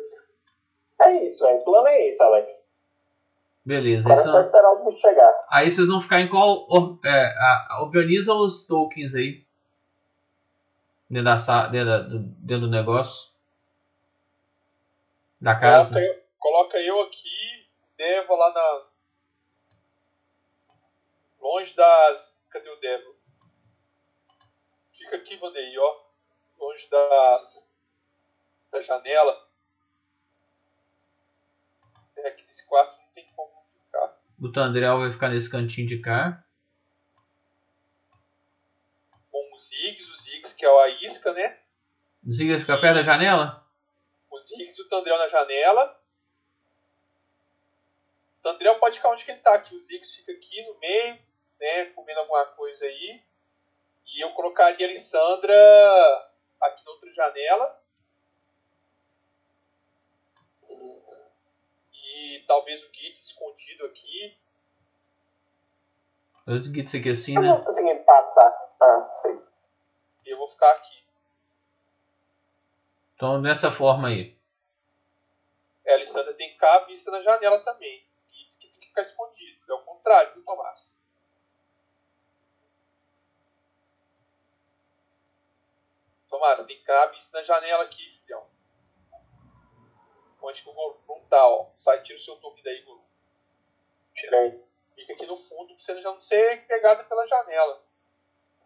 [1.01, 1.53] É isso, é.
[1.55, 2.57] o plano é esse, Alex.
[3.65, 4.05] Beleza.
[4.07, 5.45] Agora é só são- esperar os bichos chegar.
[5.49, 6.65] aí vocês vão ficar em qual.
[6.69, 9.45] or- é, a- organiza os tokens aí.
[11.09, 13.29] Dentro, da, dentro, da- do, dentro do negócio.
[15.39, 15.89] Da casa.
[15.93, 17.56] Coloca eu, coloca eu aqui,
[17.97, 18.85] Devo lá na.
[21.39, 22.33] Longe das.
[22.49, 23.15] Cadê o Devo?
[24.93, 26.01] Fica aqui, Vanei, ó.
[26.59, 27.67] Longe das.
[28.71, 29.47] Da janela.
[32.17, 33.51] É, aqui nesse quarto não tem como
[33.85, 34.19] ficar.
[34.39, 36.43] O Tandrel vai ficar nesse cantinho de cá.
[39.31, 41.59] Com os Ziggs, os Ziggs que é a isca, né?
[42.25, 43.65] O Ziggler fica perto da janela?
[44.29, 45.97] O Ziggs e o Tandrel na janela.
[48.47, 49.75] O Tandrel pode ficar onde que ele tá aqui.
[49.75, 51.19] O Ziggs fica aqui no meio,
[51.59, 51.85] né?
[51.87, 53.21] Comendo alguma coisa aí.
[54.05, 57.83] E eu colocaria a Alessandra aqui na outra janela.
[61.93, 64.37] E talvez o Gitz escondido aqui.
[66.47, 67.49] Eu digo isso aqui assim, Eu né?
[67.49, 68.75] não tô conseguindo passar.
[68.81, 69.37] Ah, sei.
[70.25, 71.03] E eu vou ficar aqui.
[73.15, 74.37] Então dessa forma aí.
[75.85, 78.05] É, a Alessandra tem que ficar à vista na janela também.
[78.27, 79.71] O Gitz que tem que ficar escondido.
[79.71, 80.95] É o contrário do Tomás.
[86.29, 88.47] Tomás, tem vista na janela aqui, filhão.
[90.41, 91.71] Onde que o Gorum tá, ó.
[91.79, 93.05] Sai, tira o seu toque daí, Gorum.
[94.15, 94.63] Tirei.
[94.95, 97.83] Fica aqui no fundo pra você já não ser pegado pela janela.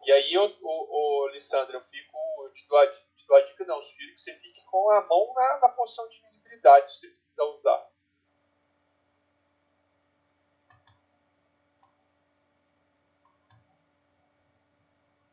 [0.04, 2.18] E aí, eu, o, o Lissandra, eu fico.
[2.44, 3.82] Eu te dou, a, te dou a dica, não.
[3.82, 7.44] Sugiro que você fique com a mão na, na posição de invisibilidade, se você precisar
[7.44, 7.91] usar.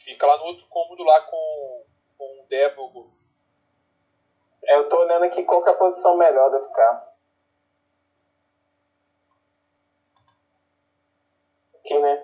[0.09, 1.85] Fica lá no outro cômodo lá com,
[2.17, 3.13] com o Débogo.
[4.63, 7.15] É, eu tô olhando aqui qual é a posição melhor de eu ficar.
[11.75, 12.23] Aqui, né?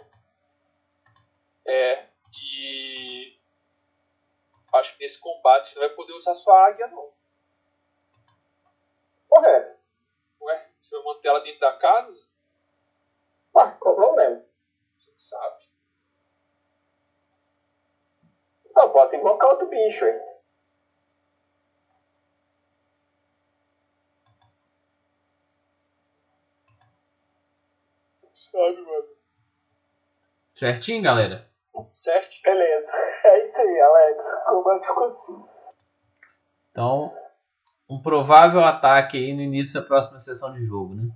[1.67, 2.07] É,
[2.41, 3.37] e
[4.73, 7.13] acho que nesse combate você vai poder usar sua águia não.
[9.29, 9.75] Por quê?
[10.41, 12.27] Ué, você vai manter ela dentro da casa?
[13.55, 14.43] Ah, qual o problema?
[14.97, 15.64] Você sabe.
[18.77, 20.19] Eu posso invocar outro bicho, hein?
[28.51, 29.05] Sabe, mano.
[30.55, 31.47] Certinho, galera?
[31.91, 32.29] Certo?
[32.43, 32.91] Beleza.
[33.25, 34.23] É isso aí, Alex.
[34.45, 35.45] Como ficou assim?
[36.69, 37.11] Então,
[37.89, 41.09] um provável ataque aí no início da próxima sessão de jogo, né?